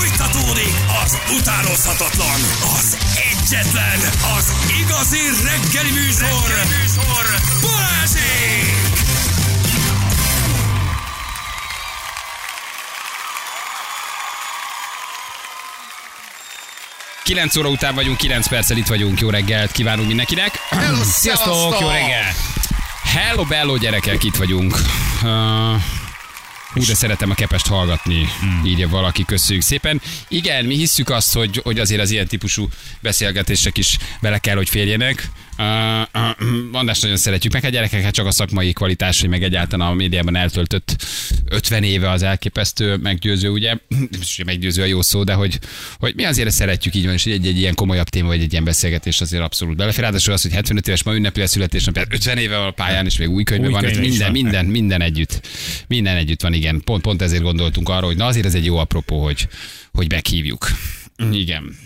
Fújtatódik 0.00 0.74
az 1.04 1.18
utánozhatatlan, 1.38 2.40
az 2.78 2.96
egyetlen, 3.32 4.00
az 4.38 4.52
igazi 4.80 5.18
reggeli 5.44 5.90
műsor, 5.90 6.48
reggeli 6.48 6.80
műsor. 6.82 7.24
Balázsék! 7.60 8.74
9 17.22 17.56
óra 17.56 17.68
után 17.68 17.94
vagyunk, 17.94 18.16
9 18.16 18.48
perccel 18.48 18.76
itt 18.76 18.86
vagyunk. 18.86 19.20
Jó 19.20 19.30
reggelt 19.30 19.72
kívánunk 19.72 20.06
mindenkinek. 20.06 20.58
Hello, 20.70 21.02
Sziasztok, 21.04 21.80
jó 21.80 21.88
reggel. 21.88 22.32
Hello, 23.02 23.44
bello 23.44 23.76
gyerekek, 23.76 24.24
itt 24.24 24.36
vagyunk. 24.36 24.76
Uh, 25.22 25.99
Hú, 26.72 26.84
de 26.84 26.94
szeretem 26.94 27.30
a 27.30 27.34
kepest 27.34 27.66
hallgatni, 27.66 28.28
hmm. 28.40 28.64
írja 28.64 28.88
valaki, 28.88 29.24
köszönjük 29.24 29.64
szépen. 29.64 30.00
Igen, 30.28 30.64
mi 30.64 30.76
hisszük 30.76 31.10
azt, 31.10 31.34
hogy, 31.34 31.60
hogy 31.64 31.78
azért 31.78 32.00
az 32.00 32.10
ilyen 32.10 32.26
típusú 32.26 32.68
beszélgetések 33.00 33.78
is 33.78 33.96
bele 34.20 34.38
kell, 34.38 34.56
hogy 34.56 34.68
férjenek. 34.68 35.30
Uh, 35.60 36.06
Andást 36.80 37.02
nagyon 37.02 37.16
szeretjük, 37.16 37.52
meg 37.52 37.64
a 37.64 37.68
gyerekek, 37.68 38.02
hát 38.02 38.14
csak 38.14 38.26
a 38.26 38.30
szakmai 38.30 38.72
kvalitásai, 38.72 39.28
meg 39.28 39.42
egyáltalán 39.42 39.90
a 39.90 39.94
médiában 39.94 40.36
eltöltött 40.36 40.96
50 41.48 41.82
éve 41.82 42.10
az 42.10 42.22
elképesztő, 42.22 42.96
meggyőző, 42.96 43.48
ugye? 43.48 43.76
Ugye 44.34 44.44
meggyőző 44.44 44.82
a 44.82 44.84
jó 44.84 45.02
szó, 45.02 45.24
de 45.24 45.32
hogy, 45.32 45.58
hogy 45.98 46.14
mi 46.14 46.24
azért 46.24 46.50
szeretjük 46.50 46.94
így 46.94 47.04
van, 47.04 47.12
és 47.12 47.26
egy, 47.26 47.46
egy 47.46 47.58
ilyen 47.58 47.74
komolyabb 47.74 48.08
téma, 48.08 48.28
vagy 48.28 48.40
egy 48.40 48.52
ilyen 48.52 48.64
beszélgetés 48.64 49.20
azért 49.20 49.42
abszolút 49.42 49.76
belefér. 49.76 50.00
Ráadásul 50.00 50.32
az, 50.32 50.42
hogy 50.42 50.52
75 50.52 50.88
éves 50.88 51.02
ma 51.02 51.14
ünnepli 51.14 51.42
a 51.42 51.46
születésnapját, 51.46 52.12
50 52.12 52.38
éve 52.38 52.64
a 52.64 52.70
pályán, 52.70 53.06
és 53.06 53.18
még 53.18 53.28
új 53.28 53.42
könyve 53.42 53.66
Új 53.66 53.72
van, 53.72 53.82
könyve 53.82 54.02
és 54.02 54.08
minden, 54.08 54.32
van. 54.32 54.42
minden, 54.42 54.66
minden 54.66 55.00
együtt. 55.00 55.46
Minden 55.86 56.16
együtt 56.16 56.42
van, 56.42 56.52
igen. 56.52 56.80
Pont, 56.84 57.02
pont 57.02 57.22
ezért 57.22 57.42
gondoltunk 57.42 57.88
arra, 57.88 58.06
hogy 58.06 58.16
na 58.16 58.26
azért 58.26 58.46
ez 58.46 58.54
egy 58.54 58.64
jó 58.64 58.76
apropó, 58.76 59.22
hogy, 59.22 59.48
hogy 59.92 60.10
meghívjuk. 60.10 60.68
Igen. 61.32 61.76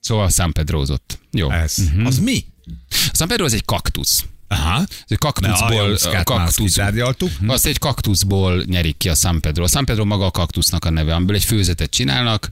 Szóval 0.00 0.28
San 0.28 0.52
Pedrózott. 0.52 1.18
Jó. 1.30 1.50
Ez. 1.50 1.74
Uh-huh. 1.78 2.06
Az 2.06 2.18
mi? 2.18 2.44
A 2.90 3.12
San 3.12 3.28
Pedro 3.28 3.44
az 3.44 3.54
egy 3.54 3.64
kaktusz. 3.64 4.24
Aha. 4.48 4.80
Ez 4.80 5.04
egy 5.06 5.18
kaktuszból, 5.18 5.96
kaktusz, 6.24 6.72
kitárgyaltuk. 6.72 7.30
azt 7.46 7.66
egy 7.66 7.78
kaktuszból 7.78 8.62
nyerik 8.66 8.96
ki 8.96 9.08
a 9.08 9.14
San 9.14 9.40
Pedro. 9.40 9.64
A 9.64 9.68
San 9.68 9.84
Pedro 9.84 10.04
maga 10.04 10.24
a 10.24 10.30
kaktusznak 10.30 10.84
a 10.84 10.90
neve, 10.90 11.14
amiből 11.14 11.36
egy 11.36 11.44
főzetet 11.44 11.90
csinálnak, 11.90 12.50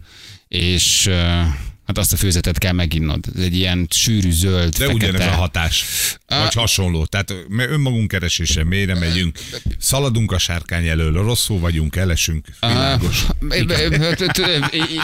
és 0.49 1.11
hát 1.87 1.99
azt 1.99 2.13
a 2.13 2.17
főzetet 2.17 2.59
kell 2.59 2.73
meginnod. 2.73 3.25
Ez 3.37 3.43
egy 3.43 3.57
ilyen 3.57 3.87
sűrű 3.91 4.31
zöld, 4.31 4.69
De 4.73 4.85
fekete. 4.87 4.95
ugyanez 4.95 5.27
a 5.27 5.31
hatás. 5.31 5.85
Vagy 6.27 6.55
hasonló. 6.55 7.05
Tehát 7.05 7.35
önmagunk 7.59 8.09
keresése 8.09 8.65
mélyre 8.65 8.95
megyünk, 8.95 9.39
szaladunk 9.79 10.33
a 10.33 10.39
sárkány 10.39 10.87
elől, 10.87 11.13
rosszul 11.13 11.59
vagyunk, 11.59 11.97
elesünk. 11.97 12.47
Világos. 12.61 13.25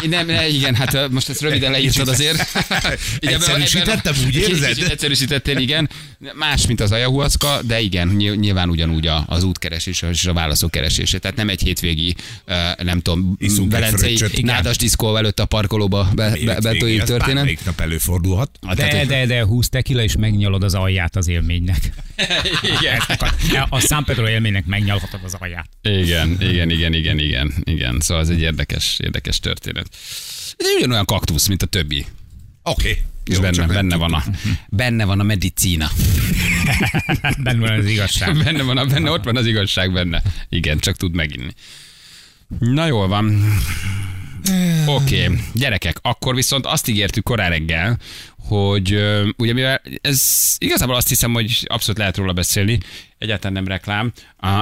Nem, 0.08 0.28
igen, 0.48 0.74
hát 0.74 1.08
most 1.10 1.28
ezt 1.28 1.40
röviden 1.40 1.70
leírtad 1.70 2.08
azért. 2.08 2.52
Egyszerűsítettem, 3.20 4.14
úgy 4.26 4.34
érzed? 4.36 4.78
Egyszerűsítettél, 4.90 5.56
igen. 5.56 5.90
Más, 6.34 6.66
mint 6.66 6.80
az 6.80 6.92
ayahuasca, 6.92 7.60
de 7.62 7.80
igen, 7.80 8.08
ny- 8.08 8.38
nyilván 8.40 8.68
ugyanúgy 8.70 9.06
a- 9.06 9.24
az 9.28 9.42
útkeresés 9.42 10.02
és 10.10 10.24
a 10.26 10.32
válaszok 10.32 10.70
keresése. 10.70 11.18
Tehát 11.18 11.36
nem 11.36 11.48
egy 11.48 11.62
hétvégi, 11.62 12.14
nem 12.82 13.00
tudom, 13.00 13.36
Iszunk 13.38 13.72
velencei 13.72 14.18
nádas 14.42 14.76
diszkó 14.76 15.16
előtt 15.16 15.40
a 15.40 15.44
parkolóba 15.44 16.10
be, 16.14 16.36
be, 16.44 16.69
betojik 16.72 17.00
Az 17.02 17.08
történet. 17.08 17.34
bármelyik 17.34 17.64
nap 17.64 17.80
előfordulhat. 17.80 18.58
De, 18.74 19.04
de, 19.06 19.26
de 19.26 19.44
20 19.44 19.68
tekila, 19.68 20.02
és 20.02 20.16
megnyalod 20.16 20.62
az 20.62 20.74
alját 20.74 21.16
az 21.16 21.28
élménynek. 21.28 21.92
Igen. 22.78 23.00
A 23.68 23.80
San 23.80 24.04
Pedro 24.04 24.28
élménynek 24.28 24.66
megnyalhatod 24.66 25.20
az 25.24 25.34
alját. 25.38 25.68
Igen, 25.82 26.36
igen, 26.40 26.70
igen, 26.70 26.92
igen, 26.92 27.18
igen, 27.18 27.52
igen. 27.64 28.00
Szóval 28.00 28.22
ez 28.22 28.28
egy 28.28 28.40
érdekes, 28.40 28.98
érdekes 29.02 29.40
történet. 29.40 29.86
Ez 30.56 30.66
ugyanolyan 30.76 31.04
kaktusz, 31.04 31.46
mint 31.46 31.62
a 31.62 31.66
többi. 31.66 32.06
Oké. 32.62 32.98
És 33.24 33.34
Jó, 33.36 33.40
benne, 33.40 33.66
benne, 33.66 33.96
van 33.96 34.12
a, 34.12 34.24
benne 34.68 35.04
van 35.04 35.20
a 35.20 35.22
medicína. 35.22 35.90
Benne 37.42 37.68
van 37.68 37.78
az 37.78 37.86
igazság. 37.86 38.42
Benne 38.44 38.62
van, 38.62 38.76
a, 38.76 38.84
benne, 38.84 39.10
ott 39.10 39.24
van 39.24 39.36
az 39.36 39.46
igazság 39.46 39.92
benne. 39.92 40.22
Igen, 40.48 40.78
csak 40.78 40.96
tud 40.96 41.14
meginni. 41.14 41.52
Na 42.58 42.86
jól 42.86 43.08
van. 43.08 43.42
Oké, 44.86 45.24
okay. 45.24 45.38
gyerekek, 45.52 45.98
akkor 46.02 46.34
viszont 46.34 46.66
azt 46.66 46.88
ígértük 46.88 47.24
korán 47.24 47.50
reggel, 47.50 47.98
hogy 48.48 48.98
ugye 49.36 49.52
mivel 49.52 49.82
ez 50.00 50.54
igazából 50.58 50.94
azt 50.94 51.08
hiszem, 51.08 51.32
hogy 51.32 51.66
abszolút 51.68 51.98
lehet 51.98 52.16
róla 52.16 52.32
beszélni, 52.32 52.78
egyáltalán 53.20 53.52
nem 53.52 53.66
reklám, 53.66 54.12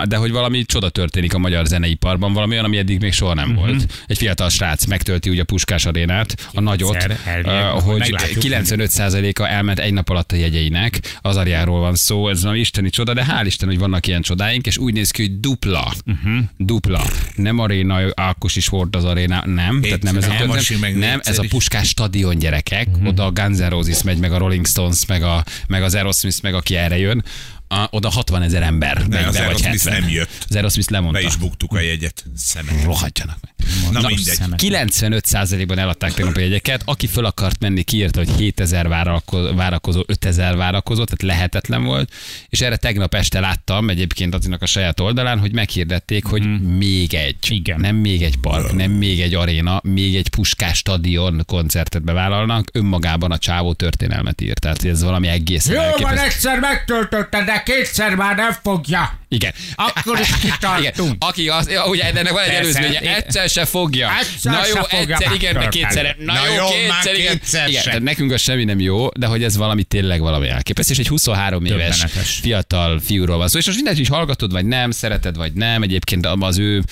de 0.04 0.16
hogy 0.16 0.30
valami 0.30 0.64
csoda 0.64 0.88
történik 0.88 1.34
a 1.34 1.38
magyar 1.38 1.66
zeneiparban, 1.66 2.32
valami 2.32 2.52
olyan, 2.52 2.64
ami 2.64 2.76
eddig 2.76 3.00
még 3.00 3.12
soha 3.12 3.34
nem 3.34 3.54
volt. 3.54 3.86
Egy 4.06 4.18
fiatal 4.18 4.48
srác 4.48 4.84
megtölti 4.84 5.30
ugye 5.30 5.40
a 5.40 5.44
Puskás 5.44 5.86
arénát, 5.86 6.48
a 6.52 6.60
nagyot, 6.60 6.96
elvileg, 7.24 7.64
hogy 7.64 7.98
meglátjuk. 7.98 8.44
95%-a 8.44 9.42
elment 9.42 9.78
egy 9.78 9.92
nap 9.92 10.08
alatt 10.08 10.32
a 10.32 10.36
jegyeinek, 10.36 11.18
az 11.20 11.36
Ariáról 11.36 11.80
van 11.80 11.94
szó, 11.94 12.28
ez 12.28 12.42
valami 12.42 12.60
isteni 12.60 12.90
csoda, 12.90 13.14
de 13.14 13.26
hál' 13.28 13.42
Isten, 13.46 13.68
hogy 13.68 13.78
vannak 13.78 14.06
ilyen 14.06 14.22
csodáink, 14.22 14.66
és 14.66 14.78
úgy 14.78 14.92
néz 14.92 15.10
ki, 15.10 15.22
hogy 15.22 15.40
dupla, 15.40 15.92
uh-huh. 16.06 16.38
dupla, 16.56 17.02
nem 17.34 17.58
aréna, 17.58 17.98
Ákos 18.14 18.56
is 18.56 18.68
volt 18.68 18.96
az 18.96 19.04
aréna, 19.04 19.42
nem, 19.46 19.80
tehát 19.80 20.02
nem 20.02 20.16
ez 20.16 20.28
a 20.28 20.32
Elmasi 20.32 20.74
történet, 20.74 20.80
meg 20.80 20.92
nem, 20.92 21.14
négyszer 21.14 21.32
ez 21.32 21.38
a. 21.38 21.44
Puskás 21.48 21.88
stadion 21.88 22.38
gyerekek, 22.38 22.88
uh-huh. 22.88 23.08
oda 23.08 23.24
a 23.24 23.30
Guns 23.30 23.58
N' 23.58 23.68
Roses 23.68 24.02
megy, 24.02 24.18
meg 24.18 24.32
a 24.32 24.38
Rolling 24.38 24.66
Stones, 24.66 25.06
meg, 25.06 25.22
a, 25.22 25.44
meg 25.68 25.82
az 25.82 25.94
Aerosmith, 25.94 26.42
meg 26.42 26.54
aki 26.54 26.76
erre 26.76 26.98
jön, 26.98 27.24
a, 27.68 27.86
oda 27.90 28.08
60 28.10 28.42
ezer 28.42 28.62
ember 28.62 29.06
megy 29.08 29.24
az 29.24 29.36
be, 29.36 29.44
vagy 29.44 29.62
Aerosmith 29.62 29.84
70. 29.84 30.00
nem 30.00 30.08
jött. 30.10 30.46
Az 30.48 30.54
Aerosmith 30.56 30.90
lemondta. 30.90 31.20
Be 31.20 31.26
is 31.26 31.36
buktuk 31.36 31.72
a 31.72 31.80
jegyet. 31.80 32.24
Szemet. 32.36 32.84
Rohadjanak 32.84 33.36
meg. 33.40 33.68
Na 33.92 34.00
Na, 34.00 34.06
mindegy. 34.06 34.34
szemet. 34.34 34.60
95%-ban 34.62 35.78
eladták 35.78 36.12
tegnap 36.14 36.36
a 36.36 36.40
jegyeket. 36.40 36.82
Aki 36.84 37.06
föl 37.06 37.24
akart 37.24 37.60
menni, 37.60 37.82
kiírta, 37.82 38.18
hogy 38.18 38.30
7000 38.36 38.88
várakozó, 38.88 39.54
várakozó 39.54 40.02
5000 40.06 40.56
várakozó, 40.56 41.04
tehát 41.04 41.22
lehetetlen 41.36 41.84
volt. 41.84 42.12
És 42.48 42.60
erre 42.60 42.76
tegnap 42.76 43.14
este 43.14 43.40
láttam 43.40 43.90
egyébként 43.90 44.34
Acinak 44.34 44.62
a 44.62 44.66
saját 44.66 45.00
oldalán, 45.00 45.38
hogy 45.38 45.52
meghirdették, 45.52 46.24
hogy 46.24 46.62
még 46.76 47.14
egy. 47.14 47.36
Igen. 47.48 47.80
Nem 47.80 47.96
még 47.96 48.22
egy 48.22 48.36
park, 48.36 48.72
nem 48.72 48.90
még 48.90 49.20
egy 49.20 49.34
aréna, 49.34 49.80
még 49.84 50.16
egy 50.16 50.28
puskás 50.28 50.76
stadion 50.78 51.42
koncertet 51.46 52.02
bevállalnak. 52.02 52.68
Önmagában 52.72 53.30
a 53.32 53.38
csávó 53.38 53.72
történelmet 53.72 54.40
írt. 54.40 54.60
Tehát 54.60 54.84
ez 54.84 55.02
valami 55.02 55.28
egészen 55.28 55.74
Jó 55.74 55.80
van, 55.80 55.88
elképesztő. 55.88 56.24
egyszer 56.26 56.58
megtöltötte, 56.58 57.44
de 57.64 57.72
kétszer 57.72 58.14
már 58.14 58.36
nem 58.36 58.56
fogja. 58.62 59.18
Igen. 59.28 59.52
Akkor 59.74 60.20
is 60.20 60.28
Igen. 60.28 60.40
kitartunk. 60.40 61.24
Aki 61.24 61.48
az, 61.48 61.68
ugye 61.88 62.04
ennek 62.04 62.30
van 62.30 62.42
egy 62.42 62.48
Persze. 62.50 62.78
előzménye, 62.78 63.14
egyszer 63.16 63.48
se 63.48 63.64
fogja. 63.64 64.10
Egyszer 64.18 64.52
Na 64.52 64.66
jó, 64.66 64.74
se 64.74 64.80
fogja 64.82 65.16
egyszer 65.16 65.32
igen, 65.34 65.52
de 65.52 65.58
megtörténni. 65.58 65.86
kétszer. 65.86 66.16
Na, 66.18 66.32
Na 66.32 66.46
jó, 66.46 66.54
jó, 66.54 66.66
kétszer 66.68 67.14
igen. 67.14 67.38
kétszer 67.38 67.68
igen 67.68 67.82
tehát 67.82 68.02
nekünk 68.02 68.32
az 68.32 68.40
semmi 68.40 68.64
nem 68.64 68.80
jó, 68.80 69.08
de 69.18 69.26
hogy 69.26 69.42
ez 69.44 69.56
valami 69.56 69.82
tényleg 69.82 70.20
valami 70.20 70.48
elképesztő. 70.48 70.92
És 70.92 70.98
egy 70.98 71.08
23 71.08 71.64
éves 71.64 72.04
fiatal 72.40 73.00
fiúról 73.00 73.36
van 73.36 73.48
szó. 73.48 73.58
És 73.58 73.64
most 73.66 73.76
mindegy, 73.76 73.96
hogy 73.96 74.08
hallgatod, 74.08 74.52
vagy 74.52 74.64
nem, 74.66 74.90
szereted, 74.90 75.36
vagy 75.36 75.52
nem. 75.52 75.82
Egyébként 75.82 76.26
az 76.26 76.58
ő 76.58 76.82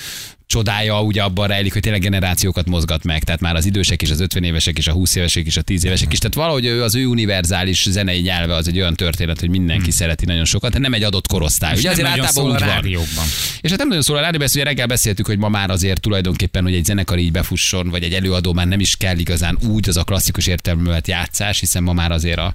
csodája 0.47 1.01
ugye 1.01 1.23
abban 1.23 1.47
rejlik, 1.47 1.73
hogy 1.73 1.81
tényleg 1.81 2.01
generációkat 2.01 2.67
mozgat 2.67 3.03
meg, 3.03 3.23
tehát 3.23 3.41
már 3.41 3.55
az 3.55 3.65
idősek 3.65 4.01
is, 4.01 4.09
az 4.09 4.19
50 4.19 4.43
évesek 4.43 4.77
is, 4.77 4.87
a 4.87 4.91
20 4.91 5.15
évesek 5.15 5.45
is, 5.45 5.57
a 5.57 5.61
10 5.61 5.85
évesek 5.85 6.13
is. 6.13 6.19
Tehát 6.19 6.35
valahogy 6.35 6.65
ő, 6.65 6.83
az 6.83 6.95
ő 6.95 7.05
univerzális 7.05 7.87
zenei 7.89 8.21
nyelve 8.21 8.55
az 8.55 8.67
egy 8.67 8.77
olyan 8.77 8.93
történet, 8.93 9.39
hogy 9.39 9.49
mindenki 9.49 9.91
szereti 9.91 10.25
nagyon 10.25 10.45
sokat, 10.45 10.71
de 10.71 10.79
nem 10.79 10.93
egy 10.93 11.03
adott 11.03 11.27
korosztály. 11.27 11.77
Ugye 11.77 11.81
nem 11.81 11.91
azért 11.91 12.07
általában 12.07 12.53
úgy 12.53 12.59
van. 12.59 12.69
rádiókban. 12.69 13.25
És 13.61 13.69
hát 13.69 13.79
nem 13.79 13.87
nagyon 13.87 14.03
szól 14.03 14.17
a 14.17 14.19
rádióban, 14.19 14.45
ezt 14.45 14.55
ugye 14.55 14.63
reggel 14.63 14.87
beszéltük, 14.87 15.25
hogy 15.25 15.37
ma 15.37 15.49
már 15.49 15.69
azért 15.69 16.01
tulajdonképpen, 16.01 16.63
hogy 16.63 16.73
egy 16.73 16.85
zenekar 16.85 17.17
így 17.17 17.31
befusson, 17.31 17.89
vagy 17.89 18.03
egy 18.03 18.13
előadó 18.13 18.53
már 18.53 18.67
nem 18.67 18.79
is 18.79 18.95
kell 18.95 19.17
igazán 19.17 19.57
úgy 19.67 19.89
az 19.89 19.97
a 19.97 20.03
klasszikus 20.03 20.47
értelművet 20.47 21.07
játszás, 21.07 21.59
hiszen 21.59 21.83
ma 21.83 21.93
már 21.93 22.11
azért 22.11 22.39
a 22.39 22.53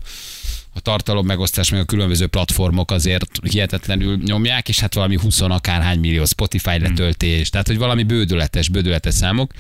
a 0.74 0.80
tartalom 0.80 1.26
megosztás, 1.26 1.70
meg 1.70 1.80
a 1.80 1.84
különböző 1.84 2.26
platformok 2.26 2.90
azért 2.90 3.46
hihetetlenül 3.50 4.16
nyomják, 4.24 4.68
és 4.68 4.80
hát 4.80 4.94
valami 4.94 5.18
20 5.18 5.40
akárhány 5.40 5.98
millió 5.98 6.24
Spotify 6.24 6.78
letöltés, 6.78 7.50
tehát 7.50 7.66
hogy 7.66 7.78
valami 7.78 8.02
bődületes, 8.02 8.68
bődületes 8.68 9.14
számok. 9.14 9.52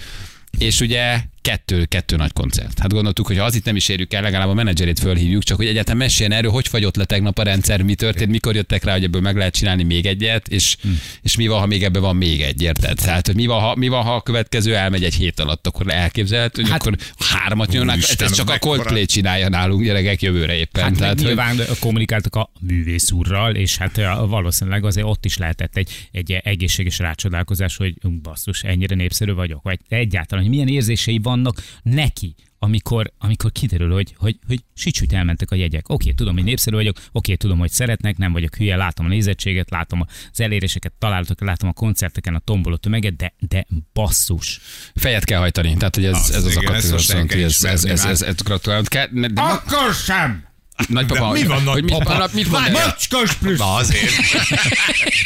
És 0.58 0.80
ugye 0.80 1.20
kettő, 1.42 1.84
kettő 1.84 2.16
nagy 2.16 2.32
koncert. 2.32 2.78
Hát 2.78 2.92
gondoltuk, 2.92 3.26
hogy 3.26 3.38
ha 3.38 3.44
az 3.44 3.54
itt 3.54 3.64
nem 3.64 3.76
is 3.76 3.88
érjük 3.88 4.12
el, 4.12 4.22
legalább 4.22 4.48
a 4.48 4.54
menedzserét 4.54 4.98
fölhívjuk, 4.98 5.42
csak 5.42 5.56
hogy 5.56 5.66
egyáltalán 5.66 5.98
meséljen 5.98 6.38
erről, 6.38 6.50
hogy 6.50 6.68
fagyott 6.68 6.96
le 6.96 7.04
tegnap 7.04 7.38
a 7.38 7.42
rendszer, 7.42 7.82
mi 7.82 7.94
történt, 7.94 8.30
mikor 8.30 8.54
jöttek 8.54 8.84
rá, 8.84 8.92
hogy 8.92 9.04
ebből 9.04 9.20
meg 9.20 9.36
lehet 9.36 9.54
csinálni 9.54 9.82
még 9.82 10.06
egyet, 10.06 10.48
és, 10.48 10.76
és 11.22 11.36
mi 11.36 11.46
van, 11.46 11.60
ha 11.60 11.66
még 11.66 11.84
ebben 11.84 12.02
van 12.02 12.16
még 12.16 12.40
egy, 12.40 12.62
érted? 12.62 12.96
Tehát, 12.96 13.26
hogy 13.26 13.34
mi 13.34 13.46
van, 13.46 13.60
ha, 13.60 13.74
mi 13.74 13.88
van, 13.88 14.02
ha 14.02 14.14
a 14.14 14.20
következő 14.20 14.76
elmegy 14.76 15.04
egy 15.04 15.14
hét 15.14 15.40
alatt, 15.40 15.66
akkor 15.66 15.88
elképzelhető, 15.88 16.62
hogy 16.62 16.70
hát, 16.70 16.80
akkor 16.80 16.96
hármat 17.18 17.70
nyomnak, 17.70 17.94
Úristen, 17.94 18.26
ez 18.26 18.34
csak 18.34 18.50
a 18.50 18.58
Coldplay 18.58 19.04
csinálja 19.04 19.48
nálunk 19.48 19.82
gyerekek 19.82 20.22
jövőre 20.22 20.54
éppen. 20.54 20.82
Hát 20.82 20.96
Tehát, 20.96 21.14
hogy, 21.14 21.24
nyilván 21.24 21.60
kommunikáltak 21.80 22.34
a 22.34 22.50
művész 22.60 23.10
úrral, 23.10 23.54
és 23.54 23.76
hát 23.76 24.00
valószínűleg 24.26 24.84
azért 24.84 25.06
ott 25.06 25.24
is 25.24 25.36
lehetett 25.36 25.76
egy, 25.76 26.08
egy 26.12 26.32
egészséges 26.32 26.98
rácsodálkozás, 26.98 27.76
hogy 27.76 27.94
hm, 28.02 28.20
basszus, 28.22 28.62
ennyire 28.62 28.94
népszerű 28.94 29.32
vagyok, 29.32 29.62
vagy 29.62 29.78
egyáltalán, 29.88 30.44
hogy 30.44 30.52
milyen 30.52 30.68
érzései 30.68 31.18
vannak 31.32 31.62
neki, 31.82 32.34
amikor, 32.58 33.12
amikor 33.18 33.52
kiderül, 33.52 33.92
hogy, 33.92 34.14
hogy, 34.16 34.38
hogy 34.46 34.60
sicsújt 34.74 35.12
elmentek 35.12 35.50
a 35.50 35.54
jegyek. 35.54 35.88
Oké, 35.88 36.10
tudom, 36.10 36.34
hogy 36.34 36.44
népszerű 36.44 36.76
vagyok, 36.76 36.96
oké, 37.12 37.34
tudom, 37.34 37.58
hogy 37.58 37.70
szeretnek, 37.70 38.16
nem 38.16 38.32
vagyok 38.32 38.54
hülye, 38.56 38.76
látom 38.76 39.06
a 39.06 39.08
nézettséget, 39.08 39.70
látom 39.70 40.00
az 40.32 40.40
eléréseket, 40.40 40.92
találatokat, 40.98 41.48
látom 41.48 41.68
a 41.68 41.72
koncerteken 41.72 42.34
a 42.34 42.38
tomboló 42.38 42.76
tömeget, 42.76 43.16
de, 43.16 43.34
de 43.38 43.66
basszus. 43.92 44.60
Fejet 44.94 45.24
kell 45.24 45.38
hajtani. 45.38 45.76
Tehát, 45.76 45.94
hogy 45.94 46.04
ez, 46.04 46.16
Az, 46.16 46.30
ez 46.30 46.44
az 46.44 46.56
igen, 46.56 46.72
a 46.72 46.76
ezt 46.76 46.90
most 46.90 47.10
el 47.10 47.16
kategória, 47.16 47.26
kell 47.26 47.36
hogy 47.36 47.70
ez, 47.70 47.72
ez, 47.72 47.84
ismerni 47.84 47.90
ez, 47.90 48.02
már. 48.02 48.12
ez, 48.12 48.22
ez, 48.22 48.42
gratulálunk 48.42 48.88
kell. 48.88 49.06
De, 49.10 49.28
de, 49.28 49.40
Akkor 49.40 49.94
sem! 49.94 50.51
Nagypapa, 50.88 51.30
mi 51.30 51.44
van, 51.44 51.66
hogy 51.66 51.82
mit, 51.82 51.92
nagypapa? 51.92 52.28
mit 52.32 52.50
mond 52.50 52.66
el? 52.66 52.72
Macskos 52.72 53.34
plusz! 53.34 53.58
Na 53.58 53.74
azért. 53.74 54.12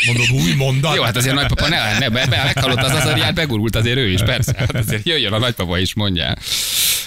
Mondom, 0.06 0.44
új 0.44 0.52
mondat. 0.52 0.94
Jó, 0.96 1.02
hát 1.02 1.16
azért 1.16 1.34
nagypapa 1.34 1.68
ne, 1.68 1.98
ne 1.98 2.08
be, 2.08 2.26
be, 2.26 2.42
meghallott 2.44 2.82
az 2.82 2.92
azariát, 2.92 3.34
begurult 3.34 3.76
azért 3.76 3.96
ő 3.96 4.08
is, 4.08 4.22
persze. 4.22 4.54
Hát 4.58 4.74
azért 4.74 5.06
jöjjön 5.06 5.32
a 5.32 5.38
nagypapa 5.38 5.78
is, 5.78 5.94
mondja, 5.94 6.34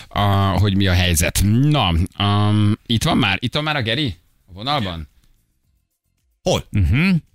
a, 0.07 0.21
hogy 0.59 0.75
mi 0.75 0.87
a 0.87 0.93
helyzet. 0.93 1.41
Na, 1.43 1.93
um, 2.19 2.77
itt 2.85 3.03
van 3.03 3.17
már, 3.17 3.37
itt 3.41 3.53
van 3.53 3.63
már 3.63 3.75
a 3.75 3.81
Geri 3.81 4.15
a 4.47 4.53
vonalban? 4.53 5.09
Hol? 6.41 6.63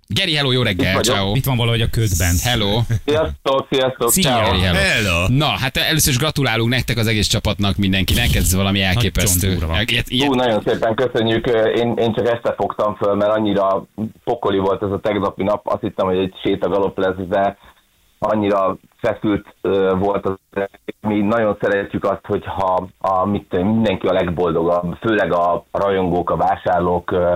Geri, 0.07 0.35
hello, 0.35 0.51
jó 0.51 0.61
reggel, 0.61 1.01
ciao. 1.01 1.35
Itt 1.35 1.45
van 1.45 1.57
valahogy 1.57 1.81
a 1.81 1.87
ködben. 1.91 2.35
Hello. 2.43 2.79
Sziasztok, 3.05 3.67
sziasztok, 3.69 4.09
Szia, 4.09 4.23
ciao. 4.23 4.59
Hello. 4.59 4.77
Hello. 4.77 5.27
Na, 5.27 5.45
hát 5.45 5.77
először 5.77 6.11
is 6.11 6.17
gratulálunk 6.19 6.69
nektek 6.69 6.97
az 6.97 7.07
egész 7.07 7.27
csapatnak, 7.27 7.77
mindenkinek, 7.77 8.35
ez 8.35 8.55
valami 8.55 8.81
elképesztő. 8.81 9.57
Ilyet- 9.87 10.09
ilyet- 10.09 10.27
Hú, 10.27 10.33
nagyon 10.33 10.61
szépen 10.65 10.95
köszönjük. 10.95 11.45
Én, 11.75 11.93
én 11.97 12.13
csak 12.13 12.27
este 12.27 12.53
fogtam 12.57 12.95
föl, 12.95 13.15
mert 13.15 13.31
annyira 13.31 13.85
pokoli 14.23 14.57
volt 14.57 14.83
ez 14.83 14.91
a 14.91 14.99
tegnapi 14.99 15.43
nap. 15.43 15.67
Azt 15.67 15.81
hittem, 15.81 16.05
hogy 16.07 16.17
egy 16.17 16.33
sétagalop 16.43 16.97
lesz, 16.97 17.27
de 17.29 17.57
annyira 18.19 18.77
feszült 18.97 19.55
volt 19.99 20.25
az. 20.25 20.63
Mi 21.01 21.19
nagyon 21.21 21.57
szeretjük 21.61 22.03
azt, 22.03 22.25
hogyha 22.27 22.87
a, 22.97 23.25
mit, 23.25 23.51
mindenki 23.63 24.07
a 24.07 24.13
legboldogabb, 24.13 24.97
főleg 25.01 25.33
a 25.33 25.65
rajongók, 25.71 26.29
a 26.29 26.35
vásárlók, 26.37 27.11
ö, 27.11 27.33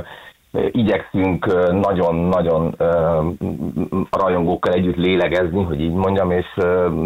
igyekszünk 0.71 1.45
nagyon-nagyon 1.71 2.67
a 4.09 4.17
rajongókkal 4.17 4.73
együtt 4.73 4.95
lélegezni, 4.95 5.63
hogy 5.63 5.81
így 5.81 5.91
mondjam, 5.91 6.31
és 6.31 6.45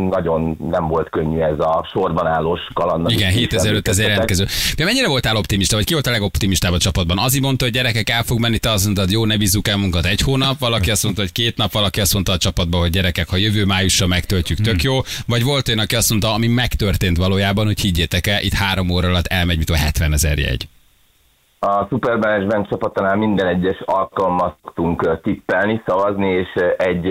nagyon 0.10 0.58
nem 0.70 0.88
volt 0.88 1.10
könnyű 1.10 1.40
ez 1.40 1.60
a 1.60 1.88
sorban 1.94 2.28
állós 2.28 2.60
kaland. 2.74 3.12
Igen, 3.12 3.32
amit 3.32 3.36
7500 3.36 3.66
említettetek. 3.66 4.10
jelentkező. 4.10 4.46
De 4.78 4.84
mennyire 4.84 5.08
voltál 5.08 5.36
optimista, 5.36 5.76
vagy 5.76 5.86
ki 5.86 5.94
volt 5.94 6.08
a 6.08 6.12
legoptimistább 6.12 6.74
a 6.74 6.78
csapatban? 6.78 7.18
Azi 7.18 7.40
mondta, 7.40 7.64
hogy 7.64 7.74
gyerekek 7.74 8.10
el 8.10 8.24
fog 8.24 8.40
menni, 8.40 8.58
te 8.58 8.72
azt 8.72 8.84
mondtad, 8.84 9.12
jó, 9.12 9.26
ne 9.26 9.38
bízzuk 9.38 9.68
el 9.68 9.78
munkat 9.78 10.06
egy 10.06 10.22
hónap, 10.22 10.60
valaki 10.60 10.92
azt 10.92 11.04
mondta, 11.04 11.22
hogy 11.22 11.32
két 11.32 11.58
nap, 11.58 11.72
valaki 11.72 12.02
azt 12.02 12.14
mondta 12.14 12.32
a 12.32 12.38
csapatban, 12.38 12.80
hogy 12.80 12.90
gyerekek, 12.90 13.30
ha 13.30 13.38
jövő 13.38 13.66
májusra 13.66 14.08
megtöltjük, 14.08 14.60
tök 14.60 14.82
jó. 14.82 15.00
Vagy 15.28 15.44
volt 15.44 15.68
olyan, 15.68 15.80
aki 15.80 15.96
azt 15.96 16.10
mondta, 16.10 16.34
ami 16.34 16.48
megtörtént 16.48 17.18
valójában, 17.18 17.66
hogy 17.66 17.80
higgyétek 17.80 18.28
el, 18.28 18.42
itt 18.42 18.54
három 18.54 18.90
óra 18.90 19.08
alatt 19.08 19.28
elmegy, 19.28 19.58
mint 19.58 19.70
a 19.70 19.76
70 19.76 20.14
ezer 20.14 20.38
jegy. 20.38 20.68
A 21.66 21.88
Supermanagement 21.90 22.68
csapatánál 22.68 23.16
minden 23.16 23.48
egyes 23.48 23.80
alkalommal 23.86 24.58
szoktunk 24.64 25.22
tippelni, 25.22 25.82
szavazni, 25.86 26.30
és 26.30 26.50
egy, 26.78 27.10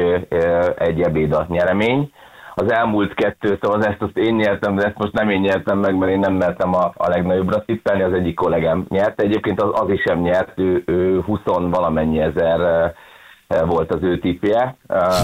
egy 0.78 1.00
ebéd 1.02 1.32
a 1.32 1.46
nyeremény. 1.48 2.12
Az 2.54 2.72
elmúlt 2.72 3.14
kettő 3.14 3.58
szavazást 3.60 4.02
azt 4.02 4.16
én 4.16 4.34
nyertem, 4.34 4.74
de 4.74 4.86
ezt 4.86 4.98
most 4.98 5.12
nem 5.12 5.30
én 5.30 5.40
nyertem 5.40 5.78
meg, 5.78 5.96
mert 5.96 6.12
én 6.12 6.18
nem 6.18 6.34
mertem 6.34 6.74
a, 6.74 6.92
a 6.96 7.08
legnagyobbra 7.08 7.64
tippelni, 7.64 8.02
az 8.02 8.12
egyik 8.12 8.34
kollégám 8.34 8.84
nyert. 8.88 9.20
Egyébként 9.20 9.62
az, 9.62 9.80
az 9.80 9.90
is 9.90 10.02
sem 10.06 10.20
nyert, 10.20 10.52
ő, 10.58 10.82
ő 10.86 11.20
20 11.20 11.40
valamennyi 11.44 12.20
ezer 12.20 12.92
volt 13.60 13.94
az 13.94 14.02
ő 14.02 14.18
tippje. 14.18 14.76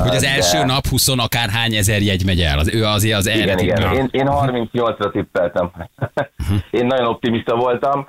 Hogy 0.02 0.14
az 0.14 0.22
de- 0.22 0.28
első 0.28 0.64
nap 0.64 0.86
20 0.86 1.08
akárhány 1.08 1.74
ezer 1.74 2.00
jegy 2.00 2.24
megy 2.26 2.40
el. 2.40 2.58
Az, 2.58 2.74
ő 2.74 2.84
azért 2.84 3.16
az 3.16 3.26
igen, 3.26 3.58
igen. 3.58 3.92
Én, 3.92 4.08
én 4.10 4.26
38-ra 4.30 5.12
tippeltem. 5.12 5.70
én 6.70 6.86
nagyon 6.86 7.06
optimista 7.06 7.56
voltam. 7.56 8.06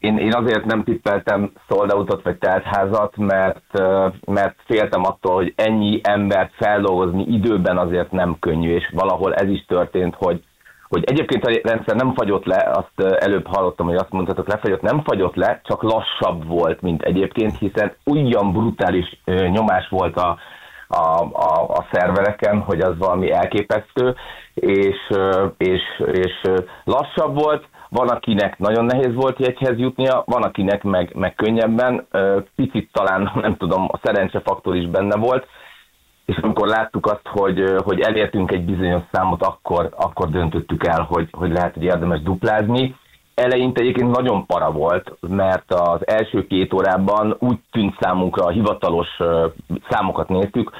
Én, 0.00 0.18
én 0.18 0.34
azért 0.34 0.64
nem 0.64 0.84
tippeltem 0.84 1.52
sold 1.68 1.92
outot 1.92 2.22
vagy 2.22 2.38
teltházat, 2.38 3.16
mert, 3.16 3.78
mert 4.26 4.56
féltem 4.64 5.04
attól, 5.04 5.34
hogy 5.34 5.52
ennyi 5.56 6.00
embert 6.02 6.52
feldolgozni 6.54 7.24
időben 7.26 7.78
azért 7.78 8.12
nem 8.12 8.36
könnyű, 8.40 8.74
és 8.74 8.90
valahol 8.94 9.34
ez 9.34 9.48
is 9.48 9.64
történt, 9.66 10.14
hogy 10.18 10.42
hogy 10.88 11.04
egyébként 11.04 11.44
a 11.44 11.60
rendszer 11.62 11.96
nem 11.96 12.14
fagyott 12.14 12.44
le, 12.44 12.70
azt 12.72 13.12
előbb 13.18 13.46
hallottam, 13.46 13.86
hogy 13.86 13.96
azt 13.96 14.10
mondhatok, 14.10 14.48
lefagyott, 14.48 14.80
nem 14.80 15.02
fagyott 15.02 15.34
le, 15.34 15.60
csak 15.64 15.82
lassabb 15.82 16.46
volt, 16.46 16.80
mint 16.80 17.02
egyébként, 17.02 17.58
hiszen 17.58 17.92
olyan 18.06 18.52
brutális 18.52 19.20
nyomás 19.24 19.88
volt 19.88 20.16
a, 20.16 20.38
a, 20.88 21.22
a, 21.32 21.68
a 21.68 21.86
szervereken, 21.92 22.60
hogy 22.60 22.80
az 22.80 22.98
valami 22.98 23.30
elképesztő, 23.32 24.14
és, 24.54 24.96
és, 25.56 25.82
és 26.12 26.42
lassabb 26.84 27.34
volt, 27.34 27.68
van, 27.88 28.08
akinek 28.08 28.58
nagyon 28.58 28.84
nehéz 28.84 29.14
volt 29.14 29.38
jegyhez 29.38 29.78
jutnia, 29.78 30.22
van, 30.26 30.42
akinek 30.42 30.82
meg, 30.82 31.14
meg 31.14 31.34
könnyebben, 31.34 32.06
picit 32.56 32.90
talán, 32.92 33.32
nem 33.42 33.56
tudom, 33.56 33.88
a 33.92 34.00
szerencsefaktor 34.02 34.76
is 34.76 34.88
benne 34.88 35.16
volt, 35.16 35.46
és 36.24 36.36
amikor 36.36 36.68
láttuk 36.68 37.06
azt, 37.06 37.26
hogy, 37.28 37.74
hogy 37.84 38.00
elértünk 38.00 38.50
egy 38.50 38.64
bizonyos 38.64 39.02
számot, 39.12 39.42
akkor, 39.42 39.88
akkor 39.96 40.30
döntöttük 40.30 40.86
el, 40.86 41.02
hogy, 41.02 41.28
hogy 41.32 41.52
lehet, 41.52 41.74
hogy 41.74 41.82
érdemes 41.82 42.22
duplázni. 42.22 42.96
Eleinte 43.38 43.80
egyébként 43.80 44.16
nagyon 44.16 44.46
para 44.46 44.70
volt, 44.70 45.12
mert 45.20 45.72
az 45.72 46.06
első 46.06 46.46
két 46.46 46.72
órában 46.72 47.36
úgy 47.38 47.58
tűnt 47.70 47.96
számunkra, 48.00 48.44
a 48.44 48.50
hivatalos 48.50 49.08
számokat 49.88 50.28
néztük, 50.28 50.70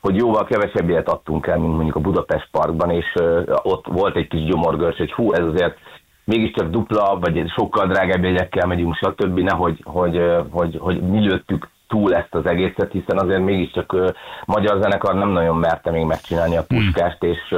hogy 0.00 0.16
jóval 0.16 0.44
kevesebb 0.44 0.88
ilyet 0.88 1.08
adtunk 1.08 1.46
el, 1.46 1.58
mint 1.58 1.74
mondjuk 1.74 1.96
a 1.96 2.00
Budapest 2.00 2.48
Parkban, 2.50 2.90
és 2.90 3.14
ott 3.62 3.86
volt 3.86 4.16
egy 4.16 4.28
kis 4.28 4.44
gyomorgörs, 4.44 4.96
hogy 4.96 5.12
hú, 5.12 5.32
ez 5.32 5.44
azért 5.44 5.76
mégiscsak 6.24 6.70
dupla, 6.70 7.18
vagy 7.20 7.48
sokkal 7.56 7.86
drágább 7.86 8.24
jegyekkel 8.24 8.66
megyünk, 8.66 8.94
stb. 8.94 9.38
Nehogy, 9.38 9.80
hogy, 9.84 10.20
hogy, 10.50 10.76
hogy 10.80 11.00
mi 11.00 11.18
lőttük 11.18 11.68
túl 11.88 12.14
ezt 12.14 12.34
az 12.34 12.46
egészet, 12.46 12.92
hiszen 12.92 13.18
azért 13.18 13.44
mégiscsak 13.44 13.96
magyar 14.44 14.80
zenekar 14.80 15.14
nem 15.14 15.28
nagyon 15.28 15.56
merte 15.56 15.90
még 15.90 16.04
megcsinálni 16.04 16.56
a 16.56 16.64
puskást, 16.68 17.22
és, 17.22 17.54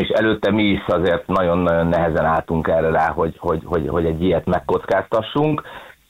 és 0.00 0.08
előtte 0.08 0.50
mi 0.50 0.62
is 0.62 0.84
azért 0.86 1.26
nagyon-nagyon 1.26 1.86
nehezen 1.86 2.24
álltunk 2.24 2.68
erre 2.68 2.90
rá, 2.90 3.10
hogy, 3.10 3.36
hogy, 3.38 3.62
hogy, 3.64 3.88
hogy 3.88 4.04
egy 4.04 4.22
ilyet 4.22 4.46
megkockáztassunk. 4.46 5.62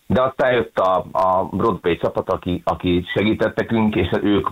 De 0.07 0.23
aztán 0.23 0.53
jött 0.53 0.79
a, 0.79 1.07
a 1.13 1.49
Broadway 1.53 1.97
csapat, 1.97 2.31
aki, 2.31 2.63
aki 2.65 3.05
segített 3.15 3.57
nekünk, 3.57 3.95
és 3.95 4.11
ők, 4.23 4.49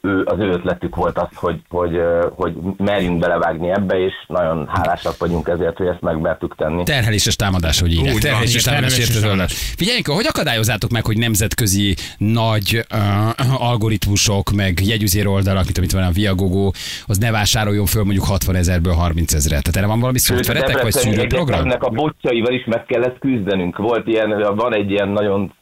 ő, 0.00 0.22
az 0.24 0.38
ő 0.38 0.48
ötletük 0.48 0.96
volt 0.96 1.18
az, 1.18 1.28
hogy, 1.34 1.60
hogy, 1.68 2.00
hogy 2.34 2.54
merjünk 2.76 3.18
belevágni 3.18 3.70
ebbe, 3.70 3.98
és 3.98 4.12
nagyon 4.26 4.68
hálásak 4.68 5.18
vagyunk 5.18 5.48
ezért, 5.48 5.76
hogy 5.76 5.86
ezt 5.86 6.00
megmertük 6.00 6.54
tenni. 6.56 6.82
Terheléses 6.82 7.36
támadás, 7.36 7.80
hogy 7.80 7.96
van, 7.96 8.20
Terheléses 8.20 8.62
támadás 8.62 8.98
érteződés. 8.98 9.52
Figyeljünk, 9.52 10.06
hogy 10.06 10.26
akadályozátok 10.28 10.90
meg, 10.90 11.04
hogy 11.04 11.18
nemzetközi 11.18 11.94
nagy 12.18 12.86
uh, 12.94 13.68
algoritmusok, 13.68 14.50
meg 14.50 14.80
jegyüzér 14.82 15.26
oldalak, 15.26 15.64
mint 15.64 15.78
amit 15.78 15.92
van 15.92 16.02
a 16.02 16.10
Viagogo, 16.10 16.70
az 17.06 17.18
ne 17.18 17.30
vásároljon 17.30 17.86
föl 17.86 18.04
mondjuk 18.04 18.24
60 18.24 18.54
ezerből 18.54 18.92
30 18.92 19.34
ezeret. 19.34 19.62
Tehát 19.62 19.76
erre 19.76 19.86
van 19.86 20.00
valami 20.00 20.18
szoftveretek, 20.18 20.82
vagy 20.82 20.92
szűrőprogram? 20.92 21.60
Egyetemnek 21.60 21.82
a 21.82 21.90
botjaival 21.90 22.52
is 22.52 22.64
meg 22.64 22.84
kellett 22.84 23.18
küzdenünk. 23.18 23.76
Volt 23.76 24.06
ilyen, 24.06 24.54
van 24.54 24.74
egy 24.74 24.83
ilyen 24.90 25.08
nagyon 25.08 25.52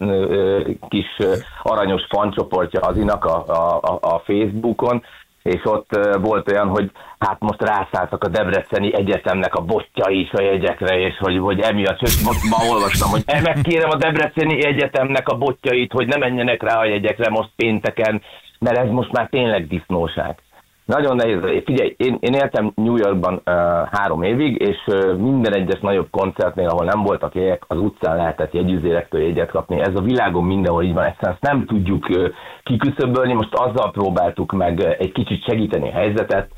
kis 0.89 1.17
aranyos 1.63 2.03
fancsoportja 2.09 2.81
az 2.81 2.97
inak 2.97 3.25
a, 3.25 3.45
a, 3.47 3.99
a, 4.01 4.19
Facebookon, 4.25 5.03
és 5.43 5.61
ott 5.65 5.99
volt 6.21 6.51
olyan, 6.51 6.69
hogy 6.69 6.91
hát 7.19 7.41
most 7.41 7.63
rászálltak 7.63 8.25
a 8.25 8.29
Debreceni 8.29 8.95
Egyetemnek 8.95 9.55
a 9.55 9.61
botjai 9.61 10.21
is 10.21 10.31
a 10.33 10.43
jegyekre, 10.43 10.99
és 10.99 11.17
hogy, 11.19 11.39
hogy 11.39 11.61
emiatt, 11.61 11.99
sőt, 11.99 12.25
most 12.27 12.45
ma 12.51 12.73
olvastam, 12.75 13.11
hogy 13.11 13.23
"E, 13.27 13.41
megkérem 13.41 13.91
a 13.91 13.97
Debreceni 13.97 14.65
Egyetemnek 14.65 15.29
a 15.29 15.39
botjait, 15.39 15.93
hogy 15.93 16.07
ne 16.07 16.17
menjenek 16.17 16.63
rá 16.63 16.79
a 16.79 16.85
jegyekre 16.85 17.31
most 17.31 17.51
pénteken, 17.57 18.23
mert 18.59 18.79
ez 18.79 18.89
most 18.91 19.13
már 19.13 19.29
tényleg 19.29 19.67
disznóság. 19.67 20.43
Nagyon 20.85 21.17
nehéz. 21.17 21.63
Figyelj, 21.65 21.95
én, 21.97 22.17
én 22.21 22.33
éltem 22.33 22.73
New 22.75 22.97
Yorkban 22.97 23.35
uh, 23.35 23.53
három 23.91 24.23
évig, 24.23 24.61
és 24.61 24.79
uh, 24.87 25.17
minden 25.17 25.55
egyes 25.55 25.81
nagyobb 25.81 26.09
koncertnél, 26.11 26.69
ahol 26.69 26.85
nem 26.85 27.03
voltak 27.03 27.35
jegyek, 27.35 27.65
az 27.67 27.79
utcán 27.79 28.17
lehetett 28.17 28.53
jegyüzérektől 28.53 29.21
jegyet 29.23 29.51
kapni. 29.51 29.81
Ez 29.81 29.95
a 29.95 30.01
világon 30.01 30.45
mindenhol 30.45 30.83
így 30.83 30.95
van, 30.95 31.05
egyszerűen 31.05 31.39
ezt 31.41 31.53
nem 31.53 31.67
tudjuk 31.67 32.09
uh, 32.09 32.29
kiküszöbölni. 32.63 33.33
Most 33.33 33.55
azzal 33.55 33.91
próbáltuk 33.91 34.53
meg 34.53 34.79
uh, 34.79 34.95
egy 34.99 35.13
kicsit 35.13 35.45
segíteni 35.45 35.89
a 35.89 35.93
helyzetet, 35.93 36.51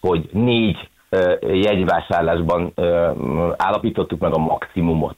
hogy 0.00 0.28
négy 0.32 0.88
jegyvásárlásban 1.40 2.72
állapítottuk 3.56 4.20
meg 4.20 4.34
a 4.34 4.38
maximumot. 4.38 5.16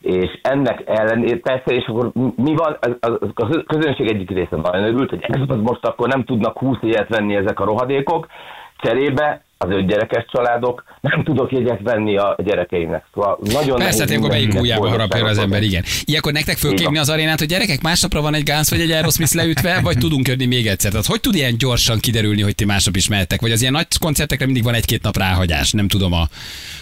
És 0.00 0.38
ennek 0.42 0.82
ellenére 0.86 1.38
persze, 1.38 1.74
és 1.74 1.86
akkor 1.86 2.10
mi 2.36 2.54
van, 2.54 2.78
az- 3.00 3.30
a 3.34 3.64
közönség 3.66 4.08
egyik 4.08 4.30
része 4.30 4.56
nagyon 4.56 4.84
örült, 4.84 5.10
hogy 5.10 5.24
ez 5.28 5.40
az 5.48 5.60
most 5.62 5.86
akkor 5.86 6.08
nem 6.08 6.24
tudnak 6.24 6.58
20 6.58 6.76
ilyet 6.80 7.08
venni 7.08 7.34
ezek 7.34 7.60
a 7.60 7.64
rohadékok, 7.64 8.26
cserébe 8.76 9.42
az 9.62 9.70
öt 9.70 9.86
gyerekes 9.86 10.24
családok, 10.32 10.84
nem 11.00 11.24
tudok 11.24 11.52
jegyet 11.52 11.80
venni 11.82 12.16
a 12.16 12.36
gyerekeimnek. 12.44 13.04
Szóval 13.14 13.38
nagyon 13.42 13.78
Persze, 13.78 14.04
ilyenkor 14.04 14.30
melyik 14.30 14.54
ujjába 14.54 14.88
harapja 14.88 15.24
az 15.24 15.38
ember, 15.38 15.62
igen. 15.62 15.84
Ilyenkor 16.04 16.32
nektek 16.32 16.56
fölképni 16.56 16.98
az 16.98 17.08
arénát, 17.10 17.38
hogy 17.38 17.48
gyerekek, 17.48 17.82
másnapra 17.82 18.20
van 18.20 18.34
egy 18.34 18.42
Guns 18.42 18.70
vagy 18.70 18.80
egy 18.80 18.90
Aerosmith 18.90 19.34
leütve, 19.34 19.80
vagy 19.82 19.98
tudunk 19.98 20.28
jönni 20.28 20.46
még 20.46 20.66
egyszer. 20.66 20.90
Tehát 20.90 21.06
hogy 21.06 21.20
tud 21.20 21.34
ilyen 21.34 21.56
gyorsan 21.58 21.98
kiderülni, 21.98 22.42
hogy 22.42 22.54
ti 22.54 22.64
másnap 22.64 22.96
is 22.96 23.08
mehettek? 23.08 23.40
Vagy 23.40 23.52
az 23.52 23.60
ilyen 23.60 23.72
nagy 23.72 23.86
koncertekre 24.00 24.44
mindig 24.44 24.64
van 24.64 24.74
egy-két 24.74 25.02
nap 25.02 25.16
ráhagyás, 25.16 25.72
nem 25.72 25.88
tudom 25.88 26.12
a, 26.12 26.22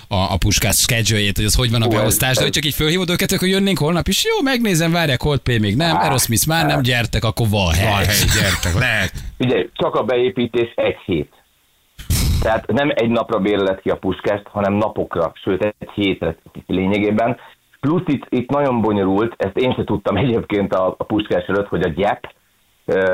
a, 0.09 0.33
a 0.33 0.37
puskás 0.37 0.77
schedule 0.77 1.31
hogy 1.35 1.45
az 1.45 1.55
hogy 1.55 1.71
van 1.71 1.83
a 1.83 1.89
beosztás, 1.89 2.37
de 2.37 2.43
hogy 2.43 2.51
csak 2.51 2.65
így 2.65 2.75
fölhívod 2.75 3.11
őket, 3.11 3.31
hogy 3.33 3.49
jönnénk 3.49 3.79
holnap 3.79 4.09
is, 4.09 4.25
jó, 4.25 4.43
megnézem, 4.43 4.93
várják, 4.93 5.19
Coldplay 5.19 5.59
még 5.59 5.77
nem, 5.77 5.97
Aerosmith 5.97 6.47
már 6.47 6.67
nem, 6.67 6.83
gyertek, 6.83 7.25
akkor 7.25 7.49
van 7.49 7.73
hely. 7.73 7.91
Van 7.91 8.05
hely, 8.05 8.41
gyertek, 8.41 8.75
lehet. 8.79 9.13
Ugye, 9.39 9.67
csak 9.73 9.95
a 9.95 10.03
beépítés 10.03 10.73
egy 10.75 10.97
hét. 11.05 11.38
Tehát 12.41 12.67
nem 12.67 12.91
egy 12.95 13.11
napra 13.11 13.39
bérlet 13.39 13.81
ki 13.81 13.91
a 13.91 13.97
puskást, 13.97 14.49
hanem 14.49 14.73
napokra, 14.73 15.33
sőt 15.35 15.75
egy 15.79 15.91
hétre 15.95 16.37
lényegében. 16.67 17.37
Plusz 17.81 18.03
itt, 18.07 18.27
itt 18.29 18.51
nagyon 18.51 18.81
bonyolult, 18.81 19.35
ezt 19.37 19.57
én 19.57 19.75
sem 19.75 19.85
tudtam 19.85 20.17
egyébként 20.17 20.75
a, 20.75 20.95
a 20.99 21.05
puskás 21.05 21.47
előtt, 21.47 21.69
hogy 21.69 21.83
a 21.83 21.89
gyep 21.89 22.37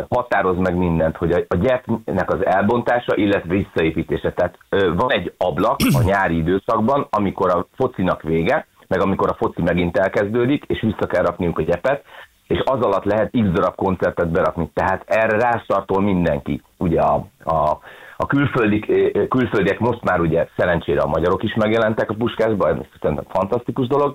határoz 0.08 0.56
meg 0.58 0.76
mindent, 0.76 1.16
hogy 1.16 1.32
a, 1.32 1.40
a 1.48 1.56
gyepnek 1.56 2.32
az 2.32 2.46
elbontása, 2.46 3.16
illetve 3.16 3.54
visszaépítése. 3.54 4.32
Tehát 4.32 4.58
van 4.96 5.12
egy 5.12 5.34
ablak 5.38 5.76
a 5.92 6.02
nyári 6.02 6.36
időszakban, 6.36 7.06
amikor 7.10 7.50
a 7.50 7.66
focinak 7.76 8.22
vége, 8.22 8.66
meg 8.88 9.00
amikor 9.00 9.28
a 9.28 9.36
foci 9.38 9.62
megint 9.62 9.96
elkezdődik, 9.96 10.64
és 10.66 10.80
vissza 10.80 11.06
kell 11.06 11.22
rakniunk 11.22 11.58
a 11.58 11.62
gyepet, 11.62 12.04
és 12.46 12.58
az 12.64 12.80
alatt 12.80 13.04
lehet 13.04 13.30
x 13.30 13.48
darab 13.52 13.74
koncertet 13.74 14.30
berakni. 14.30 14.70
Tehát 14.74 15.02
erre 15.06 15.38
rástartol 15.38 16.02
mindenki. 16.02 16.62
Ugye 16.76 17.00
a, 17.00 17.26
a, 17.44 17.78
a 18.16 18.26
külföldi, 18.26 18.84
eh, 18.88 19.26
külföldiek 19.28 19.78
most 19.78 20.04
már 20.04 20.20
ugye 20.20 20.48
szerencsére 20.56 21.00
a 21.00 21.06
magyarok 21.06 21.42
is 21.42 21.54
megjelentek 21.54 22.10
a 22.10 22.14
puskásban, 22.14 22.78
ez 22.78 22.86
szerintem 23.00 23.26
fantasztikus 23.28 23.86
dolog, 23.86 24.14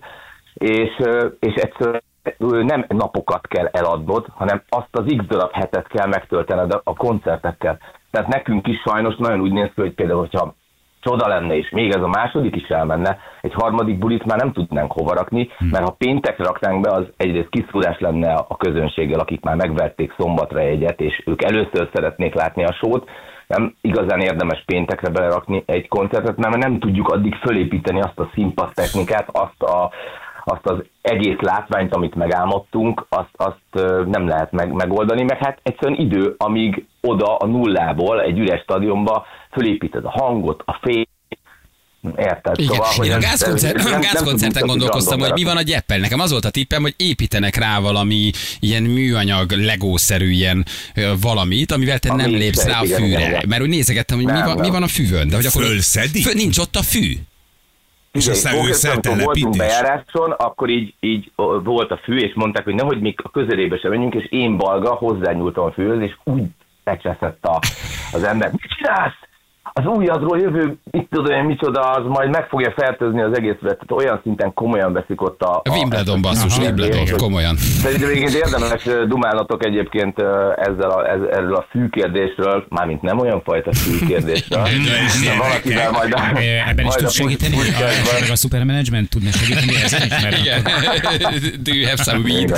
és, 0.54 0.96
eh, 0.98 1.30
és 1.40 1.54
egyszerűen 1.54 2.02
nem 2.66 2.86
napokat 2.88 3.48
kell 3.48 3.66
eladnod, 3.66 4.26
hanem 4.34 4.62
azt 4.70 4.90
az 4.92 5.14
x 5.18 5.26
darab 5.26 5.52
hetet 5.52 5.88
kell 5.88 6.08
megtöltened 6.08 6.74
a- 6.74 6.82
a 6.84 6.94
koncertekkel. 6.94 7.78
Tehát 8.12 8.28
nekünk 8.28 8.68
is 8.68 8.82
sajnos 8.86 9.16
nagyon 9.18 9.42
úgy 9.42 9.52
néz 9.52 9.70
ki, 9.76 9.82
hogy 9.82 9.94
például, 9.94 10.20
hogyha 10.20 10.54
csoda 11.02 11.28
lenne, 11.28 11.58
és 11.58 11.70
még 11.70 11.90
ez 11.90 12.02
a 12.02 12.08
második 12.08 12.56
is 12.56 12.68
elmenne, 12.68 13.18
egy 13.42 13.54
harmadik 13.54 13.98
bulit 13.98 14.26
már 14.26 14.38
nem 14.38 14.52
tudnánk 14.52 14.92
hova 14.92 15.14
rakni, 15.14 15.50
mert 15.72 15.84
ha 15.84 15.96
péntekre 15.98 16.44
raknánk 16.44 16.82
be, 16.82 16.90
az 16.90 17.06
egyrészt 17.18 17.50
kiszúrás 17.50 18.00
lenne 18.00 18.34
a 18.34 18.58
közönséggel, 18.58 19.20
akik 19.20 19.42
már 19.42 19.56
megverték 19.56 20.14
szombatra 20.18 20.60
egyet, 20.60 21.02
és 21.02 21.24
ők 21.26 21.44
először 21.44 21.90
szeretnék 21.94 22.34
látni 22.34 22.64
a 22.64 22.74
sót, 22.74 23.10
nem 23.50 23.76
igazán 23.82 24.20
érdemes 24.20 24.64
péntekre 24.66 25.10
belerakni 25.10 25.64
egy 25.66 25.88
koncertet, 25.88 26.38
mert 26.38 26.58
nem 26.58 26.80
tudjuk 26.80 27.08
addig 27.08 27.36
fölépíteni 27.36 28.02
azt 28.02 28.20
a 28.20 28.30
színpad 28.34 28.72
azt 29.32 29.62
a, 29.62 29.92
azt 30.44 30.66
az 30.66 30.84
egész 31.02 31.40
látványt, 31.40 31.96
amit 31.96 32.16
megálmodtunk, 32.16 33.06
azt, 33.10 33.34
azt 33.34 33.86
nem 34.06 34.28
lehet 34.28 34.52
meg, 34.52 34.72
megoldani, 34.74 35.24
meg 35.24 35.38
hát 35.38 35.60
egyszerűen 35.64 36.00
idő, 36.00 36.36
amíg 36.38 36.86
oda 37.02 37.36
a 37.36 37.46
nullából 37.46 38.22
egy 38.22 38.40
üres 38.40 38.62
stadionba 38.62 39.26
fölépíted 39.52 40.06
a 40.06 40.10
hangot, 40.10 40.64
a 40.66 40.80
fényt, 40.82 41.09
érted? 42.18 42.60
Igen, 42.60 42.74
Szóval, 42.74 42.92
hogy 42.96 43.08
én 43.08 43.14
a 43.14 43.20
gázkoncert, 43.20 43.84
nem- 43.84 44.02
gázkoncerten 44.02 44.68
gondolkoztam, 44.68 45.20
hogy 45.20 45.32
mi 45.34 45.44
van 45.44 45.58
a 45.58 45.62
gyeppel. 45.62 45.98
Nekem 45.98 46.20
az 46.20 46.32
volt 46.32 46.46
a 46.46 46.50
tippem, 46.50 46.82
hogy 46.82 46.94
építenek 46.98 47.56
rá 47.56 47.80
valami 47.80 48.32
ilyen 48.60 48.84
műanyag, 48.84 49.52
legószerű 49.52 50.30
ilyen 50.30 50.66
valamit, 51.22 51.72
amivel 51.72 52.00
te 52.00 52.10
Ami 52.10 52.22
nem 52.22 52.32
lépsz 52.32 52.66
rá 52.66 52.80
a 52.80 52.84
igen, 52.84 52.98
fűre. 53.00 53.18
igen, 53.18 53.30
igen. 53.30 53.44
Mert 53.48 53.62
úgy 53.62 53.70
nézegettem, 53.70 54.18
hogy 54.18 54.26
mi 54.26 54.32
Nem, 54.32 54.46
van, 54.46 54.58
mi 54.60 54.70
van 54.70 54.84
a 54.84 54.88
füvön. 54.88 55.28
De 55.28 55.36
hogy 55.36 55.46
akkor 55.46 55.64
Fölszedik? 55.64 56.24
Fő, 56.24 56.34
nincs 56.34 56.58
ott 56.58 56.76
a 56.76 56.82
fű. 56.84 57.14
És 58.12 58.28
aztán 58.28 58.66
ő 58.68 58.72
szertelepítés. 58.74 59.58
bejáráson, 59.58 60.32
akkor 60.32 60.70
így, 60.70 60.94
így 61.00 61.32
volt 61.64 61.92
a 61.92 62.00
fű, 62.04 62.18
és 62.18 62.32
mondták, 62.36 62.64
hogy 62.64 62.74
nehogy 62.74 63.00
még 63.00 63.20
a 63.24 63.30
közelébe 63.30 63.78
sem 63.78 63.92
menjünk, 63.92 64.14
és 64.14 64.26
én 64.30 64.58
balga 64.58 64.90
hozzányúltam 64.94 65.64
a 65.66 65.72
fűhöz, 65.72 66.02
és 66.02 66.12
úgy 66.24 66.44
becseszett 66.84 67.44
a, 67.46 67.60
az 68.12 68.24
ember. 68.24 68.52
Mit 68.52 68.62
csinálsz? 68.78 69.14
Az 69.80 69.86
újadról 69.86 70.40
jövő, 70.40 70.78
mit 70.92 71.08
tudom 71.10 71.32
én, 71.32 71.44
micsoda, 71.44 71.82
az 71.82 72.06
majd 72.08 72.30
meg 72.30 72.48
fogja 72.48 72.74
fertőzni 72.78 73.22
az 73.22 73.38
egészet. 73.38 73.60
Tehát 73.62 73.92
olyan 73.92 74.20
szinten 74.24 74.54
komolyan 74.54 74.94
veszik 74.94 75.22
ott 75.22 75.42
a... 75.42 75.62
A 75.64 75.72
Wimbledon 75.78 76.22
basszus. 76.22 76.58
Wimbledon, 76.58 77.06
komolyan. 77.18 77.56
Szerintem 77.56 78.10
egyébként 78.10 78.34
érdemes 78.34 78.84
dumálnatok 79.08 79.66
egyébként 79.66 80.20
ezzel 80.56 80.90
a, 80.90 81.10
ez, 81.10 81.20
erről 81.32 81.56
a 81.56 81.66
fűkérdésről, 81.70 82.66
mármint 82.70 83.02
nem 83.02 83.20
olyan 83.20 83.42
fajta 83.42 83.74
fűkérdésről, 83.74 84.64
de 85.26 85.38
valakivel 85.38 85.92
majd 85.92 86.14
a, 86.14 86.20
Ebben 86.70 86.86
is 86.86 86.94
tud 86.94 87.06
a 87.06 87.10
segíteni? 87.10 87.56
Meg 88.20 88.30
a 88.32 88.36
supermanagement 88.36 89.10
tudna 89.10 89.32
segíteni 89.32 89.76
ezen 89.84 90.02
is? 90.02 90.22
Mert 90.24 90.38
Igen. 90.38 90.62
Do 91.66 91.74
you 91.74 91.88
have 91.88 92.04
some 92.04 92.20
weed? 92.20 92.50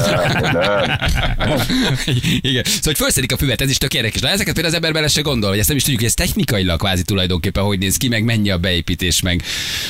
Igen. 2.42 2.64
Szóval, 2.64 2.82
hogy 2.84 2.98
felszedik 2.98 3.32
a 3.32 3.38
füvet, 3.38 3.62
ez 3.62 3.70
is 3.70 3.78
tök 3.78 3.94
érdekes. 3.94 4.22
Na, 4.22 4.28
ezeket 4.28 4.54
például 4.54 4.76
az 4.76 4.76
ember 4.76 4.94
bele 4.94 5.08
se 5.08 5.22
gondol, 5.22 5.50
hogy 5.50 5.60
ezt 5.60 5.68
nem 5.68 5.78
is 5.78 5.84
tudjuk, 5.84 6.02
hogy 6.02 6.10
ez 6.10 6.28
technikailag 6.28 6.80
kvázi 6.80 7.04
tulajdonképpen 7.12 7.64
hogy 7.64 7.80
néz 7.80 7.98
ki, 7.98 8.08
meg 8.08 8.24
mennyi 8.24 8.52
a 8.52 8.58
beépítés, 8.58 9.22
meg, 9.22 9.38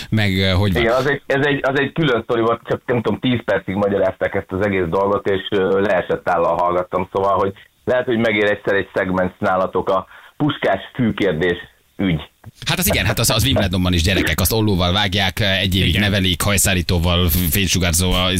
meg 0.09 0.29
eh, 0.39 0.53
hogy 0.61 0.73
van. 0.73 0.81
Igen, 0.81 0.95
az 0.95 1.09
egy, 1.09 1.21
ez, 1.25 1.45
egy, 1.45 1.59
az 1.63 1.79
egy 1.79 1.91
külön 1.91 2.21
sztori 2.23 2.41
volt, 2.41 2.61
csak 2.63 2.81
nem 2.85 3.01
tudom, 3.01 3.19
10 3.19 3.39
percig 3.45 3.75
magyarázták 3.75 4.35
ezt 4.35 4.51
az 4.51 4.65
egész 4.65 4.87
dolgot, 4.89 5.29
és 5.29 5.47
ö, 5.49 5.81
leesett 5.81 6.29
állal 6.29 6.55
hallgattam, 6.55 7.09
szóval, 7.11 7.35
hogy 7.37 7.53
lehet, 7.85 8.05
hogy 8.05 8.17
megér 8.17 8.49
egyszer 8.49 8.75
egy 8.75 8.89
szegmens 8.93 9.31
nálatok 9.37 9.89
a 9.89 10.07
puskás 10.37 10.81
fűkérdés 10.93 11.57
ügy. 11.97 12.30
Hát 12.65 12.79
az 12.79 12.87
igen, 12.87 13.05
hát 13.05 13.19
az, 13.19 13.29
az 13.29 13.43
Wimbledonban 13.43 13.93
is 13.93 14.01
gyerekek, 14.01 14.39
azt 14.39 14.51
ollóval 14.51 14.91
vágják, 14.91 15.39
egy 15.39 15.75
évig 15.75 15.89
Igen. 15.89 16.01
nevelik, 16.01 16.41
hajszárítóval, 16.41 17.29
fénysugárzóval, 17.49 18.33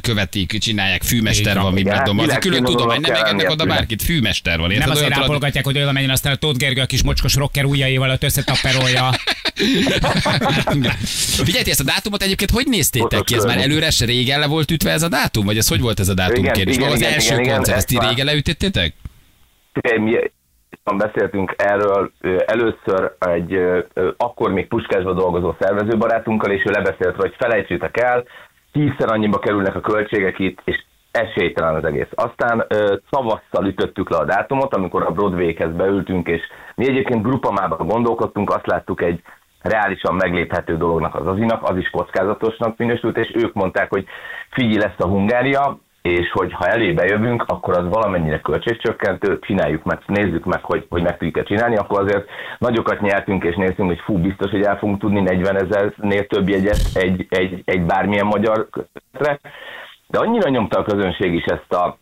követik, 0.00 0.58
csinálják, 0.58 1.02
fűmester 1.02 1.52
Igen. 1.52 1.62
van 1.62 1.72
Wimbledonban. 1.72 2.28
Az 2.28 2.32
egy 2.34 2.38
külön 2.38 2.64
tudomány, 2.64 3.00
nem 3.00 3.14
engednek 3.14 3.50
oda 3.50 3.64
a 3.64 3.66
bárkit, 3.66 4.02
fűmester 4.02 4.58
van. 4.58 4.66
nem 4.68 4.76
érted? 4.76 4.88
azért 4.90 5.00
Olyan 5.00 5.12
tudod- 5.12 5.26
rápolgatják, 5.28 5.64
hogy 5.64 5.78
oda 5.78 5.92
menjen, 5.92 6.10
aztán 6.10 6.32
a 6.32 6.36
Tóth 6.36 6.58
Gergő 6.58 6.80
a 6.80 6.86
kis 6.86 7.02
mocskos 7.02 7.34
rocker 7.34 7.64
ujjaival 7.64 8.10
ott 8.10 8.22
összetapperolja. 8.22 9.10
Igen. 10.74 10.92
Figyelj, 11.44 11.70
ezt 11.70 11.80
a 11.80 11.84
dátumot 11.84 12.22
egyébként 12.22 12.50
hogy 12.50 12.66
néztétek 12.66 13.22
ki? 13.22 13.34
Ez 13.34 13.44
már 13.44 13.58
előre 13.58 13.90
se 13.90 14.04
régen 14.04 14.40
le 14.40 14.46
volt 14.46 14.70
ütve 14.70 14.90
ez 14.90 15.02
a 15.02 15.08
dátum? 15.08 15.44
Vagy 15.44 15.58
ez 15.58 15.68
hogy 15.68 15.80
volt 15.80 16.00
ez 16.00 16.08
a 16.08 16.14
dátum 16.14 16.42
Igen, 16.42 16.52
kérdés? 16.52 16.76
igen, 16.76 16.90
az 16.90 16.98
igen, 16.98 17.12
első 17.12 17.40
igen, 17.40 17.54
koncert, 17.54 17.76
ezt 17.78 17.86
ti 17.86 17.98
régen 17.98 18.26
leütöttétek? 18.26 18.94
Beszéltünk 20.94 21.54
erről 21.56 22.10
először 22.46 23.12
egy 23.18 23.60
akkor 24.16 24.52
még 24.52 24.68
Puskásban 24.68 25.16
dolgozó 25.16 25.54
szervezőbarátunkkal, 25.58 26.50
és 26.50 26.64
ő 26.64 26.70
lebeszélt, 26.70 27.16
hogy 27.16 27.34
felejtsétek 27.38 27.96
el, 28.00 28.24
tízszer 28.72 29.12
annyiba 29.12 29.38
kerülnek 29.38 29.74
a 29.74 29.80
költségek 29.80 30.38
itt, 30.38 30.60
és 30.64 30.84
esélytelen 31.10 31.74
az 31.74 31.84
egész. 31.84 32.08
Aztán 32.14 32.64
ö, 32.68 32.96
tavasszal 33.10 33.66
ütöttük 33.66 34.10
le 34.10 34.16
a 34.16 34.24
dátumot, 34.24 34.74
amikor 34.74 35.02
a 35.02 35.10
Broadway-hez 35.10 35.72
beültünk, 35.72 36.28
és 36.28 36.40
mi 36.74 36.88
egyébként 36.88 37.22
grupamában 37.22 37.86
gondolkodtunk, 37.86 38.50
azt 38.50 38.66
láttuk 38.66 39.02
egy 39.02 39.22
reálisan 39.62 40.14
megléphető 40.14 40.76
dolognak 40.76 41.14
az 41.14 41.26
azinak, 41.26 41.62
az 41.62 41.76
is 41.76 41.90
kockázatosnak 41.90 42.76
minősült, 42.76 43.16
és 43.16 43.32
ők 43.34 43.52
mondták, 43.52 43.90
hogy 43.90 44.06
figyelj 44.50 44.76
lesz 44.76 44.98
a 44.98 45.08
Hungária, 45.08 45.78
és 46.06 46.30
hogy 46.30 46.52
ha 46.52 46.66
elébe 46.66 47.04
jövünk, 47.04 47.44
akkor 47.46 47.78
az 47.78 47.88
valamennyire 47.88 48.40
költségcsökkentő, 48.40 49.38
csináljuk 49.38 49.84
meg, 49.84 49.98
nézzük 50.06 50.44
meg, 50.44 50.64
hogy, 50.64 50.86
hogy 50.90 51.02
meg 51.02 51.16
tudjuk-e 51.16 51.42
csinálni, 51.42 51.76
akkor 51.76 52.00
azért 52.00 52.28
nagyokat 52.58 53.00
nyertünk, 53.00 53.44
és 53.44 53.56
néztünk, 53.56 53.88
hogy 53.88 54.00
fú, 54.04 54.18
biztos, 54.18 54.50
hogy 54.50 54.62
el 54.62 54.78
fogunk 54.78 55.00
tudni 55.00 55.20
40 55.20 55.56
ezernél 55.56 56.26
több 56.26 56.48
jegyet 56.48 56.80
egy, 56.94 57.26
egy, 57.28 57.62
egy 57.64 57.82
bármilyen 57.82 58.26
magyar 58.26 58.68
közre. 58.70 59.40
De 60.06 60.18
annyira 60.18 60.48
nyomta 60.48 60.78
a 60.78 60.84
közönség 60.84 61.34
is 61.34 61.44
ezt 61.44 61.72
a 61.72 61.98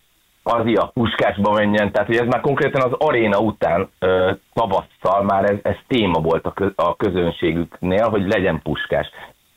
Azia 0.47 0.91
puskásba 0.95 1.53
menjen, 1.53 1.93
tehát 1.93 2.07
hogy 2.07 2.17
ez 2.17 2.27
már 2.27 2.41
konkrétan 2.41 2.83
az 2.83 2.93
aréna 2.99 3.39
után 3.39 3.89
ö, 3.99 4.33
tavasszal 4.53 5.23
már 5.23 5.45
ez, 5.45 5.57
ez 5.63 5.77
téma 5.87 6.21
volt 6.21 6.47
a, 6.47 6.53
kö, 6.53 6.69
a 6.75 6.97
közönségüknél, 6.97 8.09
hogy 8.09 8.27
legyen 8.27 8.61
puskás. 8.63 9.11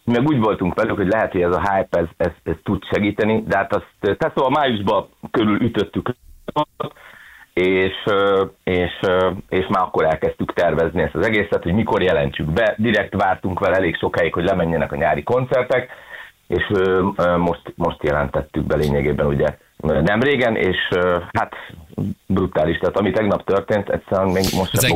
Mi 0.07 0.13
meg 0.13 0.27
úgy 0.27 0.39
voltunk 0.39 0.73
velük, 0.73 0.95
hogy 0.95 1.07
lehet, 1.07 1.31
hogy 1.31 1.41
ez 1.41 1.55
a 1.55 1.71
hype 1.71 1.99
ez, 1.99 2.07
ez, 2.17 2.31
ez 2.43 2.55
tud 2.63 2.83
segíteni, 2.91 3.43
de 3.47 3.57
hát 3.57 3.75
azt, 3.75 3.87
tehát 3.99 4.35
szóval 4.35 4.49
májusban 4.49 5.09
körül 5.31 5.61
ütöttük 5.61 6.15
és, 7.53 7.93
és, 8.63 8.91
és 9.49 9.67
már 9.67 9.83
akkor 9.83 10.05
elkezdtük 10.05 10.53
tervezni 10.53 11.01
ezt 11.01 11.15
az 11.15 11.25
egészet, 11.25 11.63
hogy 11.63 11.73
mikor 11.73 12.01
jelentsük 12.01 12.45
be. 12.45 12.75
Direkt 12.77 13.13
vártunk 13.13 13.59
vele 13.59 13.75
elég 13.75 13.97
sokáig, 13.97 14.33
hogy 14.33 14.43
lemenjenek 14.43 14.91
a 14.91 14.95
nyári 14.95 15.23
koncertek, 15.23 15.89
és 16.47 16.63
ö, 16.69 17.07
ö, 17.15 17.37
most, 17.37 17.61
most 17.75 18.03
jelentettük 18.03 18.63
be 18.63 18.75
lényegében 18.75 19.25
ugye 19.25 19.57
nem 19.81 20.21
régen, 20.21 20.55
és 20.55 20.77
ö, 20.95 21.19
hát 21.33 21.53
brutális, 22.25 22.77
tehát 22.77 22.97
ami 22.97 23.11
tegnap 23.11 23.45
történt, 23.45 23.89
egyszerűen 23.89 24.27
még 24.27 24.45
most 24.53 24.73
egy 24.73 24.91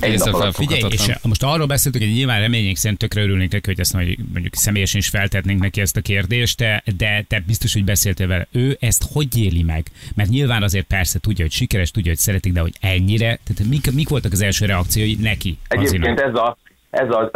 egészen 0.00 0.32
felfog- 0.32 0.54
Figyelj, 0.54 0.82
és 0.92 1.12
most 1.22 1.42
arról 1.42 1.66
beszéltünk, 1.66 2.04
hogy 2.04 2.14
nyilván 2.14 2.40
reményénk 2.40 2.76
szerint 2.76 2.98
tökre 3.00 3.22
örülnénk 3.22 3.52
neki, 3.52 3.66
hogy 3.66 3.80
ezt 3.80 3.94
majd 3.94 4.16
mondjuk 4.32 4.54
személyesen 4.54 5.00
is 5.00 5.08
feltetnénk 5.08 5.60
neki 5.60 5.80
ezt 5.80 5.96
a 5.96 6.00
kérdést, 6.00 6.58
de, 6.58 6.82
de 6.96 7.24
te 7.28 7.42
biztos, 7.46 7.72
hogy 7.72 7.84
beszéltél 7.84 8.26
vele. 8.26 8.46
Ő 8.52 8.76
ezt 8.80 9.04
hogy 9.12 9.38
éli 9.38 9.62
meg? 9.62 9.86
Mert 10.16 10.28
nyilván 10.28 10.62
azért 10.62 10.86
persze 10.86 11.20
tudja, 11.20 11.44
hogy 11.44 11.52
sikeres, 11.52 11.90
tudja, 11.90 12.10
hogy 12.10 12.20
szeretik, 12.20 12.52
de 12.52 12.60
hogy 12.60 12.72
ennyire, 12.80 13.26
tehát 13.26 13.70
mik, 13.70 13.94
mik 13.94 14.08
voltak 14.08 14.32
az 14.32 14.42
első 14.42 14.66
reakciói 14.66 15.14
neki? 15.20 15.58
Egyébként 15.68 16.20
Azinak? 16.20 16.20
ez 16.20 16.34
a, 16.34 16.56
ez 16.90 17.08
a, 17.10 17.30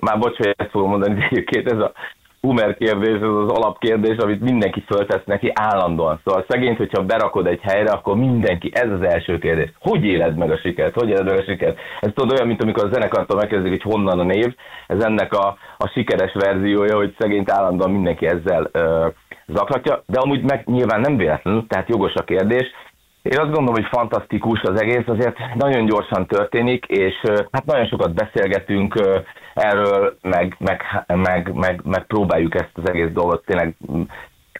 már 0.00 0.18
bocs, 0.18 0.36
hogy 0.36 0.54
ezt 0.56 0.70
fogom 0.70 0.88
mondani, 0.90 1.14
de 1.14 1.26
egyébként 1.30 1.70
ez 1.70 1.78
a 1.78 1.92
Humer 2.46 2.76
kérdés, 2.76 3.14
ez 3.16 3.22
az 3.22 3.48
alapkérdés, 3.48 4.16
amit 4.16 4.40
mindenki 4.40 4.84
föltesz 4.86 5.24
neki 5.24 5.52
állandóan. 5.54 6.20
Szóval 6.24 6.44
szegényt, 6.48 6.76
hogyha 6.76 7.04
berakod 7.04 7.46
egy 7.46 7.60
helyre, 7.60 7.90
akkor 7.90 8.16
mindenki, 8.16 8.70
ez 8.74 8.90
az 8.90 9.02
első 9.02 9.38
kérdés. 9.38 9.72
Hogy 9.80 10.04
éled 10.04 10.36
meg 10.36 10.50
a 10.50 10.56
sikert? 10.56 10.94
Hogy 10.94 11.08
éled 11.08 11.24
meg 11.24 11.38
a 11.38 11.42
sikert? 11.42 11.78
Ez 12.00 12.10
tudod 12.14 12.32
olyan, 12.32 12.46
mint 12.46 12.62
amikor 12.62 12.84
a 12.84 12.92
zenekartól 12.92 13.36
megkezdik, 13.36 13.70
hogy 13.70 13.92
honnan 13.92 14.18
a 14.18 14.22
név. 14.22 14.54
Ez 14.86 15.04
ennek 15.04 15.32
a, 15.32 15.56
a 15.76 15.86
sikeres 15.86 16.32
verziója, 16.32 16.96
hogy 16.96 17.14
szegényt 17.18 17.50
állandóan 17.50 17.90
mindenki 17.90 18.26
ezzel 18.26 18.68
ö, 18.72 19.06
zaklatja, 19.46 20.02
de 20.06 20.18
amúgy 20.18 20.42
meg 20.42 20.62
nyilván 20.66 21.00
nem 21.00 21.16
véletlenül, 21.16 21.66
tehát 21.66 21.88
jogos 21.88 22.14
a 22.14 22.24
kérdés. 22.24 22.70
Én 23.22 23.38
azt 23.38 23.50
gondolom, 23.50 23.74
hogy 23.74 23.88
fantasztikus 23.90 24.60
az 24.62 24.80
egész, 24.80 25.06
azért 25.06 25.36
nagyon 25.54 25.86
gyorsan 25.86 26.26
történik, 26.26 26.84
és 26.86 27.14
hát 27.52 27.64
nagyon 27.64 27.86
sokat 27.86 28.14
beszélgetünk 28.14 28.94
erről, 29.54 30.16
meg, 30.22 30.56
meg, 30.58 30.82
meg, 31.06 31.52
meg, 31.54 31.80
meg 31.84 32.06
próbáljuk 32.06 32.54
ezt 32.54 32.72
az 32.74 32.88
egész 32.88 33.10
dolgot 33.12 33.44
tényleg 33.44 33.76
mm, 33.92 34.02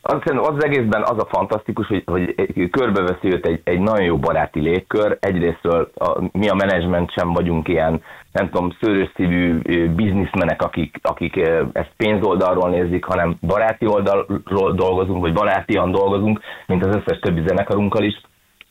az, 0.05 0.19
szerintem 0.25 0.55
az 0.55 0.65
egészben 0.65 1.03
az 1.03 1.19
a 1.19 1.29
fantasztikus, 1.31 1.87
hogy, 1.87 2.05
hogy 2.05 2.71
körbeveszi 2.71 3.33
őt 3.33 3.47
egy, 3.47 3.61
egy 3.65 3.81
nagyon 3.81 4.05
jó 4.05 4.19
baráti 4.19 4.61
légkör. 4.61 5.17
Egyrésztről 5.21 5.91
a, 5.95 6.21
mi 6.33 6.49
a 6.49 6.55
menedzsment 6.55 7.13
sem 7.13 7.33
vagyunk 7.33 7.69
ilyen, 7.69 8.03
nem 8.33 8.51
tudom, 8.51 8.77
szőrös 8.81 9.11
szívű 9.17 9.59
bizniszmenek, 9.89 10.63
akik, 10.63 10.99
akik 11.03 11.37
ezt 11.73 11.93
pénzoldalról 11.97 12.71
nézik, 12.71 13.05
hanem 13.05 13.37
baráti 13.41 13.87
oldalról 13.87 14.73
dolgozunk, 14.75 15.21
vagy 15.21 15.33
barátian 15.33 15.91
dolgozunk, 15.91 16.41
mint 16.67 16.85
az 16.85 16.97
összes 16.97 17.19
többi 17.19 17.43
zenekarunkkal 17.47 18.03
is. 18.03 18.21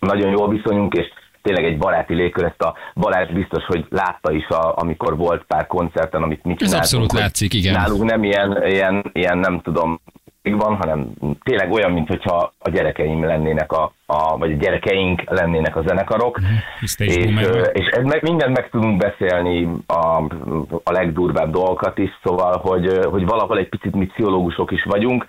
Nagyon 0.01 0.31
jól 0.31 0.49
viszonyunk, 0.49 0.93
és 0.93 1.05
tényleg 1.41 1.65
egy 1.65 1.77
baráti 1.77 2.13
légkör, 2.13 2.45
ezt 2.45 2.61
a 2.61 2.75
Balázs 2.95 3.31
biztos, 3.31 3.63
hogy 3.65 3.85
látta 3.89 4.31
is, 4.31 4.47
a, 4.47 4.73
amikor 4.75 5.17
volt 5.17 5.43
pár 5.43 5.67
koncerten, 5.67 6.23
amit 6.23 6.43
mi 6.43 6.51
Ez 6.51 6.57
csináltunk, 6.57 6.83
abszolút 6.83 7.11
hogy 7.11 7.19
látszik, 7.19 7.53
igen. 7.53 7.73
Nálunk 7.73 8.03
nem 8.03 8.23
ilyen, 8.23 8.63
ilyen, 8.65 9.09
ilyen 9.13 9.37
nem 9.37 9.61
tudom, 9.61 9.99
van, 10.43 10.75
hanem 10.75 11.09
tényleg 11.43 11.71
olyan, 11.71 11.91
mint 11.91 12.07
hogyha 12.07 12.53
a 12.59 12.69
gyerekeim 12.69 13.25
lennének 13.25 13.71
a, 13.71 13.93
a 14.05 14.37
vagy 14.37 14.51
a 14.51 14.55
gyerekeink 14.55 15.23
lennének 15.29 15.75
a 15.75 15.83
zenekarok, 15.87 16.39
is 16.79 16.95
és, 16.97 17.25
és 17.73 17.87
ez 17.87 18.03
meg, 18.03 18.21
mindent 18.21 18.57
meg 18.57 18.69
tudunk 18.69 18.97
beszélni, 18.97 19.69
a, 19.85 20.17
a 20.83 20.91
legdurvább 20.91 21.51
dolgokat 21.51 21.97
is, 21.97 22.09
szóval, 22.23 22.57
hogy, 22.57 22.99
hogy 23.05 23.25
valahol 23.25 23.57
egy 23.57 23.69
picit 23.69 23.95
mi 23.95 24.05
pszichológusok 24.05 24.71
is 24.71 24.83
vagyunk, 24.83 25.25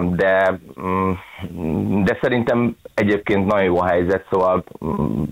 de, 0.00 0.58
mm, 0.80 1.12
de 2.02 2.18
szerintem 2.20 2.76
egyébként 2.94 3.46
nagyon 3.46 3.64
jó 3.64 3.80
a 3.80 3.86
helyzet, 3.86 4.26
szóval 4.30 4.64
mm, 4.84 5.22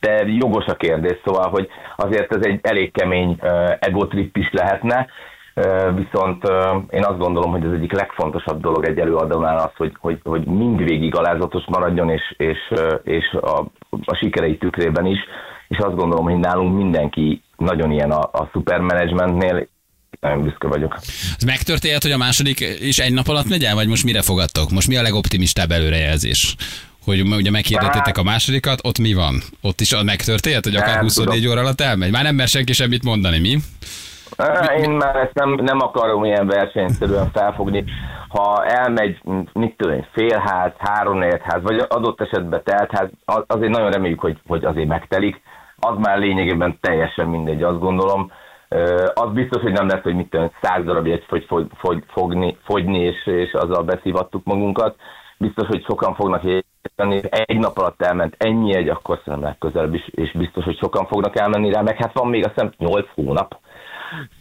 de 0.00 0.24
jogos 0.26 0.66
a 0.66 0.74
kérdés, 0.74 1.18
szóval, 1.24 1.48
hogy 1.48 1.68
azért 1.96 2.34
ez 2.34 2.46
egy 2.46 2.60
elég 2.62 2.92
kemény 2.92 3.38
egotrip 3.78 4.36
is 4.36 4.50
lehetne, 4.52 5.06
Viszont 5.94 6.44
én 6.90 7.04
azt 7.04 7.18
gondolom, 7.18 7.50
hogy 7.50 7.66
az 7.66 7.72
egyik 7.72 7.92
legfontosabb 7.92 8.60
dolog 8.60 8.84
egy 8.84 8.98
előadónál 8.98 9.56
az, 9.56 9.70
hogy, 9.76 9.92
hogy, 10.00 10.20
hogy 10.24 10.46
mindvégig 10.46 11.14
alázatos 11.14 11.64
maradjon, 11.66 12.10
és, 12.10 12.34
és, 12.36 12.58
és 13.02 13.32
a, 13.40 13.64
a 14.04 14.14
sikerei 14.14 14.58
tükrében 14.58 15.06
is. 15.06 15.18
És 15.68 15.78
azt 15.78 15.96
gondolom, 15.96 16.24
hogy 16.24 16.36
nálunk 16.36 16.76
mindenki 16.76 17.42
nagyon 17.56 17.90
ilyen 17.90 18.10
a, 18.10 18.20
a 18.32 18.48
supermanagementnél, 18.52 19.66
nagyon 20.20 20.42
büszke 20.42 20.68
vagyok. 20.68 20.96
Ez 21.36 21.42
megtörténhet, 21.46 22.02
hogy 22.02 22.12
a 22.12 22.16
második 22.16 22.60
is 22.80 22.98
egy 22.98 23.12
nap 23.12 23.28
alatt 23.28 23.48
megy 23.48 23.64
el, 23.64 23.74
vagy 23.74 23.88
most 23.88 24.04
mire 24.04 24.22
fogadtok? 24.22 24.70
Most 24.70 24.88
mi 24.88 24.96
a 24.96 25.02
legoptimistább 25.02 25.70
előrejelzés? 25.70 26.54
Hogy 27.04 27.20
ugye 27.20 27.50
meghirdettétek 27.50 28.18
a 28.18 28.22
másodikat, 28.22 28.80
ott 28.82 28.98
mi 28.98 29.14
van? 29.14 29.40
Ott 29.62 29.80
is 29.80 29.96
megtörténhet, 30.02 30.64
hogy 30.64 30.76
akár 30.76 30.94
Nem 30.94 31.02
24 31.02 31.36
tudom. 31.36 31.52
óra 31.52 31.60
alatt 31.60 31.80
elmegy? 31.80 32.10
Már 32.10 32.22
nem 32.22 32.34
mer 32.34 32.48
senki 32.48 32.72
semmit 32.72 33.04
mondani, 33.04 33.38
mi? 33.38 33.56
Én 34.82 34.90
már 34.90 35.16
ezt 35.16 35.34
nem, 35.34 35.50
nem 35.50 35.80
akarom 35.80 36.24
ilyen 36.24 36.46
versenyszerűen 36.46 37.30
felfogni. 37.30 37.84
Ha 38.28 38.64
elmegy, 38.66 39.20
mit 39.52 39.74
tudom 39.76 39.94
én, 39.94 40.06
félház, 40.12 40.72
három 40.78 41.20
ház, 41.42 41.62
vagy 41.62 41.84
adott 41.88 42.20
esetben 42.20 42.62
teltház, 42.64 43.08
az- 43.24 43.44
azért 43.46 43.70
nagyon 43.72 43.90
reméljük, 43.90 44.20
hogy, 44.20 44.38
hogy 44.46 44.64
azért 44.64 44.88
megtelik. 44.88 45.40
Az 45.76 45.96
már 45.98 46.18
lényegében 46.18 46.78
teljesen 46.80 47.26
mindegy, 47.26 47.62
azt 47.62 47.78
gondolom. 47.78 48.32
Az 49.14 49.32
biztos, 49.32 49.62
hogy 49.62 49.72
nem 49.72 49.88
lesz, 49.88 50.02
hogy 50.02 50.14
mit 50.14 50.30
tudom, 50.30 50.50
száz 50.62 50.84
darab 50.84 51.06
egy 51.06 51.24
fogy, 51.28 51.44
fogy, 51.48 51.66
fogy, 51.78 52.04
fogni, 52.06 52.56
fogyni, 52.64 52.98
és, 52.98 53.26
és 53.26 53.52
azzal 53.52 53.82
beszívattuk 53.82 54.44
magunkat. 54.44 54.96
Biztos, 55.38 55.66
hogy 55.66 55.84
sokan 55.84 56.14
fognak 56.14 56.42
jönni. 56.96 57.20
Egy 57.30 57.58
nap 57.58 57.78
alatt 57.78 58.02
elment 58.02 58.34
ennyi 58.38 58.74
egy, 58.74 58.88
akkor 58.88 59.20
szerintem 59.24 59.48
legközelebb 59.48 59.94
is, 59.94 60.08
és 60.08 60.32
biztos, 60.32 60.64
hogy 60.64 60.78
sokan 60.78 61.06
fognak 61.06 61.38
elmenni 61.38 61.72
rá, 61.72 61.80
meg 61.80 61.96
hát 61.96 62.18
van 62.18 62.28
még 62.28 62.44
azt 62.44 62.54
hiszem 62.54 62.72
8 62.78 63.06
hónap. 63.14 63.58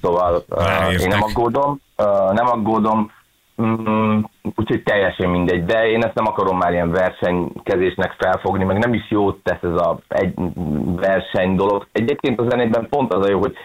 Szóval 0.02 0.44
uh, 0.50 0.62
én 0.62 0.66
Ráértek. 0.66 1.08
nem 1.08 1.22
aggódom, 1.22 1.80
nem 2.32 2.48
aggódom, 2.48 3.12
mm, 3.62 4.20
úgyhogy 4.56 4.84
teljesen 4.84 5.30
mindegy, 5.30 5.66
de 5.66 5.88
én 5.88 6.04
ezt 6.04 6.14
nem 6.14 6.28
akarom 6.28 6.58
már 6.58 6.72
ilyen 6.72 6.92
versenykezésnek 6.92 8.16
felfogni, 8.18 8.64
meg 8.64 8.78
nem 8.78 8.94
is 8.94 9.10
jót 9.10 9.44
tesz 9.44 9.64
ez 9.64 9.82
a 9.82 9.98
egy 10.08 10.34
verseny 10.96 11.56
dolog. 11.56 11.88
Egyébként 11.92 12.40
a 12.40 12.50
zenében 12.50 12.88
pont 12.90 13.14
az 13.14 13.26
a 13.26 13.30
jó, 13.30 13.40
hogy 13.40 13.56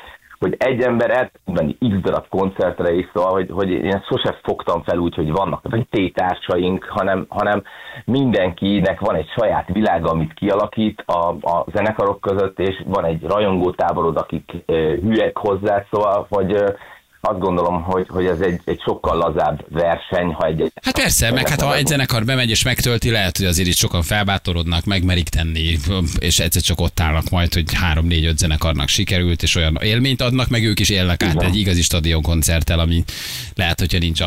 hogy 0.41 0.55
egy 0.59 0.83
ember 0.83 1.11
el 1.11 1.31
tud 1.45 1.55
menni 1.55 1.77
x 1.79 2.01
darab 2.03 2.29
koncertre 2.29 2.93
is, 2.93 3.11
szóval, 3.15 3.33
hogy, 3.33 3.51
hogy 3.51 3.71
én 3.71 3.95
ezt 3.95 4.07
sose 4.07 4.39
fogtam 4.43 4.83
fel 4.83 4.99
úgy, 4.99 5.15
hogy 5.15 5.31
vannak 5.31 5.69
vagy 5.71 5.87
tétársaink, 5.91 6.85
hanem, 6.85 7.27
hanem 7.29 7.63
mindenkinek 8.05 9.01
van 9.01 9.15
egy 9.15 9.29
saját 9.37 9.69
világa, 9.73 10.11
amit 10.11 10.35
kialakít 10.35 11.03
a, 11.07 11.29
a 11.29 11.65
zenekarok 11.73 12.21
között, 12.21 12.59
és 12.59 12.83
van 12.87 13.05
egy 13.05 13.23
rajongó 13.23 13.71
táborod, 13.71 14.17
akik 14.17 14.53
ö, 14.67 14.95
hülyek 15.03 15.37
hozzá, 15.37 15.85
szóval, 15.91 16.27
hogy 16.31 16.65
azt 17.21 17.39
gondolom, 17.39 17.83
hogy, 17.83 18.07
hogy 18.09 18.27
ez 18.27 18.41
egy, 18.41 18.61
egy 18.65 18.81
sokkal 18.81 19.17
lazább 19.17 19.65
verseny, 19.69 20.33
ha 20.33 20.47
egy, 20.47 20.61
egy 20.61 20.73
Hát 20.83 20.95
persze, 20.95 21.31
meg 21.33 21.49
hát 21.49 21.61
ha 21.61 21.77
egy 21.77 21.87
zenekar 21.87 22.25
bemegy 22.25 22.51
és 22.51 22.63
megtölti, 22.63 23.11
lehet, 23.11 23.37
hogy 23.37 23.47
azért 23.47 23.69
is 23.69 23.77
sokan 23.77 24.03
felbátorodnak, 24.03 24.85
megmerik 24.85 25.29
tenni, 25.29 25.79
és 26.19 26.39
egyszer 26.39 26.63
csak 26.63 26.81
ott 26.81 27.01
állnak 27.01 27.31
majd, 27.31 27.55
hogy 27.55 27.75
három, 27.75 28.07
négy, 28.07 28.25
öt 28.25 28.39
zenekarnak 28.39 28.89
sikerült, 28.89 29.43
és 29.43 29.55
olyan 29.55 29.79
élményt 29.83 30.23
adnak, 30.23 30.49
meg 30.49 30.65
ők 30.65 30.81
is 30.81 30.89
élnek 30.89 31.23
át 31.23 31.43
egy 31.43 31.57
igazi 31.57 31.83
stadionkoncerttel, 31.83 32.79
ami 32.79 33.05
lehet, 33.55 33.79
hogyha 33.79 33.99
nincs 33.99 34.21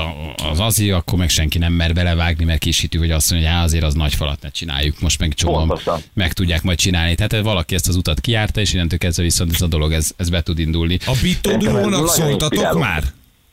az 0.51 0.59
azi, 0.59 0.91
akkor 0.91 1.17
meg 1.17 1.29
senki 1.29 1.57
nem 1.57 1.73
mer 1.73 1.93
belevágni, 1.93 2.45
mert 2.45 2.59
kisítő, 2.59 2.97
hogy 2.99 3.11
azt 3.11 3.31
mondja, 3.31 3.49
hogy 3.49 3.57
á, 3.57 3.63
azért 3.63 3.83
az 3.83 3.93
nagy 3.93 4.13
falat 4.13 4.41
ne 4.41 4.49
csináljuk, 4.49 5.01
most 5.01 5.19
meg 5.19 5.33
csomóan 5.33 5.67
Pontosan. 5.67 5.99
meg 6.13 6.33
tudják 6.33 6.63
majd 6.63 6.77
csinálni. 6.77 7.15
Tehát 7.15 7.43
valaki 7.43 7.75
ezt 7.75 7.87
az 7.87 7.95
utat 7.95 8.19
kiárta, 8.19 8.59
és 8.59 8.73
innentől 8.73 8.99
kezdve 8.99 9.23
viszont 9.23 9.53
ez 9.53 9.61
a 9.61 9.67
dolog, 9.67 9.91
ez, 9.91 10.11
ez 10.17 10.29
be 10.29 10.41
tud 10.41 10.59
indulni. 10.59 10.97
A 11.05 11.11
nagyon 11.79 12.07
szóltatok. 12.07 12.82
Már? 12.83 13.03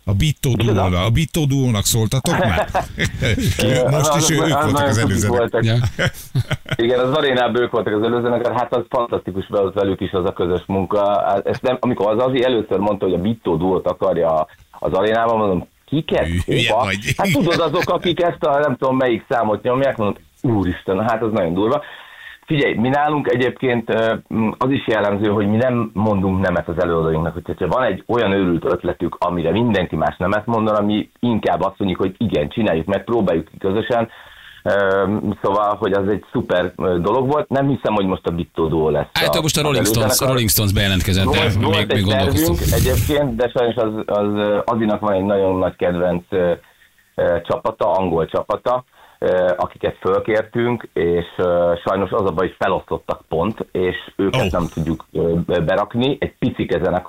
A 0.05 0.13
Bitto 0.15 0.51
Duónak, 0.55 0.95
a 1.07 1.11
Bitto 1.11 1.45
Duónak 1.47 1.85
szóltatok 1.85 2.39
már? 2.39 2.69
Most 3.91 4.15
is 4.17 4.23
Az- 4.23 4.31
ők 4.31 4.41
az 4.43 4.51
voltak 4.51 4.89
az 4.89 4.99
előzőnek. 4.99 5.59
Ja. 5.61 5.75
Igen, 6.77 6.99
az 6.99 7.13
arénában 7.17 7.63
ők 7.63 7.71
voltak 7.71 7.95
az 7.95 8.03
előzőnek, 8.03 8.47
hát 8.47 8.75
az 8.75 8.83
fantasztikus 8.89 9.47
volt 9.49 9.75
velük 9.75 10.01
is 10.01 10.13
az 10.13 10.25
a 10.25 10.33
közös 10.33 10.63
munka. 10.67 11.23
Hát 11.27 11.47
Ezt 11.47 11.63
nem, 11.63 11.77
amikor 11.81 12.07
az 12.17 12.25
Azi 12.25 12.45
először 12.45 12.79
mondta, 12.79 13.05
hogy 13.05 13.15
a 13.15 13.19
Bitto 13.21 13.57
duót 13.57 13.87
akarja 13.87 14.47
az 14.71 14.93
arénában, 14.93 15.37
mondom, 15.37 15.67
kiket? 15.87 16.29
Hát 17.17 17.33
tudod, 17.33 17.61
azok, 17.61 17.91
akik 17.91 18.23
ezt 18.23 18.43
a 18.45 18.59
nem 18.59 18.77
tudom 18.77 18.97
melyik 18.97 19.25
számot 19.29 19.63
nyomják, 19.63 19.97
mondom, 19.97 20.23
úristen, 20.43 21.09
hát 21.09 21.23
az 21.23 21.33
nagyon 21.33 21.55
durva. 21.55 21.83
Figyelj, 22.51 22.75
mi 22.75 22.89
nálunk 22.89 23.33
egyébként 23.33 23.89
az 24.59 24.71
is 24.71 24.87
jellemző, 24.87 25.31
hogy 25.31 25.47
mi 25.47 25.57
nem 25.57 25.91
mondunk 25.95 26.41
nemet 26.41 26.69
az 26.69 26.83
előadóinknak, 26.83 27.33
hogy 27.33 27.57
ha 27.59 27.67
van 27.67 27.83
egy 27.83 28.05
olyan 28.07 28.33
őrült 28.33 28.65
ötletük, 28.65 29.17
amire 29.19 29.51
mindenki 29.51 29.97
más 29.97 30.17
nemet 30.17 30.47
mondan, 30.47 30.85
mi 30.85 31.11
inkább 31.21 31.63
azt 31.63 31.79
mondjuk, 31.79 32.01
hogy 32.01 32.15
igen, 32.19 32.49
csináljuk 32.49 32.87
meg, 32.87 33.05
próbáljuk 33.05 33.45
ki 33.45 33.59
közösen, 33.59 34.09
Szóval, 35.43 35.77
hogy 35.79 35.93
az 35.93 36.09
egy 36.09 36.25
szuper 36.33 36.73
dolog 36.77 37.31
volt. 37.31 37.49
Nem 37.49 37.69
hiszem, 37.69 37.95
hogy 37.95 38.07
most 38.07 38.27
a 38.27 38.31
Bitto 38.31 38.67
Duo 38.67 38.91
lesz. 38.91 39.07
Általában 39.13 39.43
most 39.43 39.59
a 39.59 39.63
Rolling 39.63 39.87
Stones, 39.87 40.03
előzenekar. 40.03 40.29
Rolling 40.29 40.49
Stones 40.49 40.73
bejelentkezett, 40.73 41.25
de 41.25 41.37
Volt, 41.37 41.55
még, 41.55 41.65
volt 41.65 41.93
még 41.93 42.07
tervünk 42.07 42.59
egyébként, 42.73 43.37
de 43.37 43.49
sajnos 43.49 43.75
az, 43.77 43.93
az 44.07 44.61
Azinak 44.65 45.01
van 45.01 45.13
egy 45.13 45.25
nagyon 45.25 45.59
nagy 45.59 45.77
kedvenc 45.77 46.25
csapata, 47.43 47.93
angol 47.93 48.27
csapata, 48.27 48.85
akiket 49.57 49.97
fölkértünk, 50.01 50.89
és 50.93 51.27
ö, 51.37 51.73
sajnos 51.85 52.11
az 52.11 52.25
a 52.27 52.33
baj, 52.33 52.47
hogy 52.47 52.57
felosztottak 52.59 53.23
pont, 53.29 53.67
és 53.73 53.97
őket 54.17 54.43
Oh. 54.45 54.51
nem 54.51 54.67
tudjuk 54.75 55.07
ö, 55.13 55.35
berakni. 55.47 56.17
Egy 56.21 56.35
picik 56.39 56.75
ezenek, 56.75 57.07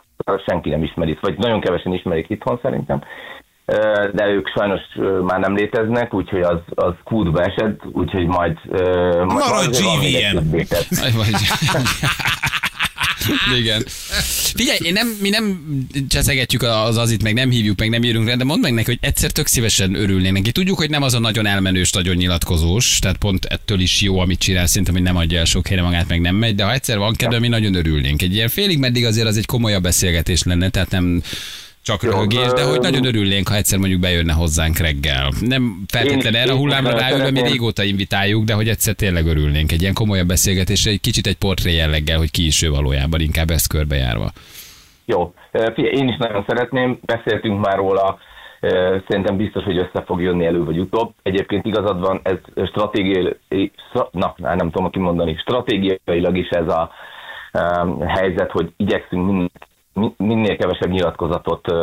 senki 0.48 0.70
nem 0.70 0.84
ismeri, 0.84 1.18
vagy 1.22 1.38
nagyon 1.38 1.60
kevesen 1.60 1.94
ismerik 1.94 2.30
itthon 2.30 2.60
szerintem. 2.62 3.02
De 4.14 4.28
ők 4.28 4.48
sajnos 4.48 4.82
már 5.22 5.40
nem 5.40 5.56
léteznek, 5.56 6.14
úgyhogy 6.14 6.42
az, 6.42 6.60
az 6.76 6.94
kútba 7.04 7.42
esett, 7.42 7.80
úgyhogy 7.92 8.26
majd... 8.26 8.58
majd 8.70 9.26
Maradj 9.26 9.84
azért 9.98 10.42
Igen. 13.60 13.84
Figyelj, 14.54 14.78
én 14.82 14.94
nem, 14.94 15.18
mi 15.22 15.30
nem 15.30 15.60
cseszegetjük 16.10 16.62
az 16.62 16.98
azit, 16.98 17.24
meg 17.24 17.34
nem 17.34 17.50
hívjuk, 17.50 17.80
meg 17.80 17.90
nem 17.90 18.04
írunk 18.04 18.28
rá, 18.28 18.36
de 18.36 18.44
mondd 18.44 18.62
meg 18.62 18.74
neki, 18.74 18.86
hogy 18.86 18.98
egyszer 19.02 19.32
tök 19.32 19.48
szívesen 19.48 19.96
örülnénk 19.96 20.36
neki. 20.36 20.52
Tudjuk, 20.52 20.78
hogy 20.78 20.90
nem 20.90 21.04
az 21.04 21.14
a 21.14 21.20
nagyon 21.20 21.46
elmenős, 21.46 21.92
nagyon 21.92 22.16
nyilatkozós, 22.16 23.00
tehát 23.00 23.18
pont 23.18 23.46
ettől 23.46 23.80
is 23.80 24.02
jó, 24.02 24.20
amit 24.20 24.40
csinál, 24.40 24.68
szerintem, 24.68 24.94
hogy 24.94 25.04
nem 25.04 25.16
adja 25.16 25.40
el 25.40 25.46
sok 25.46 25.68
helyre 25.68 25.84
magát, 25.84 26.08
meg 26.08 26.22
nem 26.22 26.36
megy, 26.36 26.56
de 26.56 26.64
ha 26.64 26.74
egyszer 26.74 26.98
van 26.98 27.16
kedve, 27.16 27.40
mi 27.40 27.48
nagyon 27.48 27.74
örülnénk. 27.74 28.22
Egy 28.22 28.34
ilyen 28.34 28.50
félig 28.50 28.78
meddig 28.78 29.06
azért 29.06 29.28
az 29.28 29.38
egy 29.38 29.46
komolyabb 29.46 29.84
beszélgetés 29.84 30.44
lenne, 30.44 30.70
tehát 30.70 30.90
nem 30.90 31.24
csak 31.84 32.04
röhögés, 32.04 32.48
de 32.48 32.64
hogy 32.64 32.80
nagyon 32.80 33.06
örülnénk, 33.06 33.48
ha 33.48 33.56
egyszer 33.56 33.80
mondjuk 33.80 34.02
bejönne 34.02 34.34
hozzánk 34.34 34.78
reggel. 34.78 35.30
Nem 35.40 35.84
feltétlenül 35.88 36.40
erre 36.40 36.52
a 36.52 36.56
hullámra 36.56 36.98
ráülve, 36.98 37.32
mi 37.32 37.42
régóta 37.42 37.84
invitáljuk, 37.84 38.44
de 38.44 38.54
hogy 38.54 38.68
egyszer 38.68 38.94
tényleg 38.94 39.26
örülnénk. 39.26 39.72
Egy 39.72 39.82
ilyen 39.82 39.94
komolyabb 39.94 40.28
beszélgetésre, 40.28 40.92
egy 40.92 41.02
kicsit 41.02 41.28
egy 41.28 41.38
portré 41.38 41.74
jelleggel, 41.74 42.18
hogy 42.18 42.32
ki 42.32 42.46
is 42.46 42.62
ő 42.62 42.70
valójában, 42.70 43.20
inkább 43.20 43.50
ezt 43.50 43.68
körbejárva. 43.68 44.32
Jó, 45.06 45.34
figyelj, 45.52 45.96
én 45.96 46.08
is 46.08 46.18
nagyon 46.18 46.44
szeretném, 46.48 47.00
beszéltünk 47.06 47.66
már 47.66 47.78
róla, 47.78 48.18
szerintem 49.08 49.38
biztos, 49.38 49.64
hogy 49.64 49.78
össze 49.78 50.04
fog 50.06 50.22
jönni 50.22 50.46
elő 50.46 50.64
vagy 50.64 50.80
utóbb. 50.80 51.14
Egyébként 51.24 51.66
igazad 51.66 52.00
van, 52.00 52.22
ez 52.24 52.68
stratégiai, 52.68 53.72
na, 54.12 54.36
nem 54.38 54.72
tudom 54.72 54.90
kimondani, 54.90 55.38
stratégiailag 55.42 56.38
is 56.38 56.50
ez 56.50 56.68
a 56.68 56.92
helyzet, 58.08 58.52
hogy 58.52 58.74
igyekszünk 58.78 59.26
minél, 59.26 59.42
mi- 59.42 59.52
minél 60.18 60.58
kevesebb 60.58 60.90
nyilatkozatot 60.90 61.74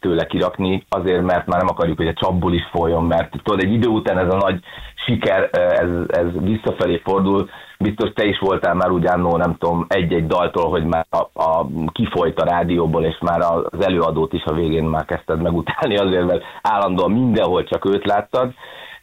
tőle 0.00 0.26
kirakni, 0.26 0.84
azért, 0.88 1.22
mert 1.22 1.46
már 1.46 1.58
nem 1.58 1.68
akarjuk, 1.68 1.96
hogy 1.96 2.06
a 2.06 2.12
csapból 2.12 2.54
is 2.54 2.68
folyjon, 2.70 3.04
mert 3.04 3.30
tudod, 3.42 3.62
egy 3.62 3.72
idő 3.72 3.88
után 3.88 4.18
ez 4.18 4.32
a 4.32 4.36
nagy 4.36 4.60
siker, 5.06 5.48
ez, 5.52 5.88
ez 6.06 6.26
visszafelé 6.40 7.00
fordul. 7.04 7.48
Biztos 7.78 8.12
te 8.12 8.24
is 8.24 8.38
voltál 8.38 8.74
már 8.74 8.90
úgy 8.90 9.06
annó, 9.06 9.36
nem 9.36 9.56
tudom, 9.58 9.86
egy-egy 9.88 10.26
daltól, 10.26 10.70
hogy 10.70 10.84
már 10.84 11.06
a, 11.10 11.40
a, 11.42 11.66
kifolyt 11.92 12.40
a 12.40 12.44
rádióból, 12.44 13.04
és 13.04 13.18
már 13.20 13.40
az 13.40 13.84
előadót 13.84 14.32
is 14.32 14.44
a 14.44 14.54
végén 14.54 14.84
már 14.84 15.04
kezdted 15.04 15.42
megutálni 15.42 15.96
azért, 15.96 16.26
mert 16.26 16.42
állandóan 16.62 17.10
mindenhol 17.10 17.64
csak 17.64 17.84
őt 17.84 18.06
láttad. 18.06 18.52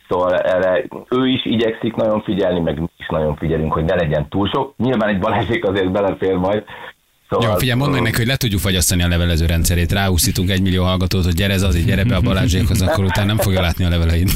Szóval 0.09 0.37
erre 0.37 0.85
ő 1.09 1.27
is 1.27 1.45
igyekszik 1.45 1.95
nagyon 1.95 2.21
figyelni, 2.21 2.59
meg 2.59 2.79
mi 2.79 2.87
is 2.97 3.07
nagyon 3.07 3.35
figyelünk, 3.35 3.73
hogy 3.73 3.83
ne 3.83 3.95
legyen 3.95 4.27
túl 4.29 4.47
sok. 4.47 4.73
Nyilván 4.77 5.09
egy 5.09 5.19
Balázsék 5.19 5.67
azért 5.67 5.91
belefér 5.91 6.35
majd. 6.35 6.63
Szóval, 7.29 7.49
Jó, 7.49 7.57
figyelj, 7.57 7.79
mondd 7.79 7.91
meg 7.91 8.01
neki, 8.01 8.17
hogy 8.17 8.27
le 8.27 8.35
tudjuk 8.35 8.59
fagyasztani 8.59 9.03
a 9.03 9.07
levelező 9.07 9.45
rendszerét. 9.45 9.91
Ráúszítunk 9.91 10.49
egy 10.49 10.61
millió 10.61 10.83
hallgatót, 10.83 11.23
hogy 11.23 11.33
gyere 11.33 11.53
azért, 11.53 11.85
gyere 11.85 12.03
be 12.03 12.15
a 12.15 12.21
Balázsékhoz, 12.21 12.81
akkor 12.81 13.03
utána 13.03 13.27
nem 13.27 13.37
fogja 13.37 13.61
látni 13.61 13.83
a 13.85 13.89
leveleit. 13.89 14.31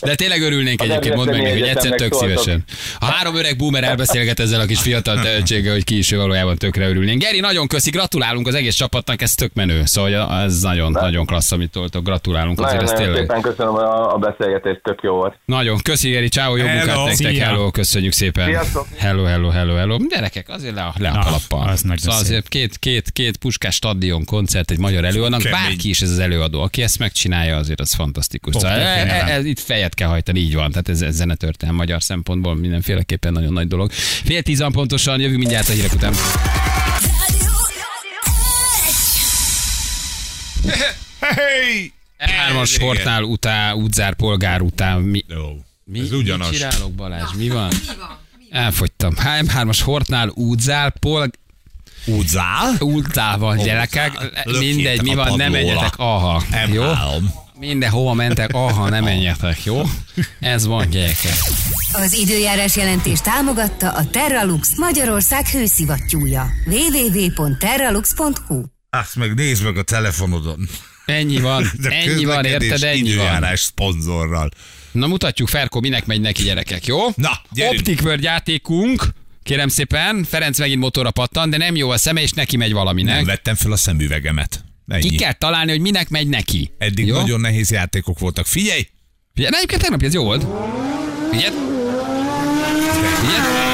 De 0.00 0.14
tényleg 0.14 0.42
örülnénk 0.42 0.80
Az 0.80 0.88
egyébként, 0.88 1.14
mondd 1.14 1.30
meg 1.30 1.42
neki, 1.42 1.58
hogy 1.58 1.68
egyszer 1.68 1.90
tök 1.90 2.12
szóltok. 2.12 2.38
szívesen. 2.38 2.64
A 2.98 3.04
három 3.04 3.36
öreg 3.36 3.56
boomer 3.56 3.84
elbeszélget 3.84 4.40
ezzel 4.40 4.60
a 4.60 4.64
kis 4.64 4.80
fiatal 4.80 5.20
tehetséggel, 5.20 5.72
hogy 5.72 5.84
ki 5.84 5.98
is 5.98 6.12
ő 6.12 6.16
valójában 6.16 6.56
tökre 6.56 6.88
örülnénk. 6.88 7.22
Geri, 7.22 7.40
nagyon 7.40 7.66
köszi, 7.66 7.90
gratulálunk 7.90 8.46
az 8.46 8.54
egész 8.54 8.74
csapatnak, 8.74 9.22
ez 9.22 9.34
tök 9.34 9.50
menő. 9.54 9.82
Szóval 9.84 10.42
ez 10.44 10.60
nagyon, 10.60 10.92
nagyon 10.92 11.26
klassz, 11.26 11.52
amit 11.52 11.70
toltok. 11.70 12.04
Gratulálunk 12.04 12.60
azért, 12.60 12.82
ez 12.82 12.90
tényleg. 12.90 13.16
szépen 13.16 13.40
köszönöm 13.40 13.74
a, 13.74 14.14
a 14.14 14.18
beszélgetést, 14.18 14.80
tök 14.82 14.98
jó 15.02 15.14
volt. 15.14 15.34
Nagyon, 15.44 15.78
köszi 15.82 16.10
Geri, 16.10 16.28
ciao, 16.28 16.56
jó 16.56 16.66
Hello. 16.66 16.78
munkát 16.78 17.04
nektek, 17.06 17.32
Szia. 17.34 17.44
hello, 17.44 17.70
köszönjük 17.70 18.12
szépen. 18.12 18.46
Sziasztok. 18.46 18.86
Hello, 18.96 19.24
hello, 19.24 19.48
hello, 19.48 19.74
hello. 19.74 19.96
Gyerekek, 20.08 20.48
azért 20.48 20.74
le 20.74 20.82
a, 20.82 20.94
le 20.98 21.08
a 21.08 21.12
Na, 21.12 21.20
kalappal. 21.22 21.68
az 21.68 21.84
szóval 21.96 22.18
azért 22.20 22.48
két, 22.48 22.78
két, 22.78 23.10
két 23.12 23.36
puskás 23.36 23.74
stadion 23.74 24.24
koncert, 24.24 24.70
egy 24.70 24.78
magyar 24.78 25.04
előadónak, 25.04 25.42
bárki 25.50 25.88
is 25.88 26.00
ez 26.00 26.10
az 26.10 26.18
előadó, 26.18 26.60
aki 26.62 26.82
ezt 26.82 26.98
megcsinálja, 26.98 27.56
azért 27.56 27.77
az 27.80 27.94
fantasztikus. 27.94 28.52
Pop 28.52 28.62
Szóval, 28.62 28.78
e, 28.78 28.84
történelem. 28.84 29.26
e, 29.26 29.32
ez, 29.32 29.44
itt 29.44 29.60
fejet 29.60 29.94
kell 29.94 30.08
hajtani, 30.08 30.40
így 30.40 30.54
van. 30.54 30.70
Tehát 30.70 30.88
ez, 30.88 31.02
ez 31.02 31.14
zenetörténelem 31.14 31.80
magyar 31.80 32.02
szempontból 32.02 32.54
mindenféleképpen 32.56 33.32
nagyon 33.32 33.52
nagy 33.52 33.68
dolog. 33.68 33.92
Fél 34.24 34.42
tízan 34.42 34.72
pontosan, 34.72 35.20
jövünk 35.20 35.38
mindjárt 35.38 35.68
a 35.68 35.72
hírek 35.72 35.92
után. 35.92 36.12
Hey! 41.20 41.92
Hármas 42.18 42.74
Igen. 42.74 42.86
Hortnál 42.86 43.22
után, 43.22 43.74
útzár 43.74 44.14
polgár 44.14 44.60
után. 44.60 45.00
Mi, 45.00 45.24
Jó. 45.28 45.58
mi, 45.84 45.98
Ez 46.00 46.12
ugyanaz. 46.12 46.50
Mit 46.50 46.58
csinálok, 46.58 46.92
Balázs? 46.92 47.32
Mi 47.36 47.48
van? 47.48 47.70
Elfogytam. 48.50 49.14
M3-as 49.16 49.78
Hortnál 49.84 50.28
útzár 50.34 50.92
polgár 50.98 51.30
Údzál? 52.06 52.74
Útál 52.78 53.38
van 53.38 53.56
gyerekek, 53.58 54.12
mindegy, 54.58 55.02
mi 55.02 55.14
van, 55.14 55.36
nem 55.36 55.50
menjetek, 55.52 55.92
aha, 55.96 56.42
jó? 56.72 56.84
M3. 57.58 57.66
Mindenhova 57.66 58.12
mentek, 58.12 58.50
aha, 58.52 58.88
nem 58.88 59.04
menjetek, 59.04 59.64
jó? 59.64 59.82
Ez 60.40 60.66
van, 60.66 60.90
gyerekek. 60.90 61.32
Az 61.92 62.12
időjárás 62.12 62.76
jelentés 62.76 63.20
támogatta 63.20 63.92
a 63.92 64.06
Terralux 64.10 64.76
Magyarország 64.76 65.46
hőszivattyúja. 65.48 66.46
www.terralux.hu 66.66 68.62
Azt 68.90 69.16
meg 69.16 69.34
nézd 69.34 69.64
meg 69.64 69.76
a 69.76 69.82
telefonodon. 69.82 70.68
Ennyi 71.06 71.40
van, 71.40 71.70
De 71.80 71.88
ennyi 71.90 72.24
van, 72.24 72.44
érted, 72.44 72.82
ennyi 72.82 73.14
van. 73.14 73.56
szponzorral. 73.56 74.48
Na 74.92 75.06
mutatjuk, 75.06 75.48
Ferko, 75.48 75.80
minek 75.80 76.06
megy 76.06 76.20
neki, 76.20 76.42
gyerekek, 76.42 76.86
jó? 76.86 76.98
Na, 77.14 77.30
gyerünk. 77.52 77.78
Optic 77.78 78.02
World 78.02 78.22
játékunk, 78.22 79.08
kérem 79.42 79.68
szépen, 79.68 80.24
Ferenc 80.28 80.58
megint 80.58 80.80
motorra 80.80 81.10
pattan, 81.10 81.50
de 81.50 81.56
nem 81.56 81.76
jó 81.76 81.90
a 81.90 81.96
szeme, 81.98 82.20
és 82.22 82.32
neki 82.32 82.56
megy 82.56 82.72
valaminek. 82.72 83.14
Nem 83.14 83.24
vettem 83.24 83.54
fel 83.54 83.72
a 83.72 83.76
szemüvegemet. 83.76 84.64
Ennyi. 84.88 85.08
Ki 85.08 85.16
kell 85.16 85.32
találni, 85.32 85.70
hogy 85.70 85.80
minek 85.80 86.08
megy 86.08 86.28
neki. 86.28 86.70
Eddig 86.78 87.06
jó? 87.06 87.16
nagyon 87.16 87.40
nehéz 87.40 87.70
játékok 87.70 88.18
voltak. 88.18 88.46
Figyelj! 88.46 88.88
Figyelj, 89.34 89.54
egyébként 89.54 89.80
tegnap 89.82 90.02
ez 90.02 90.14
jó 90.14 90.24
volt. 90.24 90.46
Figyelj. 91.30 91.54
Figyelj. 93.20 93.67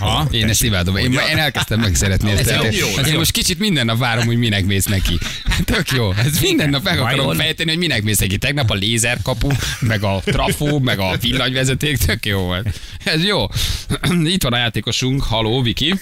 Aha. 0.00 0.26
Én 0.30 0.48
ezt 0.48 0.62
imádom. 0.64 0.96
Én, 0.96 1.12
én 1.12 1.38
elkezdtem 1.38 1.80
megszeretni 1.80 2.30
ezt. 2.30 2.50
Ez 2.50 2.76
jó, 2.78 2.86
én, 2.86 2.98
ez 2.98 3.10
jó. 3.12 3.18
most 3.18 3.30
kicsit 3.30 3.58
minden 3.58 3.86
nap 3.86 3.98
várom, 3.98 4.26
hogy 4.26 4.36
minek 4.38 4.64
mész 4.64 4.84
neki. 4.86 5.18
Tök 5.64 5.90
jó. 5.90 6.12
Ez 6.12 6.40
minden 6.40 6.70
nap 6.70 6.82
meg 6.82 6.98
akarom 6.98 7.34
fejteni, 7.36 7.70
hogy 7.70 7.78
minek 7.78 8.02
mész 8.02 8.18
neki. 8.18 8.38
Tegnap 8.38 8.70
a 8.70 8.74
lézerkapu, 8.74 9.48
meg 9.80 10.02
a 10.02 10.20
trafó, 10.24 10.78
meg 10.78 10.98
a 10.98 11.16
villanyvezeték. 11.20 11.96
Tök 11.96 12.26
jó 12.26 12.40
volt. 12.40 12.80
Ez 13.04 13.24
jó. 13.24 13.46
Itt 14.34 14.42
van 14.42 14.52
a 14.52 14.56
játékosunk. 14.56 15.22
Haló, 15.22 15.62
Viki. 15.62 15.94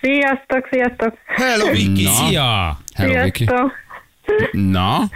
Sziasztok, 0.00 0.68
sziasztok! 0.70 1.14
Hello, 1.26 1.70
Viki! 1.70 2.02
Na. 2.02 2.10
Szia! 2.12 2.78
Hello, 2.94 3.22
Viki. 3.24 3.44
Sziasztok! 3.44 3.72
Na, 4.52 5.08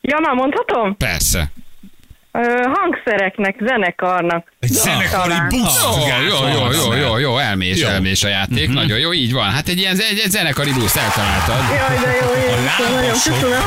Ja, 0.00 0.18
már 0.20 0.34
mondhatom? 0.34 0.96
persze. 0.96 1.50
Hangszereknek, 2.74 3.56
zenekarnak. 3.66 4.52
Egy 4.60 4.70
zenekari 4.70 5.34
busz. 5.48 5.82
Jó, 5.84 6.06
jó, 6.28 6.48
jó, 6.48 6.70
jó, 6.72 6.94
jó, 6.94 7.18
jó, 7.18 7.38
elmés, 7.38 7.80
Jó. 7.80 7.88
elmés 7.88 8.24
a 8.24 8.28
játék. 8.28 8.68
Nagyon 8.68 8.98
jó, 8.98 9.12
így 9.12 9.32
van. 9.32 9.50
Hát 9.50 9.68
egy 9.68 9.78
ilyen 9.78 9.96
egy, 10.10 10.20
egy 10.24 10.30
zenekari 10.30 10.72
busz 10.72 10.96
eltaláltad. 10.96 11.56
Jaj, 11.76 11.96
de 12.04 12.16
jó, 12.22 12.42
én 12.42 12.58
A 12.58 12.60
nagyon 12.78 13.02
lábasok. 13.02 13.34
köszönöm. 13.34 13.62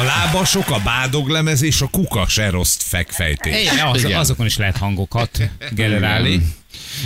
A 0.00 0.02
lábasok, 0.02 0.70
a 0.70 0.78
bádoglemez 0.84 1.62
és 1.62 1.80
a 1.80 1.88
kukas 1.90 2.38
eroszt 2.38 2.82
fekfejtés. 2.82 3.54
É, 3.64 3.68
az, 3.92 4.04
Igen. 4.04 4.18
azokon 4.18 4.46
is 4.46 4.56
lehet 4.56 4.76
hangokat 4.76 5.30
generálni. 5.70 6.40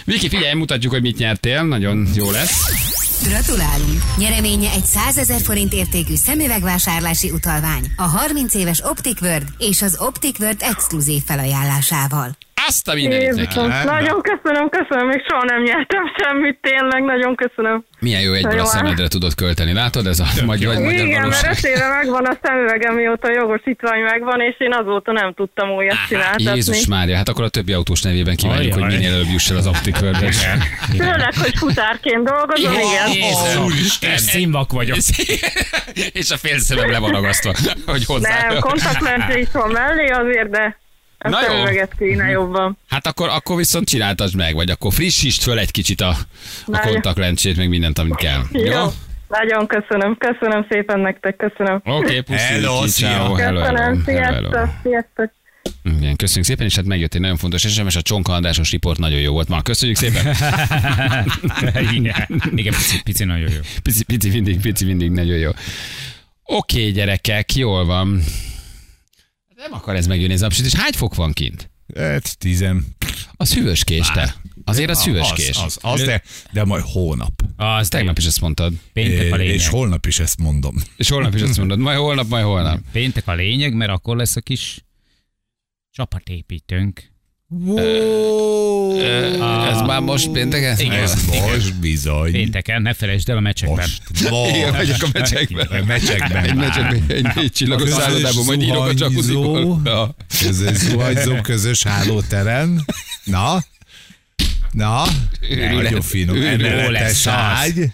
Viki, 0.04 0.28
figyelj, 0.28 0.52
mutatjuk, 0.54 0.92
hogy 0.92 1.02
mit 1.02 1.18
nyertél. 1.18 1.62
Nagyon 1.62 2.08
jó 2.14 2.30
lesz. 2.30 2.70
Gratulálunk! 3.22 4.02
Nyereménye 4.16 4.70
egy 4.70 4.84
100 4.84 5.18
ezer 5.18 5.40
forint 5.40 5.72
értékű 5.72 6.14
szemüvegvásárlási 6.14 7.30
utalvány 7.30 7.92
a 7.96 8.02
30 8.02 8.54
éves 8.54 8.80
Optic 8.82 9.20
World 9.20 9.48
és 9.58 9.82
az 9.82 9.96
Optic 10.00 10.38
World 10.38 10.62
exkluzív 10.62 11.22
felajánlásával. 11.24 12.36
Azt 12.70 12.88
a 12.88 12.94
mindenit 12.94 13.52
Hát, 13.52 13.84
nagyon 13.84 14.20
köszönöm, 14.22 14.68
köszönöm, 14.68 15.06
még 15.06 15.22
soha 15.28 15.44
nem 15.44 15.62
nyertem 15.62 16.04
semmit, 16.18 16.58
tényleg, 16.60 17.02
nagyon 17.04 17.34
köszönöm. 17.34 17.84
Milyen 18.00 18.20
jó 18.20 18.32
egyből 18.32 18.52
a 18.52 18.56
Jó, 18.56 18.64
szemedre 18.64 19.08
tudod 19.08 19.34
költeni, 19.34 19.72
látod? 19.72 20.06
Ez 20.06 20.20
a 20.20 20.26
magyar, 20.44 20.74
vagy 20.74 20.84
magyar 20.84 21.06
Igen, 21.06 21.28
mert 21.28 21.40
valóság. 21.40 21.50
öt 21.50 21.64
éve 21.64 21.88
megvan 21.88 22.24
a 22.24 22.38
szemüvegem, 22.42 22.94
mióta 22.94 23.28
a 23.28 23.32
jogosítvány 23.32 24.02
megvan, 24.02 24.40
és 24.40 24.54
én 24.58 24.72
azóta 24.72 25.12
nem 25.12 25.34
tudtam 25.34 25.70
újat 25.70 25.96
csináltatni. 26.08 26.54
Jézus 26.54 26.86
Mária, 26.86 27.16
hát 27.16 27.28
akkor 27.28 27.44
a 27.44 27.48
többi 27.48 27.72
autós 27.72 28.02
nevében 28.02 28.36
kívánjuk, 28.36 28.74
Ajaj. 28.76 28.88
hogy 28.88 28.98
minél 28.98 29.12
előbb 29.14 29.30
juss 29.32 29.50
el 29.50 29.56
az 29.56 29.66
Optic 29.66 30.00
world 30.00 30.34
Főleg, 30.96 31.34
hogy 31.34 31.56
futárként 31.56 32.24
dolgozom, 32.24 32.72
igen. 32.72 33.08
Jézus. 33.12 33.56
Úristen. 33.56 34.10
És 34.10 34.20
színvak 34.20 34.72
vagyok. 34.72 34.96
És 36.20 36.30
a 36.30 36.36
fél 36.36 36.58
szemem 36.58 36.90
le 36.90 36.98
van 36.98 37.10
ragasztva, 37.10 37.52
hogy 37.86 38.04
hozzá. 38.04 38.48
Nem, 38.48 38.60
kontaktlense 38.60 39.38
is 39.38 39.48
van 39.52 39.70
mellé 39.70 40.06
azért, 40.08 40.50
de 40.50 40.78
a 41.22 41.28
Na 41.28 41.38
jó. 41.72 41.86
kéne 41.98 42.28
jobban. 42.28 42.78
Hát 42.88 43.06
akkor, 43.06 43.28
akkor 43.28 43.56
viszont 43.56 43.88
csináltasd 43.88 44.36
meg, 44.36 44.54
vagy 44.54 44.70
akkor 44.70 44.92
frissítsd 44.92 45.42
föl 45.42 45.58
egy 45.58 45.70
kicsit 45.70 46.00
a, 46.00 46.16
a 46.66 46.78
kontaktlencsét, 46.78 47.56
meg 47.56 47.68
mindent, 47.68 47.98
amit 47.98 48.14
kell. 48.14 48.40
Jó? 48.52 48.62
Jó. 48.62 48.86
Nagyon 49.28 49.66
köszönöm, 49.66 50.16
köszönöm 50.18 50.66
szépen 50.70 51.00
nektek, 51.00 51.36
köszönöm. 51.36 51.80
Oké, 51.84 51.90
okay, 51.90 52.20
puszi, 52.20 52.52
Hello, 52.52 52.86
ciao, 52.86 53.34
hello, 53.34 53.60
hello, 53.60 53.60
Köszönöm, 53.60 54.02
sziasztok, 54.04 54.68
sziasztok. 54.82 55.32
Igen, 55.84 56.16
köszönjük 56.16 56.46
szépen, 56.46 56.66
és 56.66 56.76
hát 56.76 56.84
megjött 56.84 57.14
egy 57.14 57.20
nagyon 57.20 57.36
fontos 57.36 57.62
SMS, 57.62 57.96
a 57.96 58.02
Csonka 58.02 58.32
Andrásos 58.32 58.70
riport 58.70 58.98
nagyon 58.98 59.20
jó 59.20 59.32
volt 59.32 59.48
ma. 59.48 59.62
Köszönjük 59.62 59.96
szépen. 59.96 60.26
Igen, 61.96 62.26
Igen 62.54 62.72
pici, 62.72 63.02
pici 63.02 63.24
nagyon 63.24 63.50
jó. 63.50 63.58
Pici, 63.82 64.04
pici 64.04 64.28
mindig, 64.30 64.60
pici 64.60 64.84
mindig 64.84 65.10
nagyon 65.10 65.36
jó. 65.36 65.50
Oké, 66.44 66.90
gyerekek, 66.90 67.54
jól 67.54 67.84
van. 67.84 68.20
Nem 69.60 69.72
akar 69.72 69.96
ez 69.96 70.06
megjönni 70.06 70.32
ez 70.32 70.40
a 70.40 70.44
napsütés. 70.44 70.74
Hány 70.74 70.92
fok 70.92 71.14
van 71.14 71.32
kint? 71.32 71.70
Hát 71.96 72.38
tizen. 72.38 72.86
Az 73.32 73.54
hűvöskés, 73.54 74.10
te. 74.10 74.34
Azért 74.64 74.90
az 74.90 75.04
hűvöskés. 75.04 75.56
Az, 75.56 75.62
az, 75.64 75.78
az 75.80 76.02
de, 76.02 76.22
de 76.52 76.64
majd 76.64 76.82
holnap. 76.86 77.42
Az 77.56 77.88
Tegnap 77.88 78.18
is 78.18 78.26
ezt 78.26 78.40
mondtad. 78.40 78.72
Péntek 78.92 79.32
a 79.32 79.36
lényeg. 79.36 79.54
És 79.54 79.68
holnap 79.68 80.06
is 80.06 80.18
ezt 80.18 80.38
mondom. 80.38 80.76
És 80.96 81.08
holnap 81.08 81.34
is 81.34 81.40
ezt 81.40 81.58
mondod. 81.58 81.78
Majd 81.78 81.98
holnap, 81.98 82.28
majd 82.28 82.44
holnap. 82.44 82.80
Péntek 82.92 83.26
a 83.26 83.34
lényeg, 83.34 83.74
mert 83.74 83.90
akkor 83.90 84.16
lesz 84.16 84.36
a 84.36 84.40
kis 84.40 84.84
csapatépítőnk. 85.90 87.12
Ez 89.70 89.80
már 89.86 90.00
most 90.00 90.30
pénteken? 90.30 90.78
Igen. 90.78 91.02
Ez 91.02 91.14
most 91.24 91.80
bizony. 91.80 92.32
Pénteken, 92.32 92.82
ne 92.82 92.94
felejtsd 92.94 93.28
el 93.28 93.36
a 93.36 93.40
meccsekben. 93.40 93.76
Most. 93.76 94.02
Igen, 94.56 94.72
vagyok 94.72 95.02
a 95.02 95.06
meccsekben. 95.12 95.66
A 95.66 95.84
meccsekben 95.84 96.44
Egy 96.44 96.54
már. 96.54 96.66
meccsekben, 96.66 97.04
egy 97.08 97.26
négy 97.34 97.52
csillagos 97.52 97.88
szállodában, 97.88 98.44
majd 98.44 98.62
írok 98.62 98.92
a. 99.00 99.80
Ja. 99.84 100.14
Közös 100.42 100.76
zuhanyzó, 100.76 101.40
közös 101.40 101.82
hálóteren. 101.82 102.84
Na? 103.24 103.64
Na? 104.72 105.04
Nagyon 105.72 106.00
finom. 106.00 106.36
Emeletes 106.42 107.26
ágy, 107.26 107.92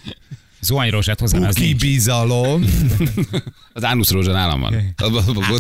Zuhanyrózsát 0.66 1.20
hozzám, 1.20 1.42
az 1.42 1.54
kuki 1.54 1.66
nincs. 1.66 1.80
bizalom, 1.80 2.64
Az 3.76 3.84
ánusz 3.84 4.10
rózsa 4.10 4.32
nálam 4.32 4.60
van. 4.60 4.94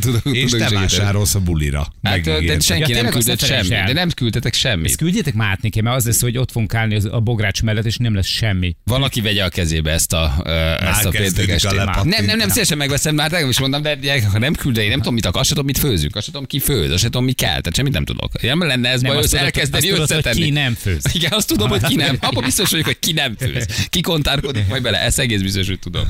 Tudok- 0.00 0.24
és 0.32 0.50
te 0.50 0.68
vásárolsz 0.68 1.34
a 1.34 1.40
bulira. 1.40 1.86
Hát, 2.02 2.20
de 2.20 2.60
senki 2.60 2.92
nem 2.92 3.08
küldött 3.08 3.40
semmit. 3.44 3.68
De 3.68 3.92
nem 3.92 4.10
küldtetek 4.10 4.54
semmit. 4.54 4.86
Ezt 4.86 4.96
küldjétek 4.96 5.34
mátni 5.34 5.70
kell, 5.70 5.82
mert 5.82 5.96
az 5.96 6.04
lesz, 6.04 6.20
hogy 6.20 6.38
ott 6.38 6.50
fogunk 6.50 6.74
állni 6.74 6.96
a 7.10 7.20
bogrács 7.20 7.62
mellett, 7.62 7.84
és 7.84 7.96
nem 7.96 8.14
lesz 8.14 8.26
semmi. 8.26 8.76
Valaki 8.84 9.20
vegye 9.20 9.44
a 9.44 9.48
kezébe 9.48 9.90
ezt 9.90 10.12
a, 10.12 10.42
ezt 10.80 11.04
a 11.04 11.10
péntek 11.10 11.48
estét. 11.48 11.84
Nem, 12.02 12.24
nem, 12.24 12.36
nem, 12.36 12.48
szívesen 12.48 12.76
megveszem, 12.76 13.14
már 13.14 13.30
tegnap 13.30 13.50
is 13.50 13.60
mondtam, 13.60 13.82
de 13.82 14.22
ha 14.32 14.38
nem 14.38 14.54
küld, 14.54 14.76
én 14.76 14.88
nem 14.88 14.98
tudom, 14.98 15.14
mit 15.14 15.26
akar, 15.26 15.40
azt 15.40 15.48
tudom, 15.48 15.64
mit 15.64 15.78
főzünk, 15.78 16.16
azt 16.16 16.24
sem 16.24 16.32
tudom, 16.32 16.48
ki 16.48 16.58
főz, 16.58 16.90
azt 16.90 17.00
sem 17.00 17.10
tudom, 17.10 17.26
mi 17.26 17.32
kell, 17.32 17.48
tehát 17.48 17.74
semmit 17.74 17.92
nem 17.92 18.04
tudok. 18.04 18.42
Nem 18.42 18.62
lenne 18.62 18.88
ez 18.88 19.00
Nem, 19.00 19.14
baj, 19.14 19.24
elkezdeni 19.32 19.90
összetenni. 19.90 20.42
ki 20.42 20.50
nem 20.50 20.74
főz. 20.74 21.04
Igen, 21.12 21.32
azt 21.32 21.46
tudom, 21.48 21.68
hogy 21.68 21.82
ki 21.82 21.94
nem. 21.94 22.16
Abban 22.28 22.44
biztos 22.44 22.70
vagyok, 22.70 22.86
hogy 22.86 22.98
ki 22.98 23.12
nem 23.12 23.36
főz. 23.36 23.66
Ki 23.88 24.00
kontárkodik 24.00 24.68
majd 24.68 24.82
bele, 24.82 24.95
ezt 25.00 25.18
egész 25.18 25.40
biztos, 25.40 25.66
hogy 25.66 25.78
tudom. 25.78 26.04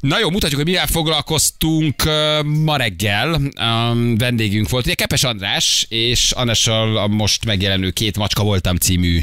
Na 0.00 0.18
jó, 0.18 0.30
mutatjuk, 0.30 0.60
hogy 0.60 0.70
mivel 0.70 0.86
foglalkoztunk 0.86 2.02
ma 2.44 2.76
reggel. 2.76 3.40
Um, 3.60 4.16
vendégünk 4.16 4.68
volt 4.68 4.84
ugye 4.84 4.94
Kepes 4.94 5.24
András, 5.24 5.86
és 5.88 6.30
Annással 6.30 6.96
a 6.96 7.06
most 7.06 7.44
megjelenő 7.44 7.90
Két 7.90 8.16
Macska 8.16 8.42
Voltam 8.42 8.76
című 8.76 9.20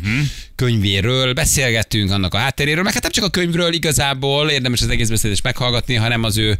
könyvéről 0.55 1.33
beszélgettünk, 1.33 2.11
annak 2.11 2.33
a 2.33 2.37
hátteréről, 2.37 2.83
meg 2.83 2.93
hát 2.93 3.01
nem 3.01 3.11
csak 3.11 3.23
a 3.23 3.29
könyvről 3.29 3.73
igazából 3.73 4.49
érdemes 4.49 4.81
az 4.81 4.89
egész 4.89 5.09
beszélést 5.09 5.43
meghallgatni, 5.43 5.95
hanem 5.95 6.23
az 6.23 6.37
ő 6.37 6.57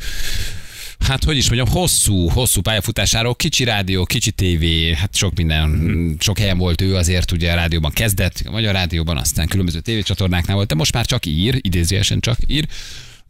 Hát, 1.00 1.24
hogy 1.24 1.38
is 1.38 1.50
mondjam, 1.50 1.82
hosszú, 1.82 2.30
hosszú 2.30 2.62
pályafutásáról, 2.62 3.36
kicsi 3.36 3.64
rádió, 3.64 4.06
kicsi 4.06 4.32
tévé, 4.32 4.94
hát 4.94 5.16
sok 5.16 5.36
minden, 5.36 6.16
sok 6.20 6.38
helyen 6.38 6.58
volt 6.58 6.82
ő 6.82 6.96
azért, 6.96 7.32
ugye 7.32 7.52
a 7.52 7.56
rádióban 7.56 7.92
kezdett, 7.92 8.42
a 8.46 8.52
Magyar 8.52 8.74
Rádióban, 8.74 9.18
aztán 9.18 9.48
különböző 9.48 9.80
tévécsatornáknál 9.80 10.56
volt, 10.56 10.68
de 10.68 10.76
most 10.76 10.94
már 10.94 11.06
csak 11.06 11.26
ír, 11.26 11.60
idézőjesen 11.62 12.20
csak 12.20 12.38
ír. 12.48 12.68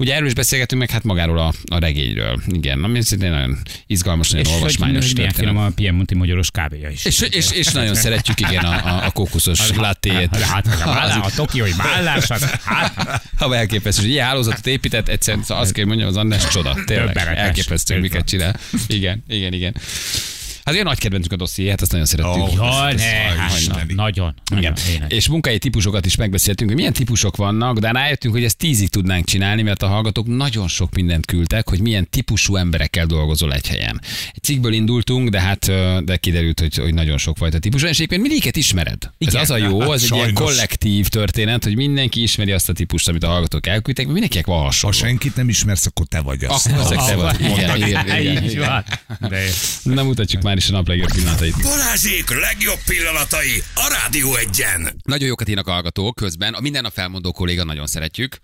Ugye 0.02 0.16
erről 0.16 0.28
is 0.28 0.34
beszélgetünk 0.34 0.82
meg, 0.82 0.90
hát 0.90 1.04
magáról 1.04 1.38
a, 1.38 1.54
a 1.66 1.80
regényről. 1.80 2.42
Igen, 2.48 2.84
ami 2.84 3.02
szintén 3.02 3.30
nagyon 3.30 3.58
izgalmas, 3.88 4.30
nagyon 4.30 4.46
És 4.46 4.52
olvasmányos 4.54 5.06
hogy 5.06 5.14
történet. 5.14 5.36
finom 5.36 5.58
a 5.58 5.70
Piemonti 5.70 6.16
magyaros 6.16 6.52
kávéja 6.52 6.90
is. 6.90 7.06
És, 7.06 7.20
és, 7.20 7.52
és, 7.52 7.68
nagyon 7.68 7.96
szeretjük, 7.96 8.40
igen, 8.40 8.66
a, 8.66 8.88
a, 8.88 9.06
a 9.06 9.12
kókuszos 9.12 9.76
lattéjét. 9.76 10.36
Hát, 10.36 10.66
hát, 10.68 10.82
a, 10.82 10.86
mállá, 10.86 11.18
a 11.18 11.30
tokiói 11.36 11.72
hát, 12.64 13.24
Ha 13.38 13.56
elképesztő, 13.56 14.02
hogy 14.02 14.12
ilyen 14.12 14.26
hálózatot 14.26 14.68
épített, 14.68 15.08
egyszerűen 15.08 15.44
szóval 15.44 15.64
azt 15.64 15.72
kell, 15.72 15.86
hogy 15.86 15.94
mondjam, 15.96 16.16
az 16.16 16.24
András 16.24 16.48
csoda. 16.48 16.78
Tényleg, 16.86 17.18
elképesztő, 17.18 18.00
miket 18.00 18.26
csinál. 18.26 18.60
Igen, 18.88 19.24
igen, 19.28 19.54
igen. 19.54 19.76
Hát 20.69 20.77
ilyen 20.77 20.89
nagy 20.89 20.99
kedvencünk 20.99 21.34
a 21.34 21.36
dosszié, 21.36 21.69
hát 21.69 21.82
azt 21.82 21.91
nagyon 21.91 22.05
szerettük. 22.05 22.41
Ó, 22.41 22.47
ja, 22.55 22.84
ne, 22.84 22.89
ez 22.91 23.67
hát, 23.67 23.93
nagyon. 23.95 24.34
Igen. 24.55 24.75
És 25.08 25.27
munkai 25.27 25.58
típusokat 25.58 26.05
is 26.05 26.15
megbeszéltünk, 26.15 26.69
hogy 26.69 26.79
milyen 26.79 26.93
típusok 26.93 27.36
vannak, 27.36 27.77
de 27.79 27.91
rájöttünk, 27.91 28.34
hogy 28.34 28.43
ezt 28.43 28.58
tízig 28.58 28.89
tudnánk 28.89 29.25
csinálni, 29.25 29.62
mert 29.62 29.84
a 29.84 29.88
hallgatók 29.88 30.27
nagyon 30.27 30.67
sok 30.67 30.93
mindent 30.93 31.25
küldtek, 31.25 31.69
hogy 31.69 31.82
milyen 31.82 32.10
típusú 32.10 32.55
emberekkel 32.55 33.05
dolgozol 33.05 33.53
egy 33.53 33.67
helyen. 33.67 34.01
Egy 34.34 34.43
cikkből 34.43 34.73
indultunk, 34.73 35.29
de 35.29 35.41
hát 35.41 35.65
de 36.05 36.17
kiderült, 36.17 36.60
hogy, 36.60 36.75
hogy 36.75 36.93
nagyon 36.93 37.17
sok 37.17 37.38
fajta 37.38 37.60
típus. 37.60 37.84
És 37.84 37.89
egyébként 37.89 38.21
mindegyiket 38.21 38.55
ismered. 38.55 39.03
Ez 39.03 39.12
Igen. 39.17 39.41
az 39.41 39.49
a 39.49 39.58
jó, 39.58 39.79
az 39.91 40.03
egy 40.03 40.12
ilyen 40.12 40.34
kollektív 40.34 41.08
történet, 41.08 41.63
hogy 41.63 41.75
mindenki 41.75 42.21
ismeri 42.21 42.51
azt 42.51 42.69
a 42.69 42.73
típust, 42.73 43.08
amit 43.08 43.23
a 43.23 43.27
hallgatók 43.27 43.67
elküldtek, 43.67 44.05
mert 44.05 44.19
mindenkinek 44.19 44.45
van 44.45 44.58
Ha 44.58 44.63
hasonló. 44.63 44.97
senkit 44.97 45.36
nem 45.36 45.49
ismersz, 45.49 45.86
akkor 45.86 46.05
te 46.05 46.21
vagy 46.21 46.43
az. 46.43 46.65
Akkor 46.65 47.05
te 47.05 47.15
vagy. 47.15 47.39
Igen, 47.39 47.77
Igen, 47.77 48.19
igen, 48.19 48.43
igen, 48.43 48.84
Na 49.84 50.03
mutatjuk 50.03 50.41
már 50.41 50.58
is 50.60 50.69
a 50.69 50.72
nap 50.72 50.88
legjobb 50.88 51.12
pillanatait. 51.12 51.62
Balázsék 51.62 52.30
legjobb 52.30 52.80
pillanatai 52.86 53.63
a 53.74 53.98
Rádió 54.02 54.36
egyen. 54.36 55.02
Nagyon 55.04 55.28
jókat 55.28 55.50
írnak 55.50 55.67
a 55.67 55.72
hallgatók 55.72 56.15
közben. 56.15 56.54
A 56.54 56.60
minden 56.60 56.82
nap 56.82 56.93
felmondó 56.93 57.32
kolléga 57.32 57.63
nagyon 57.63 57.88
szeretjük. 57.88 58.38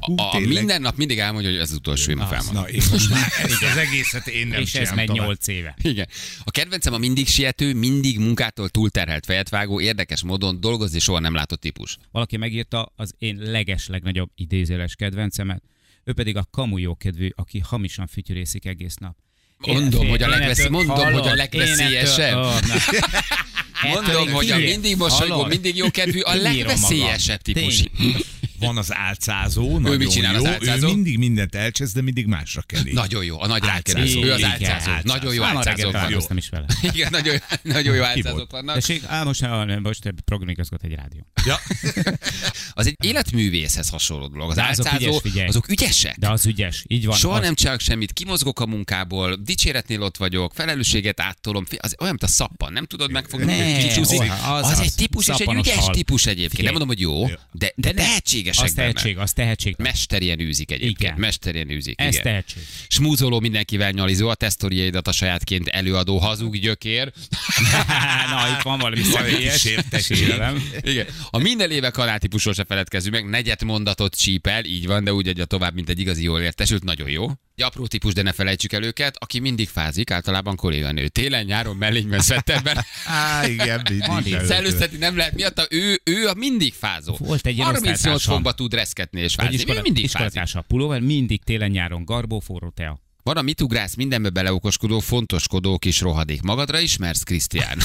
A, 0.00 0.22
a 0.22 0.30
tényleg? 0.30 0.52
minden 0.52 0.80
nap 0.80 0.96
mindig 0.96 1.18
elmondja, 1.18 1.50
hogy 1.50 1.58
ez 1.58 1.70
az 1.70 1.76
utolsó 1.76 2.10
év 2.10 2.20
a 2.20 2.26
felmondó. 2.26 2.60
Na, 2.60 2.68
én 2.68 2.82
most 2.90 3.10
már 3.10 3.32
ezt 3.42 3.62
az 3.62 3.76
egészet 3.76 4.26
én 4.26 4.46
nem 4.46 4.60
és 4.60 4.74
ez 4.74 4.90
megy 4.90 5.06
tovább. 5.06 5.26
8 5.26 5.46
éve. 5.48 5.76
Igen. 5.82 6.08
A 6.44 6.50
kedvencem 6.50 6.92
a 6.92 6.98
mindig 6.98 7.26
siető, 7.26 7.74
mindig 7.74 8.18
munkától 8.18 8.68
túlterhelt 8.68 9.24
fejet 9.24 9.48
vágó, 9.48 9.80
érdekes 9.80 10.22
módon 10.22 10.60
dolgozni 10.60 10.98
soha 10.98 11.18
nem 11.18 11.34
látott 11.34 11.60
típus. 11.60 11.96
Valaki 12.10 12.36
megírta 12.36 12.92
az 12.96 13.14
én 13.18 13.36
leges 13.36 13.86
legnagyobb 13.86 14.30
idézéles 14.34 14.94
kedvencemet, 14.94 15.62
ő 16.04 16.12
pedig 16.12 16.36
a 16.36 16.46
kamu 16.50 16.78
jókedvű, 16.78 17.28
aki 17.34 17.58
hamisan 17.58 18.06
fütyörészik 18.06 18.66
egész 18.66 18.94
nap. 18.94 19.16
Mondom, 19.58 20.08
hogy 20.08 20.22
a 20.22 20.28
legveszi- 20.28 20.68
mondom, 20.86 21.12
hogy 21.12 21.28
a 21.28 21.34
legveszélyesebb. 21.34 22.38
Mondom, 23.82 24.30
hogy 24.32 24.50
a 24.50 24.56
mindig 24.58 24.96
mosolygó, 24.96 25.44
mindig 25.44 25.76
jókedvű, 25.76 26.20
a 26.20 26.34
legveszélyesebb 26.34 27.40
típus. 27.42 27.84
Van 28.64 28.76
az 28.76 28.94
álcázó, 28.94 29.78
nagyon 29.78 29.98
mit 29.98 30.10
csinál 30.10 30.34
az 30.34 30.42
jó. 30.42 30.48
álcázó? 30.48 30.88
Ő 30.88 30.92
mindig 30.92 31.18
mindent 31.18 31.54
elcsesz, 31.54 31.92
de 31.92 32.02
mindig 32.02 32.26
másra 32.26 32.62
kell 32.62 32.82
Nagyon 32.92 33.24
jó, 33.24 33.40
a 33.40 33.46
nagy. 33.46 33.62
Álcázó. 33.66 34.22
Ő 34.22 34.32
az 34.32 34.38
Igen, 34.38 34.50
álcázó. 34.50 34.90
álcázó. 34.90 35.00
Nagyon 35.02 35.34
jó 35.34 35.42
vannak. 35.42 35.74
találkoztam 35.74 36.36
is 36.36 36.48
vele. 36.48 36.66
Igen, 36.92 37.08
nagyon, 37.10 37.36
nagyon 37.62 37.94
jó 37.94 38.02
álcázók 38.02 38.50
vannak. 38.50 38.74
Tessék, 38.74 39.02
most, 39.24 39.46
most 39.82 40.14
programigazgat 40.24 40.82
egy 40.82 40.94
rádió. 40.94 41.26
Ja. 41.46 41.56
Az 42.76 42.86
egy 42.86 42.96
életművészhez 43.04 43.88
hasonló 43.88 44.26
dolog. 44.26 44.50
Az 44.50 44.58
álcázó, 44.58 44.96
ügyes, 44.96 45.20
figyelj. 45.22 45.48
azok 45.48 45.68
ügyesek. 45.68 46.16
De 46.18 46.30
az 46.30 46.46
ügyes, 46.46 46.84
így 46.88 47.06
van. 47.06 47.16
Soha 47.16 47.34
az, 47.36 47.42
nem 47.42 47.54
csinálok 47.54 47.80
semmit, 47.80 48.12
kimozgok 48.12 48.60
a 48.60 48.66
munkából, 48.66 49.36
dicséretnél 49.36 50.02
ott 50.02 50.16
vagyok, 50.16 50.54
felelősséget 50.54 51.20
áttolom, 51.20 51.64
az 51.78 51.94
olyan, 51.98 52.16
mint 52.20 52.22
a 52.22 52.26
szappan, 52.34 52.72
nem 52.72 52.84
tudod 52.84 53.10
megfogni, 53.10 53.58
hogy 53.58 53.86
kicsúszik. 53.88 54.20
Az, 54.20 54.28
az 54.42 54.64
az, 54.64 54.70
az, 54.70 54.80
egy 54.80 54.94
típus, 54.94 55.28
és 55.28 55.36
egy 55.36 55.54
ügyes 55.54 55.84
típus 55.90 56.26
egyébként. 56.26 56.62
Nem 56.62 56.70
mondom, 56.70 56.88
hogy 56.88 57.00
jó, 57.00 57.26
de, 57.52 57.72
de, 57.76 57.92
ne- 57.92 58.18
tehetségesek 58.54 58.64
Az 58.64 58.74
benne. 58.74 58.92
tehetség, 58.92 59.18
az 59.18 59.32
tehetség. 59.32 59.74
Mesterien 59.78 60.40
űzik 60.40 60.70
egyébként. 60.70 61.00
Igen. 61.00 61.14
Mesterien 61.18 61.70
űzik. 61.70 62.00
Ez 62.00 62.12
igen. 62.12 62.22
tehetség. 62.22 62.62
Smúzoló 62.88 63.40
mindenkivel 63.40 63.90
nyalizó, 63.90 64.28
a 64.28 64.34
tesztoriaidat 64.34 65.08
a 65.08 65.12
sajátként 65.12 65.68
előadó 65.68 66.18
hazug 66.18 66.56
gyökér. 66.56 67.12
Na, 68.30 68.48
itt 68.56 68.62
van 68.62 68.78
valami 68.78 69.02
személyes. 69.02 69.60
Sértettség. 69.60 70.34
Igen. 70.80 71.06
A 71.30 71.38
minden 71.38 71.70
éve 71.70 71.90
kanáltípusról 71.90 72.54
se 72.54 72.64
feledkezzünk 72.64 73.14
meg, 73.14 73.28
negyed 73.28 73.62
mondatot 73.62 74.14
csípel, 74.16 74.64
így 74.64 74.86
van, 74.86 75.04
de 75.04 75.12
úgy 75.12 75.28
adja 75.28 75.44
tovább, 75.44 75.74
mint 75.74 75.88
egy 75.88 76.00
igazi 76.00 76.22
jól 76.22 76.40
értesült, 76.40 76.82
nagyon 76.84 77.08
jó. 77.08 77.26
Egy 77.56 77.64
apró 77.64 77.86
típus, 77.86 78.12
de 78.12 78.22
ne 78.22 78.32
felejtsük 78.32 78.72
el 78.72 78.82
őket, 78.82 79.16
aki 79.18 79.38
mindig 79.38 79.68
fázik, 79.68 80.10
általában 80.10 80.56
kolléganő. 80.56 81.08
Télen, 81.08 81.44
nyáron, 81.44 81.76
mellényben, 81.76 82.20
szeptember. 82.20 82.84
Á, 83.06 83.46
igen, 83.48 83.86
mindig. 84.08 84.40
Szellőztetni 84.40 84.98
nem 84.98 85.16
lehet 85.16 85.34
miatta, 85.34 85.66
ő, 85.70 86.00
ő 86.04 86.26
a 86.26 86.34
mindig 86.34 86.72
fázó. 86.72 87.16
Volt 87.18 87.46
egy 87.46 87.54
ilyen 87.54 87.66
38 87.66 87.98
osztálytársam. 87.98 88.34
fokba 88.34 88.52
tud 88.52 88.74
reszketni 88.74 89.20
és 89.20 89.34
fázni. 89.34 89.52
Ő 89.52 89.56
iskola, 89.56 89.80
mindig 89.80 90.10
fázik. 90.10 90.26
iskolatársa, 90.26 90.60
pulóver, 90.60 91.00
mindig 91.00 91.42
télen-nyáron, 91.42 92.04
garbó, 92.04 92.38
forró 92.38 92.70
tea. 92.70 93.03
Van 93.24 93.36
a 93.36 93.42
mitugrász, 93.42 93.94
mindenbe 93.94 94.30
beleokoskodó, 94.30 95.00
fontoskodó 95.00 95.78
kis 95.78 96.00
rohadék. 96.00 96.42
Magadra 96.42 96.80
ismersz, 96.80 97.22
Krisztián? 97.22 97.78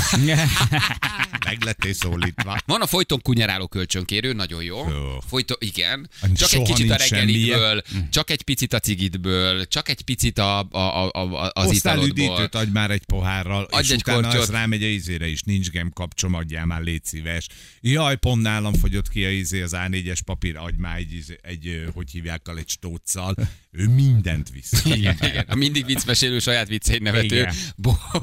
Meg 1.46 1.64
lettél 1.64 1.94
szólítva. 1.94 2.58
Van 2.66 2.82
a 2.82 2.88
folyton 2.88 3.22
kunyaráló 3.22 3.68
kölcsönkérő, 3.68 4.34
nagyon 4.34 4.64
jó. 4.64 4.90
Jó. 4.90 5.20
Folyton, 5.28 5.58
igen. 5.60 6.10
Csak 6.34 6.54
egy 6.54 6.62
kicsit 6.62 6.92
a 6.92 6.96
reggelidből, 6.96 7.82
csak 8.10 8.30
egy 8.30 8.42
picit 8.42 8.74
a 8.74 8.80
cigidből, 8.80 9.68
csak 9.68 9.90
egy 9.90 10.02
picit 10.02 10.38
a, 10.38 10.60
a, 10.60 10.78
a, 10.78 11.10
a, 11.12 11.52
az 11.54 11.66
Hoztál 11.66 11.98
italodból. 11.98 12.26
üdítőt, 12.26 12.56
adj 12.56 12.72
már 12.72 12.92
egy 12.92 13.06
pohárral, 13.06 13.64
Adj 13.64 13.84
és 13.84 13.90
egy 13.90 14.00
utána 14.00 14.22
kortyot. 14.22 14.42
az 14.42 14.50
rámegy 14.50 14.84
a 14.84 14.88
izére 14.88 15.28
is. 15.28 15.42
Nincs 15.42 15.70
gem 15.70 15.92
kapcsom, 15.94 16.34
adjál 16.34 16.66
már, 16.66 16.82
légy 16.82 17.06
szíves. 17.06 17.48
Jaj, 17.82 18.16
pont 18.16 18.42
nálam 18.42 18.74
fogyott 18.74 19.10
ki 19.10 19.26
a 19.26 19.30
izé, 19.30 19.62
az 19.62 19.72
A4-es 19.76 20.20
papír, 20.26 20.58
adj 20.58 20.78
már 20.78 20.98
egy, 20.98 21.40
egy, 21.42 21.68
ö, 21.68 21.90
hogy 21.94 22.12
hívják, 22.12 22.42
egy 22.58 22.70
stóccal. 22.70 23.36
Ő 23.72 23.88
mindent 23.88 24.50
visz. 24.50 24.86
Igen, 24.96 25.18
igen. 25.22 25.46
A 25.48 25.56
mindig 25.56 25.86
viccmesélő 25.86 26.40
saját 26.40 26.68
viccein 26.68 27.02
nevető, 27.02 27.36
Igen. 27.40 27.54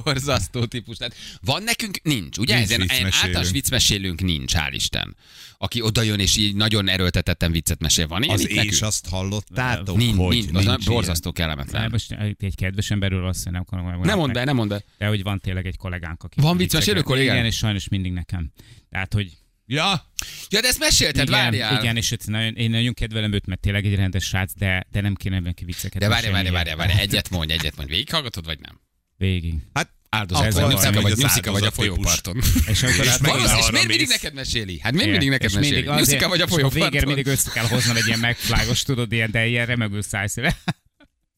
borzasztó 0.04 0.64
típus. 0.64 0.96
Tehát 0.96 1.14
van 1.40 1.62
nekünk? 1.62 2.02
Nincs, 2.02 2.38
ugye? 2.38 2.54
Nincs 2.54 2.66
Ezen, 2.68 2.80
viccmesélő. 2.80 3.10
általános 3.12 3.50
viccmesélőnk 3.50 4.20
nincs, 4.20 4.52
hál' 4.54 4.70
Isten. 4.72 5.16
Aki 5.58 5.82
oda 5.82 6.02
jön 6.02 6.18
és 6.20 6.36
így 6.36 6.54
nagyon 6.54 6.88
erőltetetten 6.88 7.52
viccet 7.52 7.80
mesél. 7.80 8.06
Van 8.06 8.22
ilyen 8.22 8.34
Az 8.34 8.40
itt 8.40 8.48
és 8.48 8.54
nekünk? 8.56 8.82
azt 8.82 9.08
hallottátok, 9.08 9.96
Nincs, 9.96 10.16
hogy 10.16 10.36
nincs, 10.36 10.50
az 10.52 10.64
nincs 10.64 10.86
borzasztó 10.86 11.32
Nem, 11.34 11.46
kellemetlen. 11.46 11.90
most 11.90 12.12
egy 12.38 12.54
kedves 12.54 12.90
emberről 12.90 13.26
azt 13.26 13.44
nem 13.50 13.60
akarom 13.60 13.84
megmondani. 13.84 14.08
Nem 14.10 14.18
mondd 14.18 14.32
be, 14.32 14.44
nem 14.44 14.56
mondd 14.56 14.68
be. 14.68 14.84
De 14.98 15.06
hogy 15.06 15.22
van 15.22 15.40
tényleg 15.40 15.66
egy 15.66 15.76
kollégánk, 15.76 16.22
aki... 16.22 16.40
Van 16.40 16.56
viccmesélő 16.56 17.00
kollégánk? 17.02 17.34
Igen, 17.38 17.46
és 17.50 17.56
sajnos 17.56 17.88
mindig 17.88 18.12
nekem. 18.12 18.52
Tehát, 18.90 19.12
hogy. 19.12 19.32
Ja, 19.66 20.10
Ja, 20.48 20.60
de 20.60 20.68
ezt 20.68 20.78
mesélted, 20.78 21.28
igen, 21.28 21.40
várjál. 21.40 21.82
igen, 21.82 21.96
és 21.96 22.12
őt 22.12 22.26
nagyon, 22.26 22.54
én 22.54 22.70
nagyon 22.70 22.94
kedvelem 22.94 23.32
őt, 23.32 23.46
mert 23.46 23.60
tényleg 23.60 23.84
egy 23.84 23.94
rendes 23.94 24.24
srác, 24.24 24.52
de, 24.54 24.86
de 24.90 25.00
nem 25.00 25.14
kéne 25.14 25.40
neki 25.40 25.64
vicceket 25.64 26.00
De 26.00 26.08
várjál, 26.08 26.32
várjál, 26.32 26.52
várjál, 26.52 26.76
várjál, 26.76 26.98
egyet 26.98 27.30
mondj, 27.30 27.52
egyet 27.52 27.76
mondj. 27.76 27.92
Végighallgatod, 27.92 28.44
vagy 28.44 28.58
nem? 28.60 28.80
Végig. 29.16 29.54
hát 29.72 29.94
Áldozat 30.08 30.52
vagy, 30.52 30.68
nyuszika 30.68 31.00
nyuszika 31.00 31.52
a 31.52 31.70
folyóparton. 31.70 32.42
És 32.66 32.82
amikor 32.82 33.04
És 33.04 33.18
arra 33.20 33.70
miért 33.70 33.86
mindig 33.86 34.08
neked 34.08 34.34
meséli? 34.34 34.78
Hát 34.82 34.92
miért 34.92 35.10
mindig 35.10 35.28
neked 35.28 35.54
meséli? 35.54 35.82
Nyuszika 35.82 36.28
vagy 36.28 36.40
a 36.40 36.46
folyóparton? 36.46 37.02
mindig 37.04 37.26
össze 37.26 37.50
kell 37.50 37.66
hoznom 37.66 37.96
egy 37.96 38.06
ilyen 38.06 38.18
megflágos, 38.18 38.82
tudod, 38.82 39.12
ilyen, 39.12 39.30
de 39.30 39.46
ilyen 39.46 39.66
remegő 39.66 40.00
szájszíve. 40.00 40.56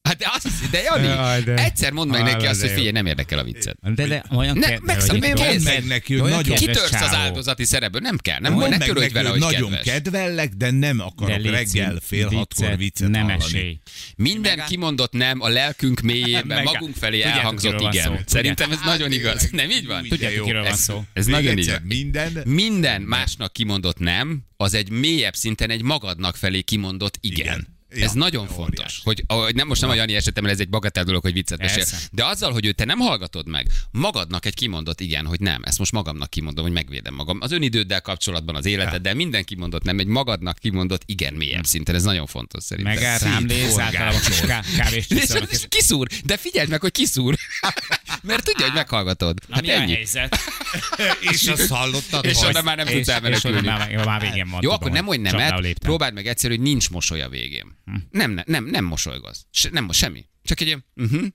Hát 0.01 0.17
de 0.17 0.29
azt 0.33 0.43
hiszi, 0.43 0.67
de 0.71 0.81
Jani, 0.81 1.07
Jaj, 1.07 1.41
de- 1.41 1.63
egyszer 1.63 1.91
mondd 1.91 2.09
meg 2.11 2.19
Jaj, 2.21 2.31
neki 2.31 2.45
azt, 2.45 2.61
hogy 2.61 2.69
figyelj, 2.69 2.91
nem 2.91 3.05
érdekel 3.05 3.39
a 3.39 3.43
viccet. 3.43 3.77
De, 3.95 4.07
de 4.07 4.23
olyan 4.31 4.57
Ne, 4.57 4.67
kedves, 4.67 4.95
megszab- 4.95 5.23
olyan 5.23 5.37
mondd 5.37 5.61
meg 5.63 5.85
neki, 5.85 6.15
hogy 6.17 6.29
nagyon- 6.31 6.55
Kitörsz 6.57 6.83
az 6.83 6.89
csávó. 6.99 7.15
áldozati 7.15 7.65
szerepből, 7.65 8.01
nem 8.01 8.17
kell, 8.17 8.39
nem, 8.39 8.53
mondd 8.53 8.69
ne 8.69 8.77
meg 8.77 8.87
törődj 8.87 8.99
neki, 9.01 9.13
vele, 9.13 9.29
hogy 9.29 9.39
nagyon 9.39 9.69
kedves. 9.69 9.85
kedvellek, 9.93 10.49
de 10.53 10.71
nem 10.71 10.99
akarok 10.99 11.35
De 11.35 11.41
légy 11.41 11.51
reggel 11.51 11.99
fél 12.03 12.29
hatkor 12.29 12.77
viccet 12.77 13.09
nem 13.09 13.21
hallani. 13.21 13.43
esély. 13.43 13.79
Minden 14.15 14.63
kimondott 14.67 15.11
nem 15.13 15.41
a 15.41 15.47
lelkünk 15.47 16.01
mélyében, 16.01 16.63
magunk 16.63 16.95
felé 16.95 17.21
elhangzott 17.21 17.81
igen. 17.81 18.19
Szerintem 18.25 18.71
ez 18.71 18.79
nagyon 18.85 19.11
igaz. 19.11 19.49
Nem 19.51 19.69
így 19.69 19.85
van? 19.85 20.03
Tudjátok, 20.07 20.45
kiről 20.45 20.61
van 20.61 20.71
Ez- 20.71 20.79
szó. 20.79 21.03
Ez 21.13 21.25
nagyon 21.25 21.57
igaz. 21.57 21.79
Minden, 21.83 22.41
Minden 22.45 23.01
másnak 23.01 23.53
kimondott 23.53 23.99
nem, 23.99 24.41
az 24.57 24.73
egy 24.73 24.89
mélyebb 24.89 25.35
szinten 25.35 25.69
egy 25.69 25.81
magadnak 25.81 26.35
felé 26.35 26.61
kimondott 26.61 27.17
igen. 27.21 27.77
Igen. 27.91 28.03
Ez 28.07 28.13
Ja, 28.13 28.19
nagyon 28.19 28.41
óriás. 28.41 28.55
fontos. 28.55 28.99
Hogy, 29.03 29.23
ahogy 29.27 29.55
nem 29.55 29.67
most 29.67 29.81
nem 29.81 29.89
a 29.89 29.93
Jani 29.93 30.15
esetemben, 30.15 30.53
ez 30.53 30.59
egy 30.59 30.69
bagatell 30.69 31.03
dolog, 31.03 31.21
hogy 31.21 31.33
viccet 31.33 31.59
mesél. 31.59 31.83
De 32.11 32.25
azzal, 32.25 32.51
hogy 32.51 32.65
őt 32.65 32.75
te 32.75 32.85
nem 32.85 32.99
hallgatod 32.99 33.47
meg, 33.47 33.67
magadnak 33.91 34.45
egy 34.45 34.53
kimondott 34.53 35.01
igen, 35.01 35.25
hogy 35.25 35.39
nem. 35.39 35.61
Ezt 35.63 35.79
most 35.79 35.91
magamnak 35.91 36.29
kimondom, 36.29 36.63
hogy 36.63 36.73
megvédem 36.73 37.13
magam. 37.13 37.37
Az 37.41 37.51
önidőddel 37.51 38.01
kapcsolatban, 38.01 38.55
az 38.55 38.65
életeddel, 38.65 39.13
minden 39.13 39.43
kimondott 39.43 39.83
nem, 39.83 39.99
egy 39.99 40.07
magadnak 40.07 40.57
kimondott 40.57 41.01
igen 41.05 41.33
mélyebb 41.33 41.65
szinten. 41.65 41.95
Ez 41.95 42.03
nagyon 42.03 42.25
fontos 42.25 42.63
szerintem. 42.63 42.93
Megáll 42.93 43.17
rám 43.17 43.43
néz, 43.43 43.79
általában 43.79 44.21
kis 44.21 44.39
ká- 44.39 44.65
kávés 44.75 45.07
És, 45.51 45.65
kiszúr, 45.69 46.07
de 46.25 46.37
figyeld 46.37 46.69
meg, 46.69 46.81
hogy 46.81 46.91
kiszúr. 46.91 47.35
Mert 48.21 48.43
tudja, 48.43 48.65
hogy 48.65 48.73
meghallgatod. 48.73 49.39
Na, 49.47 49.61
mi 49.61 49.71
a 49.71 49.79
helyzet? 49.79 50.39
és 51.31 51.47
azt 51.47 51.67
hallottad, 51.67 52.25
És 52.25 52.37
hogy 52.37 52.47
onnan 52.47 52.63
már 52.63 52.77
nem 52.77 52.85
tudsz 52.85 53.07
és 53.07 53.13
elmenekülni. 53.13 53.67
már, 53.67 54.05
már 54.05 54.21
végén 54.21 54.49
van. 54.49 54.59
Jó, 54.63 54.71
akkor 54.71 54.91
nem 54.91 55.05
mondj 55.05 55.29
csapdába 55.29 55.59
nemet, 55.59 55.79
próbáld 55.79 56.13
meg 56.13 56.27
egyszer, 56.27 56.49
hogy 56.49 56.59
nincs 56.59 56.89
mosoly 56.89 57.21
a 57.21 57.29
végén. 57.29 57.77
Nem, 58.11 58.31
nem, 58.31 58.43
nem, 58.47 58.65
nem 58.65 58.85
mosolygozz. 58.85 59.39
Se, 59.51 59.69
nem, 59.71 59.91
semmi. 59.91 60.25
Csak 60.43 60.59
egy 60.61 60.67
ilyen, 60.67 60.85
uh-huh. 60.95 61.27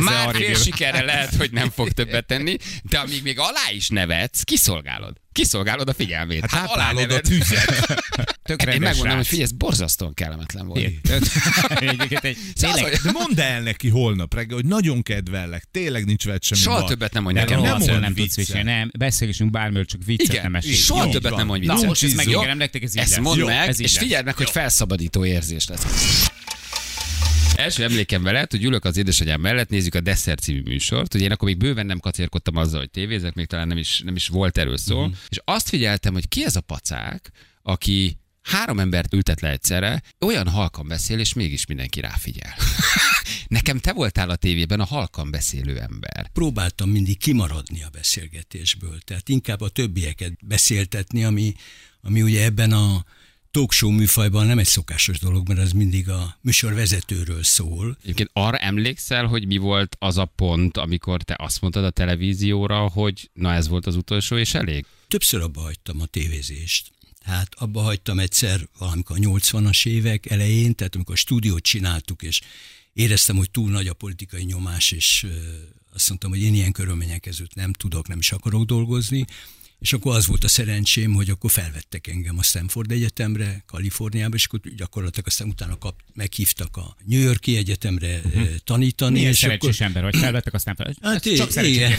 Már 0.00 0.34
fél 0.34 0.54
sikerre 0.54 1.04
lehet, 1.04 1.34
hogy 1.34 1.50
nem 1.52 1.70
fog 1.70 1.90
többet 1.90 2.26
tenni, 2.26 2.56
de 2.82 2.98
amíg 2.98 3.22
még 3.22 3.38
alá 3.38 3.70
is 3.72 3.88
nevetsz, 3.88 4.42
kiszolgálod. 4.42 5.16
Kiszolgálod 5.32 5.88
a 5.88 5.94
figyelmét. 5.94 6.46
Hát 6.46 6.70
alá 6.70 6.86
táplálod 6.86 7.10
a 7.10 7.20
tüzet. 7.20 8.02
Tök 8.48 8.60
Én 8.62 8.66
rendes 8.66 8.88
megmondom, 8.88 9.16
hogy 9.16 9.24
srác. 9.24 9.28
figyelj, 9.28 9.42
ez 9.42 9.52
borzasztóan 9.52 10.14
kellemetlen 10.14 10.66
volt. 10.66 10.78
Egyébként 11.68 12.24
egy- 12.30 12.36
Tényleg, 12.60 12.84
az, 12.84 12.90
hogy 12.90 12.98
De 13.02 13.10
mondd 13.12 13.40
el 13.40 13.60
neki 13.62 13.88
holnap 13.88 14.34
reggel, 14.34 14.54
hogy 14.56 14.64
nagyon 14.66 15.02
kedvellek, 15.02 15.64
tényleg 15.70 16.04
nincs 16.04 16.24
veled 16.24 16.42
semmi 16.42 16.60
Soha 16.60 16.78
baj. 16.78 16.88
többet 16.88 17.12
nem 17.12 17.22
mondj 17.22 17.38
nekem 17.38 17.60
nem 17.60 17.76
mond 17.78 18.00
nem 18.00 18.14
tudsz 18.14 18.36
viccelni. 18.36 18.70
Nem, 18.70 18.90
beszélgessünk 18.98 19.50
bármiről, 19.50 19.84
csak 19.84 20.00
viccet 20.04 20.26
nem 20.28 20.36
Igen, 20.38 20.54
esik. 20.56 20.70
és 20.70 20.84
soha 20.84 21.04
Jó 21.04 21.10
többet 21.10 21.30
van. 21.30 21.38
nem 21.38 21.46
mondj 21.48 21.66
Na, 21.66 21.72
viccet. 21.72 21.88
most 21.88 22.02
ezt 22.02 22.10
Jó. 22.12 22.16
megígérem 22.16 22.56
nektek, 22.58 22.82
ez 22.82 22.96
így 22.96 23.02
Ezt 23.02 23.20
mondd 23.20 23.44
meg, 23.44 23.68
ez 23.68 23.80
és 23.80 23.98
figyeld 23.98 24.24
meg, 24.24 24.36
hogy 24.36 24.50
felszabadító 24.50 25.24
érzés 25.24 25.66
lesz. 25.68 25.84
Első 27.56 27.82
emlékem 27.82 28.22
veled, 28.22 28.50
hogy 28.50 28.64
ülök 28.64 28.84
az 28.84 28.96
édesanyám 28.96 29.40
mellett, 29.40 29.68
nézzük 29.68 29.94
a 29.94 30.00
Desser 30.00 30.38
című 30.38 30.62
műsort. 30.64 31.14
Ugye 31.14 31.24
én 31.24 31.32
akkor 31.32 31.48
még 31.48 31.56
bőven 31.58 31.86
nem 31.86 31.98
kacérkodtam 31.98 32.56
azzal, 32.56 32.78
hogy 32.80 32.90
tévézek, 32.90 33.34
még 33.34 33.46
talán 33.46 33.66
nem 33.68 33.76
is, 33.78 34.00
nem 34.04 34.16
is 34.16 34.28
volt 34.28 34.58
erről 34.58 34.76
szó. 34.76 34.98
Uh-huh. 34.98 35.14
És 35.28 35.38
azt 35.44 35.68
figyeltem, 35.68 36.12
hogy 36.12 36.28
ki 36.28 36.44
ez 36.44 36.56
a 36.56 36.60
pacák, 36.60 37.30
aki 37.62 38.18
három 38.48 38.80
embert 38.80 39.12
ültet 39.12 39.40
le 39.40 39.50
egyszerre, 39.50 40.02
olyan 40.20 40.48
halkan 40.48 40.88
beszél, 40.88 41.18
és 41.18 41.32
mégis 41.32 41.66
mindenki 41.66 42.00
ráfigyel. 42.00 42.54
Nekem 43.46 43.78
te 43.78 43.92
voltál 43.92 44.30
a 44.30 44.36
tévében 44.36 44.80
a 44.80 44.84
halkan 44.84 45.30
beszélő 45.30 45.78
ember. 45.78 46.30
próbáltam 46.32 46.90
mindig 46.90 47.18
kimaradni 47.18 47.82
a 47.82 47.88
beszélgetésből, 47.92 48.98
tehát 49.00 49.28
inkább 49.28 49.60
a 49.60 49.68
többieket 49.68 50.46
beszéltetni, 50.46 51.24
ami, 51.24 51.54
ami 52.00 52.22
ugye 52.22 52.44
ebben 52.44 52.72
a 52.72 53.04
talk 53.50 53.72
show 53.72 53.90
műfajban 53.90 54.46
nem 54.46 54.58
egy 54.58 54.66
szokásos 54.66 55.18
dolog, 55.18 55.48
mert 55.48 55.60
az 55.60 55.72
mindig 55.72 56.08
a 56.08 56.38
műsorvezetőről 56.40 57.42
szól. 57.42 57.96
Egyébként 58.02 58.30
arra 58.32 58.56
emlékszel, 58.56 59.26
hogy 59.26 59.46
mi 59.46 59.56
volt 59.56 59.96
az 59.98 60.18
a 60.18 60.24
pont, 60.24 60.76
amikor 60.76 61.22
te 61.22 61.36
azt 61.38 61.60
mondtad 61.60 61.84
a 61.84 61.90
televízióra, 61.90 62.88
hogy 62.88 63.30
na 63.32 63.52
ez 63.52 63.68
volt 63.68 63.86
az 63.86 63.96
utolsó, 63.96 64.36
és 64.36 64.54
elég? 64.54 64.86
Többször 65.08 65.40
abba 65.40 65.60
hagytam 65.60 66.00
a 66.00 66.06
tévézést. 66.06 66.90
Hát 67.28 67.54
abba 67.54 67.80
hagytam 67.80 68.18
egyszer 68.18 68.68
valamikor 68.78 69.16
a 69.16 69.20
80-as 69.20 69.86
évek 69.86 70.30
elején, 70.30 70.74
tehát 70.74 70.94
amikor 70.94 71.14
a 71.14 71.18
stúdiót 71.18 71.62
csináltuk, 71.62 72.22
és 72.22 72.40
éreztem, 72.92 73.36
hogy 73.36 73.50
túl 73.50 73.70
nagy 73.70 73.86
a 73.86 73.94
politikai 73.94 74.44
nyomás, 74.44 74.90
és 74.90 75.26
azt 75.94 76.08
mondtam, 76.08 76.30
hogy 76.30 76.42
én 76.42 76.54
ilyen 76.54 76.72
körülmények 76.72 77.20
között 77.20 77.54
nem 77.54 77.72
tudok, 77.72 78.08
nem 78.08 78.18
is 78.18 78.32
akarok 78.32 78.64
dolgozni, 78.64 79.24
és 79.78 79.92
akkor 79.92 80.16
az 80.16 80.26
volt 80.26 80.44
a 80.44 80.48
szerencsém, 80.48 81.12
hogy 81.12 81.30
akkor 81.30 81.50
felvettek 81.50 82.06
engem 82.06 82.38
a 82.38 82.42
Stanford 82.42 82.90
Egyetemre, 82.90 83.62
Kaliforniába, 83.66 84.34
és 84.34 84.44
akkor 84.44 84.60
gyakorlatilag 84.76 85.26
aztán 85.26 85.48
utána 85.48 85.78
kap, 85.78 86.00
meghívtak 86.14 86.76
a 86.76 86.96
New 87.04 87.20
Yorki 87.20 87.56
Egyetemre 87.56 88.20
uh-huh. 88.24 88.48
tanítani. 88.64 89.12
Milyen 89.12 89.30
és 89.30 89.38
szerencsés 89.38 89.80
akkor, 89.80 89.86
ember, 89.86 90.02
hogy 90.02 90.16
felvettek, 90.16 90.54
aztán 90.54 90.76
fel. 90.76 90.94
Hát 91.02 91.26
Ez 91.26 91.52
csak 91.52 91.66
igen. 91.66 91.92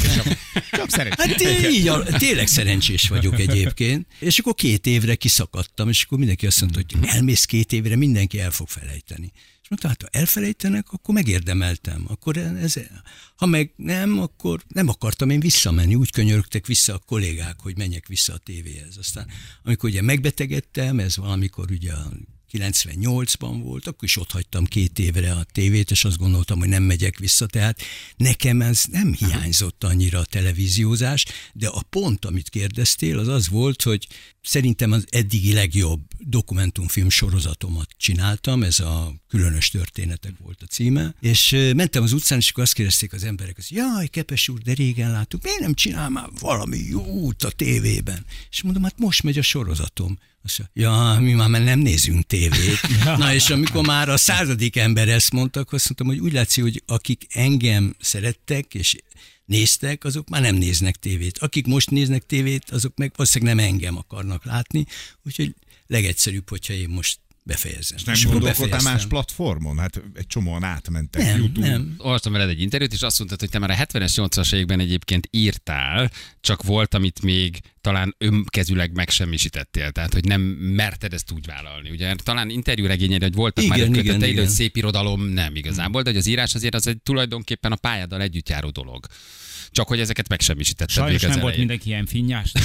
Csak, 0.72 0.90
szerencsés. 0.98 1.26
Hát 1.26 1.72
így, 1.72 1.88
a- 1.88 2.04
tényleg 2.04 2.48
szerencsés 2.48 3.08
vagyok 3.08 3.40
egyébként. 3.40 4.08
És 4.20 4.40
akkor 4.40 4.54
két 4.54 4.86
évre 4.86 5.16
kiszakadtam, 5.16 5.90
és 5.90 6.04
akkor 6.04 6.18
mindenki 6.18 6.48
azt 6.48 6.62
mondta, 6.62 6.82
hogy 6.86 7.10
elmész 7.10 7.46
két 7.46 7.74
évre, 7.74 7.96
mindenki 7.96 8.40
el 8.40 8.52
fog 8.52 8.68
felejteni. 8.68 9.32
És 9.70 9.76
mondta, 9.80 9.88
hát 9.88 10.12
ha 10.14 10.20
elfelejtenek, 10.20 10.92
akkor 10.92 11.14
megérdemeltem. 11.14 12.06
Akkor 12.08 12.38
ez, 12.38 12.74
ha 13.36 13.46
meg 13.46 13.74
nem, 13.76 14.20
akkor 14.20 14.64
nem 14.68 14.88
akartam 14.88 15.30
én 15.30 15.40
visszamenni. 15.40 15.96
Úgy 15.96 16.12
könyörögtek 16.12 16.66
vissza 16.66 16.94
a 16.94 16.98
kollégák, 17.06 17.60
hogy 17.60 17.78
menjek 17.78 18.08
vissza 18.08 18.34
a 18.34 18.38
tévéhez. 18.38 18.98
Aztán 18.98 19.28
amikor 19.64 19.90
ugye 19.90 20.02
megbetegedtem, 20.02 21.00
ez 21.00 21.18
valamikor 21.18 21.72
ugye 21.72 21.94
a 21.94 22.12
98-ban 22.52 23.60
volt, 23.64 23.88
akkor 23.88 24.04
is 24.04 24.18
ott 24.18 24.32
hagytam 24.32 24.66
két 24.66 25.00
évre 25.00 25.32
a 25.32 25.46
tévét, 25.52 25.92
és 25.92 26.06
azt 26.06 26.18
gondoltam, 26.18 26.60
hogy 26.60 26.70
nem 26.70 26.84
megyek 26.84 27.18
vissza, 27.18 27.46
tehát 27.46 27.82
nekem 28.18 28.62
ez 28.62 28.84
nem 28.92 29.14
hiányzott 29.14 29.84
annyira 29.84 30.20
a 30.20 30.26
televíziózás, 30.26 31.26
de 31.54 31.68
a 31.68 31.82
pont, 31.90 32.26
amit 32.26 32.50
kérdeztél, 32.50 33.20
az 33.20 33.28
az 33.28 33.50
volt, 33.50 33.82
hogy 33.82 34.08
szerintem 34.42 34.92
az 34.92 35.06
eddigi 35.10 35.54
legjobb 35.54 36.02
dokumentumfilm 36.18 37.10
sorozatomat 37.10 37.90
csináltam, 37.98 38.64
ez 38.64 38.80
a 38.80 39.14
különös 39.28 39.70
történetek 39.70 40.34
volt 40.44 40.62
a 40.62 40.66
címe, 40.66 41.16
és 41.20 41.50
mentem 41.76 42.04
az 42.04 42.14
utcán, 42.14 42.38
és 42.38 42.50
akkor 42.50 42.64
azt 42.64 42.74
kérdezték 42.74 43.14
az 43.14 43.24
emberek, 43.24 43.56
hogy 43.56 43.66
jaj, 43.70 44.08
Kepes 44.08 44.50
úr, 44.50 44.60
de 44.60 44.74
régen 44.74 45.12
láttuk, 45.12 45.44
miért 45.44 45.60
nem 45.60 45.74
csinál 45.74 46.10
már 46.10 46.30
valami 46.40 46.78
jót 46.78 47.44
a 47.44 47.52
tévében? 47.52 48.26
És 48.50 48.62
mondom, 48.62 48.84
hát 48.84 49.00
most 49.00 49.24
megy 49.24 49.38
a 49.38 49.42
sorozatom. 49.42 50.20
Ja, 50.74 51.18
mi 51.20 51.34
már 51.34 51.50
nem 51.50 51.80
nézünk 51.80 52.26
tévét. 52.26 52.80
Na 53.18 53.34
és 53.34 53.50
amikor 53.50 53.86
már 53.86 54.10
a 54.10 54.18
századik 54.18 54.76
ember 54.76 55.08
ezt 55.08 55.32
mondtak, 55.32 55.72
azt 55.72 55.86
mondtam, 55.86 56.08
hogy 56.08 56.20
úgy 56.20 56.34
látszik, 56.34 56.64
hogy 56.64 56.84
akik 56.86 57.26
engem 57.30 57.96
szerettek, 58.00 58.74
és 58.74 58.96
néztek, 59.46 60.04
azok 60.04 60.30
már 60.30 60.42
nem 60.42 60.56
néznek 60.56 60.96
tévét. 60.96 61.38
Akik 61.38 61.66
most 61.66 61.90
néznek 61.90 62.26
tévét, 62.26 62.70
azok 62.70 62.98
meg 62.98 63.12
valószínűleg 63.16 63.56
nem 63.56 63.66
engem 63.66 63.98
akarnak 63.98 64.46
látni, 64.46 64.86
úgyhogy 65.24 65.56
legegyszerűbb, 65.88 66.50
hogyha 66.50 66.74
én 66.74 66.90
most 66.90 67.20
befejezem. 67.44 67.98
Nem 68.06 68.16
És 68.16 68.26
gondolkodtál 68.26 68.82
más 68.82 69.06
platformon? 69.06 69.78
Hát 69.78 70.02
egy 70.14 70.28
csomóan 70.28 70.64
átmentek 70.64 71.22
Nem, 71.22 71.38
YouTube. 71.38 71.68
nem. 71.68 71.96
Olvastam 71.98 72.32
veled 72.32 72.50
egy 72.50 72.62
interjút, 72.62 72.94
és 72.94 73.02
azt 73.02 73.18
mondtad, 73.18 73.40
hogy 73.40 73.50
te 73.50 73.60
már 73.60 73.70
a 73.70 73.74
70-es, 73.74 74.14
80-as 74.16 74.54
években 74.54 74.80
egyébként 74.80 75.28
írtál, 75.32 76.12
csak 76.42 76.64
volt, 76.64 76.94
amit 76.94 77.22
még 77.22 77.60
talán 77.82 78.16
önkezüleg 78.18 78.94
megsemmisítettél, 78.94 79.92
tehát 79.92 80.14
hogy 80.14 80.26
nem 80.26 80.42
merted 80.42 81.14
ezt 81.14 81.32
úgy 81.32 81.46
vállalni. 81.46 81.90
Ugye 81.90 82.16
talán 82.16 82.50
interjúregényed, 82.50 83.22
hogy 83.22 83.34
voltak 83.34 83.64
Igen, 83.64 83.78
már 83.78 83.88
igen, 83.88 84.04
köteteid, 84.04 84.32
igen. 84.32 84.46
hogy 84.46 84.54
szép 84.54 84.78
irodalom 84.78 85.24
nem 85.24 85.56
igazából, 85.56 86.02
de 86.02 86.10
hogy 86.10 86.20
az 86.20 86.28
írás 86.28 86.56
azért 86.56 86.76
az 86.76 86.88
egy 86.88 87.02
tulajdonképpen 87.02 87.72
a 87.72 87.76
pályáddal 87.76 88.22
együtt 88.22 88.50
járó 88.50 88.70
dolog. 88.70 89.06
Csak 89.72 89.88
hogy 89.88 90.00
ezeket 90.00 90.28
megsemmisítetted 90.28 90.96
Sajnos 90.96 91.22
nem 91.22 91.40
volt 91.40 91.58
mindenki 91.58 91.88
ilyen 91.88 92.06
finnyás. 92.06 92.52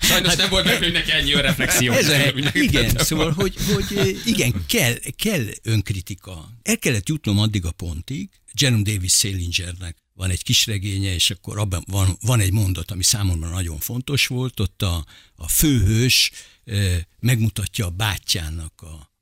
Sajnos 0.00 0.34
nem 0.34 0.48
volt 0.48 0.64
meg 0.64 0.92
neki 0.92 1.10
ennyi 1.10 1.32
önreflexió. 1.32 1.92
Ez 1.92 2.08
a, 2.08 2.16
igen, 2.52 2.96
szóval, 2.96 3.32
hogy, 3.32 3.54
hogy 3.74 4.20
igen, 4.24 4.64
kell, 4.66 4.94
kell 5.16 5.44
önkritika. 5.62 6.48
El 6.62 6.78
kellett 6.78 7.08
jutnom 7.08 7.38
addig 7.38 7.64
a 7.64 7.70
pontig, 7.70 8.28
Jerome 8.60 8.82
Davis 8.82 9.12
Salingernek 9.12 9.96
van 10.14 10.30
egy 10.30 10.42
kisregénye, 10.42 11.14
és 11.14 11.30
akkor 11.30 11.58
abban 11.58 11.84
van, 11.86 12.16
van 12.20 12.40
egy 12.40 12.52
mondat, 12.52 12.90
ami 12.90 13.02
számomra 13.02 13.48
nagyon 13.48 13.78
fontos 13.78 14.26
volt, 14.26 14.60
ott 14.60 14.82
a, 14.82 15.04
a 15.34 15.48
főhős 15.48 16.32
eh, 16.64 16.98
megmutatja 17.20 17.86
a 17.86 17.90
bátyjának 17.90 18.82
a, 18.82 19.14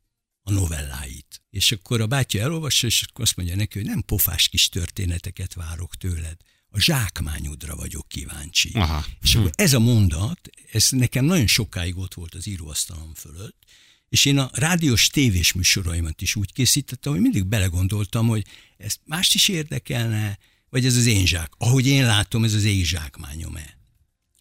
a 0.47 0.53
novelláit. 0.53 1.43
És 1.51 1.73
akkor 1.73 2.01
a 2.01 2.07
bátyja 2.07 2.43
elolvassa, 2.43 2.87
és 2.87 3.03
akkor 3.03 3.25
azt 3.25 3.37
mondja 3.37 3.57
neki, 3.57 3.79
hogy 3.79 3.89
nem 3.89 4.03
pofás 4.07 4.49
kis 4.49 4.69
történeteket 4.69 5.55
várok 5.55 5.97
tőled, 5.97 6.37
a 6.69 6.81
zsákmányodra 6.81 7.77
vagyok 7.77 8.09
kíváncsi. 8.09 8.71
Aha. 8.75 9.05
És 9.21 9.35
akkor 9.35 9.51
ez 9.55 9.73
a 9.73 9.79
mondat, 9.79 10.51
ez 10.73 10.89
nekem 10.91 11.25
nagyon 11.25 11.47
sokáig 11.47 11.99
ott 11.99 12.15
volt 12.15 12.35
az 12.35 12.47
íróasztalom 12.47 13.15
fölött, 13.15 13.65
és 14.09 14.25
én 14.25 14.39
a 14.39 14.51
rádiós 14.53 15.07
tévés 15.07 15.53
műsoraimat 15.53 16.23
is 16.23 16.37
úgy 16.37 16.53
készítettem, 16.53 17.13
hogy 17.13 17.21
mindig 17.21 17.47
belegondoltam, 17.47 18.27
hogy 18.27 18.47
ezt 18.77 19.01
mást 19.05 19.35
is 19.35 19.49
érdekelne, 19.49 20.39
vagy 20.71 20.87
ez 20.87 20.97
az 20.97 21.07
én 21.07 21.27
zsák. 21.27 21.53
Ahogy 21.59 21.87
én 21.87 22.07
látom, 22.07 22.45
ez 22.45 22.55
az 22.55 22.65
én 22.65 22.85
zsákmányom-e. 22.85 23.79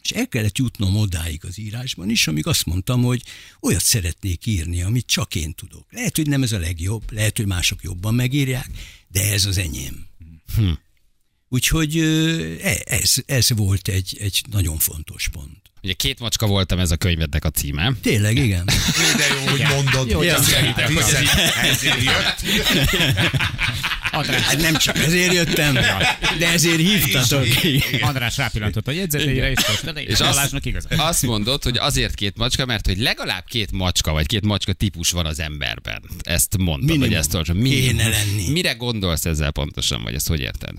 És 0.04 0.10
el 0.10 0.28
kellett 0.28 0.58
jutnom 0.58 0.96
odáig 0.96 1.44
az 1.44 1.58
írásban 1.58 2.10
is, 2.10 2.26
amíg 2.26 2.46
azt 2.46 2.66
mondtam, 2.66 3.02
hogy 3.02 3.22
olyat 3.60 3.84
szeretnék 3.84 4.46
írni, 4.46 4.82
amit 4.82 5.06
csak 5.06 5.34
én 5.34 5.54
tudok. 5.54 5.86
Lehet, 5.90 6.16
hogy 6.16 6.26
nem 6.26 6.42
ez 6.42 6.52
a 6.52 6.58
legjobb, 6.58 7.12
lehet, 7.12 7.36
hogy 7.36 7.46
mások 7.46 7.82
jobban 7.82 8.14
megírják, 8.14 8.70
de 9.08 9.32
ez 9.32 9.44
az 9.44 9.58
enyém. 9.58 10.06
Hm. 10.56 10.70
Úgyhogy 11.48 11.98
e- 12.62 12.82
ez, 12.84 13.14
ez 13.26 13.48
volt 13.50 13.88
egy, 13.88 14.16
egy 14.20 14.44
nagyon 14.50 14.78
fontos 14.78 15.28
pont. 15.28 15.63
Ugye 15.84 15.92
két 15.92 16.20
macska 16.20 16.46
voltam 16.46 16.78
ez 16.78 16.90
a 16.90 16.96
könyvednek 16.96 17.44
a 17.44 17.50
címe. 17.50 17.92
Tényleg, 18.02 18.36
igen. 18.36 18.64
De 19.16 19.26
jó, 19.34 19.50
hogy 19.50 19.62
mondod. 19.74 20.10
Jó, 20.10 20.16
hogy 20.16 20.26
ez 20.26 20.52
jött. 20.52 22.40
Hát 24.12 24.60
nem 24.60 24.76
csak 24.76 24.98
ezért 24.98 25.32
jöttem, 25.32 25.74
de 26.38 26.48
ezért 26.52 26.76
hívtatok. 26.76 27.46
András 28.00 28.36
rápillantott 28.36 28.88
a 28.88 28.90
jegyzeteire, 28.90 29.50
és 29.50 29.58
most 29.66 29.98
És 29.98 30.20
azt, 30.20 30.54
igaz. 30.62 30.86
azt 30.96 31.22
mondod, 31.22 31.62
hogy 31.62 31.76
azért 31.76 32.14
két 32.14 32.36
macska, 32.36 32.66
mert 32.66 32.86
hogy 32.86 32.98
legalább 32.98 33.44
két 33.48 33.72
macska, 33.72 34.12
vagy 34.12 34.26
két 34.26 34.44
macska 34.44 34.72
típus 34.72 35.10
van 35.10 35.26
az 35.26 35.40
emberben. 35.40 36.02
Ezt 36.22 36.56
mondtad, 36.56 36.84
Minimum. 36.88 37.08
vagy 37.08 37.18
ezt 37.18 37.34
olvasom. 37.34 37.62
Kéne 37.62 38.08
lenni. 38.08 38.48
Mire 38.50 38.72
gondolsz 38.72 39.24
ezzel 39.24 39.50
pontosan, 39.50 40.02
vagy 40.02 40.14
ezt 40.14 40.28
hogy 40.28 40.40
érted? 40.40 40.72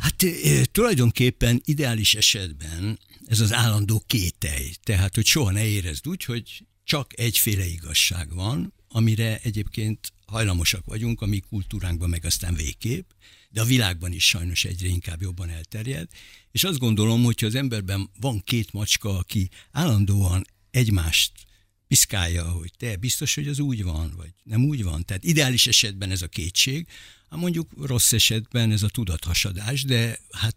Hát 0.00 0.24
tulajdonképpen 0.72 1.62
ideális 1.64 2.14
esetben 2.14 2.98
ez 3.30 3.40
az 3.40 3.52
állandó 3.52 4.02
kételj. 4.06 4.70
Tehát, 4.82 5.14
hogy 5.14 5.26
soha 5.26 5.50
ne 5.50 5.66
érezd 5.66 6.08
úgy, 6.08 6.24
hogy 6.24 6.66
csak 6.84 7.18
egyféle 7.18 7.66
igazság 7.66 8.34
van, 8.34 8.74
amire 8.88 9.38
egyébként 9.42 10.12
hajlamosak 10.26 10.84
vagyunk, 10.84 11.20
a 11.20 11.26
mi 11.26 11.40
kultúránkban 11.40 12.08
meg 12.08 12.24
aztán 12.24 12.54
végképp, 12.54 13.10
de 13.50 13.60
a 13.60 13.64
világban 13.64 14.12
is 14.12 14.28
sajnos 14.28 14.64
egyre 14.64 14.88
inkább 14.88 15.20
jobban 15.20 15.48
elterjed. 15.48 16.08
És 16.50 16.64
azt 16.64 16.78
gondolom, 16.78 17.22
hogyha 17.22 17.46
az 17.46 17.54
emberben 17.54 18.10
van 18.20 18.42
két 18.44 18.72
macska, 18.72 19.18
aki 19.18 19.48
állandóan 19.70 20.44
egymást 20.70 21.32
piszkálja, 21.88 22.50
hogy 22.50 22.72
te 22.76 22.96
biztos, 22.96 23.34
hogy 23.34 23.48
az 23.48 23.58
úgy 23.58 23.82
van, 23.82 24.12
vagy 24.16 24.32
nem 24.42 24.64
úgy 24.64 24.82
van. 24.82 25.04
Tehát 25.04 25.24
ideális 25.24 25.66
esetben 25.66 26.10
ez 26.10 26.22
a 26.22 26.28
kétség, 26.28 26.86
mondjuk 27.36 27.70
rossz 27.86 28.12
esetben 28.12 28.72
ez 28.72 28.82
a 28.82 28.88
tudathasadás, 28.88 29.82
de 29.82 30.18
hát 30.30 30.56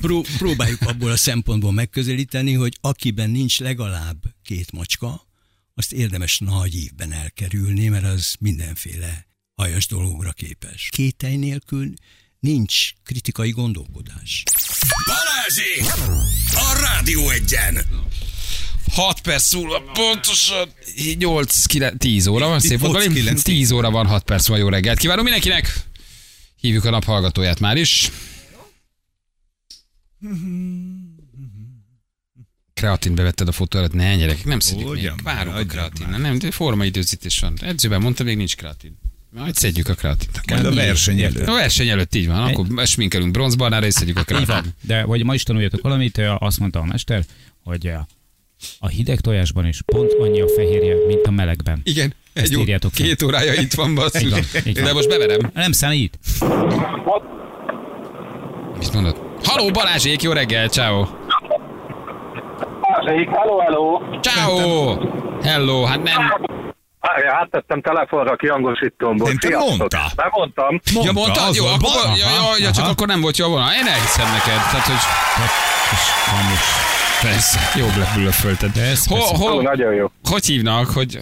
pró- 0.00 0.26
próbáljuk 0.38 0.80
abból 0.80 1.10
a 1.10 1.16
szempontból 1.16 1.72
megközelíteni, 1.72 2.52
hogy 2.52 2.78
akiben 2.80 3.30
nincs 3.30 3.58
legalább 3.60 4.22
két 4.42 4.72
macska, 4.72 5.26
azt 5.74 5.92
érdemes 5.92 6.38
nagy 6.38 6.74
ívben 6.74 7.12
elkerülni, 7.12 7.88
mert 7.88 8.04
az 8.04 8.36
mindenféle 8.40 9.26
hajas 9.54 9.86
dologra 9.86 10.32
képes. 10.32 10.88
Kételj 10.90 11.36
nélkül 11.36 11.94
nincs 12.40 12.92
kritikai 13.02 13.50
gondolkodás. 13.50 14.42
Balázsi! 15.06 15.80
A 16.54 16.78
Rádió 16.80 17.30
egyen! 17.30 17.86
6 18.92 19.20
perc 19.20 19.54
múlva 19.54 19.82
pontosan 19.92 20.68
8, 21.18 21.66
9, 21.66 21.98
10 21.98 22.26
óra 22.26 22.48
van, 22.48 22.60
szép 22.60 22.78
volt, 22.78 22.92
8, 22.92 23.06
Bali? 23.06 23.18
9, 23.20 23.42
10 23.42 23.70
óra 23.70 23.90
van, 23.90 24.06
6 24.06 24.22
perc 24.24 24.48
múlva, 24.48 24.64
jó 24.64 24.68
reggelt 24.70 24.98
kívánok 24.98 25.24
mindenkinek! 25.24 25.80
Hívjuk 26.60 26.84
a 26.84 26.90
nap 26.90 27.04
hallgatóját 27.04 27.60
már 27.60 27.76
is. 27.76 28.10
Kreatin 32.74 33.14
bevetted 33.14 33.48
a 33.48 33.52
fotó 33.52 33.78
előtt, 33.78 33.92
ne 33.92 34.16
gyerekek, 34.16 34.44
nem 34.44 34.60
szedik 34.60 34.86
még. 34.90 35.12
Várunk 35.22 35.56
a 35.56 35.64
kreatin. 35.64 36.06
már. 36.06 36.20
Nem, 36.20 36.38
de 36.38 36.50
formaidőzítés 36.50 37.38
van. 37.38 37.54
Edzőben 37.60 38.00
mondtam, 38.00 38.26
még 38.26 38.36
nincs 38.36 38.56
kreatin. 38.56 38.98
Majd 39.30 39.54
szedjük 39.56 39.88
a 39.88 39.94
kreatint. 39.94 40.40
Majd 40.50 40.64
a 40.64 40.74
verseny 40.74 41.20
előtt. 41.20 41.48
A 41.48 41.52
verseny 41.52 41.88
előtt 41.88 42.14
így 42.14 42.26
van, 42.26 42.42
akkor 42.54 42.86
sminkelünk 42.86 43.30
bronzbarnára, 43.30 43.86
és 43.86 43.94
szedjük 43.94 44.16
a 44.16 44.20
Így 44.20 44.26
van. 44.30 44.44
kreatin. 44.44 44.72
De 44.80 45.02
hogy 45.02 45.24
ma 45.24 45.34
is 45.34 45.42
tanuljatok 45.42 45.80
valamit, 45.82 46.18
azt 46.38 46.58
mondta 46.58 46.78
a 46.78 46.84
mester, 46.84 47.24
hogy 47.62 47.92
a 48.80 48.88
hideg 48.88 49.20
tojásban 49.20 49.66
is 49.66 49.82
pont 49.86 50.12
annyi 50.20 50.40
a 50.40 50.48
fehérje, 50.48 50.94
mint 51.06 51.26
a 51.26 51.30
melegben. 51.30 51.80
Igen, 51.84 52.14
Ezt 52.32 52.52
egy 52.52 52.58
írjátok 52.58 52.90
fel. 52.94 53.06
két 53.06 53.22
órája 53.22 53.52
itt 53.52 53.72
van, 53.74 53.94
basszus. 53.98 54.62
De 54.72 54.92
most 54.92 55.08
beverem. 55.08 55.50
Nem 55.54 55.72
számít. 55.72 56.18
Mit 58.78 58.92
mondod? 58.92 59.16
Haló 59.44 59.70
Balázsék, 59.70 60.22
jó 60.22 60.32
reggel, 60.32 60.68
ciao. 60.68 61.06
Hello, 63.06 63.58
hello! 63.58 64.00
Ciao. 64.20 64.96
Hello, 65.42 65.84
hát 65.84 66.02
nem. 66.02 66.32
Áttettem 67.40 67.80
telefonra 67.80 68.36
kihangosítomból. 68.36 69.28
Nem 69.28 69.38
te 69.38 69.58
mondta. 69.58 70.12
Nem 70.16 70.28
mondtam. 70.30 70.80
Ja, 71.04 71.12
mondtad? 71.12 71.48
az 71.48 71.56
Jó, 71.56 71.66
akkor, 71.66 71.90
ja, 72.16 72.26
ja, 72.28 72.56
ja, 72.58 72.70
csak 72.70 72.86
akkor 72.88 73.06
nem 73.06 73.20
volt 73.20 73.36
jó 73.36 73.48
volna. 73.48 73.66
Én 73.80 73.86
elhiszem 73.86 74.26
neked. 74.32 74.60
Tehát, 74.70 74.86
hogy 74.86 74.96
persze, 77.24 77.78
jó 77.78 77.86
blöfölted. 78.14 78.72
Persze, 78.72 79.14
Hol, 79.14 79.18
persze. 79.28 79.44
Ó, 79.44 79.48
hol, 79.48 79.62
nagyon 79.62 79.94
jó. 79.94 80.10
hogy 80.24 80.44
hívnak, 80.46 80.86
hogy 80.86 81.18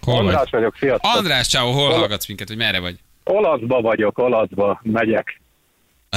hol 0.00 0.18
András 0.18 0.36
vagy? 0.38 0.50
vagyok, 0.50 0.76
sziasztok. 0.78 1.10
András, 1.16 1.48
ciao, 1.48 1.70
hol 1.72 1.92
hallgatsz 1.92 2.26
minket, 2.26 2.48
hogy 2.48 2.56
merre 2.56 2.80
vagy? 2.80 2.96
Olaszba 3.24 3.80
vagyok, 3.80 4.18
olaszba 4.18 4.80
megyek. 4.82 5.40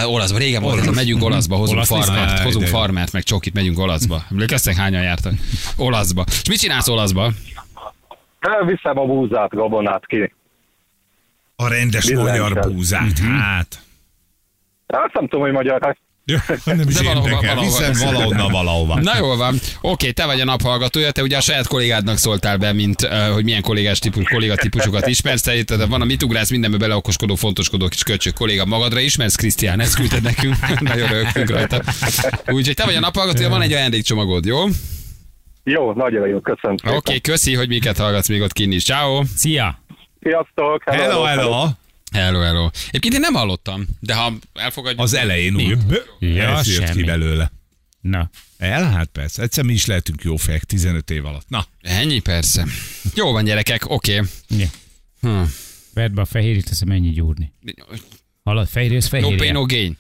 Olaszba, 0.06 0.38
régen 0.38 0.62
volt, 0.62 0.80
ez 0.80 0.88
a 0.88 0.92
megyünk 0.92 1.24
olaszba, 1.24 1.56
hozunk 1.56 1.78
Olasz 1.78 1.90
farmert, 1.90 2.24
lisztát. 2.30 2.46
hozunk 2.46 2.64
de 2.66 2.70
farmert, 2.72 3.12
meg 3.12 3.24
csokit, 3.24 3.54
megyünk 3.54 3.80
olaszba. 3.80 4.24
Emlékeztek, 4.32 4.76
hányan 4.76 5.02
jártak? 5.02 5.34
Olaszba. 5.78 6.24
És 6.28 6.48
mit 6.50 6.60
csinálsz 6.60 6.88
olaszba? 6.88 7.32
Elviszem 8.40 8.98
a 9.00 9.06
búzát, 9.06 9.50
gabonát 9.50 10.06
ki. 10.06 10.34
A 11.56 11.68
rendes 11.68 12.06
Billentyűzet. 12.06 12.50
magyar 12.50 12.72
búzát, 12.72 13.20
hát. 13.20 13.80
Azt 14.88 15.14
nem 15.14 15.24
tudom, 15.28 15.42
hogy 15.42 15.52
magyar. 15.52 15.98
Hát 16.38 16.60
Ja, 16.66 16.74
nem 16.76 16.88
is 16.88 16.94
De 16.96 17.04
valahova- 17.04 17.28
érdekel, 17.30 17.56
valahova. 17.56 17.86
hiszen 17.86 18.06
valahonnan 18.14 18.52
valahova. 18.52 19.00
Na 19.02 19.18
jól 19.18 19.38
van. 19.38 19.60
Oké, 19.82 20.12
te 20.12 20.26
vagy 20.26 20.40
a 20.42 20.46
naphallgatója, 20.46 21.12
te 21.12 21.22
ugye 21.22 21.38
a 21.38 21.42
saját 21.42 21.68
kollégádnak 21.68 22.18
szóltál 22.18 22.58
be, 22.58 22.74
mint 22.74 23.02
uh, 23.02 23.28
hogy 23.34 23.44
milyen 23.44 23.62
kollégás 23.62 24.00
típus, 24.00 24.24
kolléga 24.28 24.56
típusokat 24.56 25.08
ismersz, 25.08 25.42
te 25.42 25.56
itt 25.58 25.70
van 25.70 26.02
a 26.02 26.06
mit 26.06 26.24
ugrász 26.24 26.50
mindenbe 26.50 26.78
beleokoskodó, 26.78 27.36
fontoskodó 27.36 27.88
kis 27.88 28.04
köcsög 28.04 28.34
kolléga 28.34 28.66
magadra 28.66 29.00
ismersz, 29.00 29.36
Krisztián, 29.36 29.80
ezt 29.80 29.96
küldted 29.96 30.22
nekünk, 30.24 30.56
nagyon 30.94 31.08
rögtünk 31.08 31.50
rajta. 31.50 31.82
Úgyhogy 32.48 32.76
te 32.76 32.86
vagy 32.86 32.96
a 32.96 33.00
naphallgatója, 33.00 33.50
van 33.50 33.62
egy 33.62 33.74
ajándékcsomagod, 33.74 34.46
jó? 34.46 34.62
Oké, 34.62 34.72
Jó, 35.64 35.94
nagyon 35.94 36.28
jó, 36.28 36.40
köszönöm 36.40 36.78
szépen. 36.78 36.96
okay, 36.98 37.22
köszi, 37.22 37.56
hogy 37.56 37.68
miket 37.68 37.98
hallgatsz 37.98 38.28
még 38.30 38.42
ott 38.42 38.54
kinn 38.54 38.72
is. 38.72 38.84
Ciao. 38.84 39.22
Szia! 39.36 39.80
Sziasztok! 40.22 40.84
Hello, 40.86 41.02
hello. 41.04 41.24
Hello, 41.24 41.42
hello. 41.42 41.68
Egyébként 42.12 43.14
én 43.14 43.20
nem 43.20 43.34
hallottam, 43.34 43.86
de 44.00 44.14
ha 44.14 44.34
elfogadjuk... 44.54 45.02
Az 45.02 45.14
elején 45.14 45.56
úgy. 45.56 45.78
Ja, 46.20 46.58
Ez 46.58 46.68
jött 46.68 46.80
ki 46.80 46.86
semmi. 46.86 47.04
belőle. 47.04 47.52
Na, 48.02 48.30
El, 48.58 48.84
hát 48.92 49.08
persze. 49.08 49.42
Egyszer 49.42 49.64
mi 49.64 49.74
is 49.74 49.86
lehetünk 49.86 50.24
jó 50.24 50.36
fejek 50.36 50.64
15 50.64 51.10
év 51.12 51.26
alatt. 51.26 51.50
Na, 51.50 51.66
Ennyi 51.82 52.20
persze. 52.20 52.66
Jó 53.16 53.32
van, 53.32 53.44
gyerekek, 53.44 53.90
oké. 53.90 54.22
ja. 54.48 54.68
Hm. 55.22 55.42
vedd 55.94 56.14
be 56.14 56.22
a 56.22 56.26
fehérjét, 56.26 56.70
azt 56.70 56.86
mennyi 56.86 57.10
gyúrni. 57.10 57.54
Hallod, 58.44 58.68
fehérje, 58.68 58.98
ez 58.98 59.04
No 59.04 59.10
fehérje. 59.10 59.38
pain, 59.38 59.52
no 59.54 59.66
gain. 59.66 59.98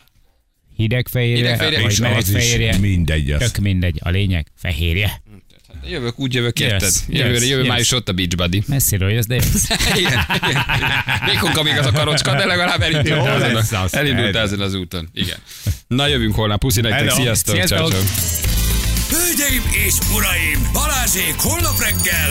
Hideg 0.76 1.08
fehérje, 1.08 1.36
Hideg 1.36 1.58
fehérje, 1.58 1.82
vagy 1.82 1.92
és 1.92 2.00
meleg 2.00 2.24
fehérje. 2.24 2.78
mindegy. 2.78 3.32
Az. 3.32 3.52
Tök 3.52 3.64
mindegy. 3.64 3.98
A 4.04 4.10
lényeg, 4.10 4.52
fehérje. 4.56 5.22
Jövök, 5.84 6.20
úgy 6.20 6.34
jövök, 6.34 6.60
Yes, 6.60 6.72
érted? 6.72 6.92
Jövő, 7.08 7.34
yes, 7.34 7.48
jövő 7.48 7.60
yes. 7.62 7.70
május 7.70 7.92
ott 7.92 8.10
a 8.10 8.14
Beach 8.14 8.36
Buddy. 8.36 8.64
Messziről 8.68 9.12
jössz, 9.12 9.26
de 9.26 9.36
jössz. 9.36 9.70
igen, 9.96 10.26
igen. 10.36 10.64
Vékonka 11.26 11.64
még 11.64 11.78
az 11.78 11.86
a 11.86 11.92
karocska, 11.92 12.36
de 12.36 12.46
legalább 12.46 12.82
elindult 12.82 13.08
Jó 13.08 13.26
ezen, 13.26 13.54
lesz 13.54 13.72
a, 13.72 13.82
az, 13.82 13.94
elindult 13.94 14.36
ez. 14.36 14.44
ezen 14.44 14.60
az 14.60 14.74
úton. 14.74 15.10
Igen. 15.14 15.38
Na 15.88 16.08
jövünk 16.08 16.36
holnap, 16.36 16.60
puszi 16.60 16.82
nektek, 16.82 17.00
Hello. 17.00 17.16
sziasztok. 17.16 17.56
Sziasztok. 17.56 17.94
Hölgyeim 19.10 19.64
és 19.88 19.94
uraim, 20.16 20.70
Balázsék 20.74 21.36
holnap 21.38 21.80
reggel 21.80 22.30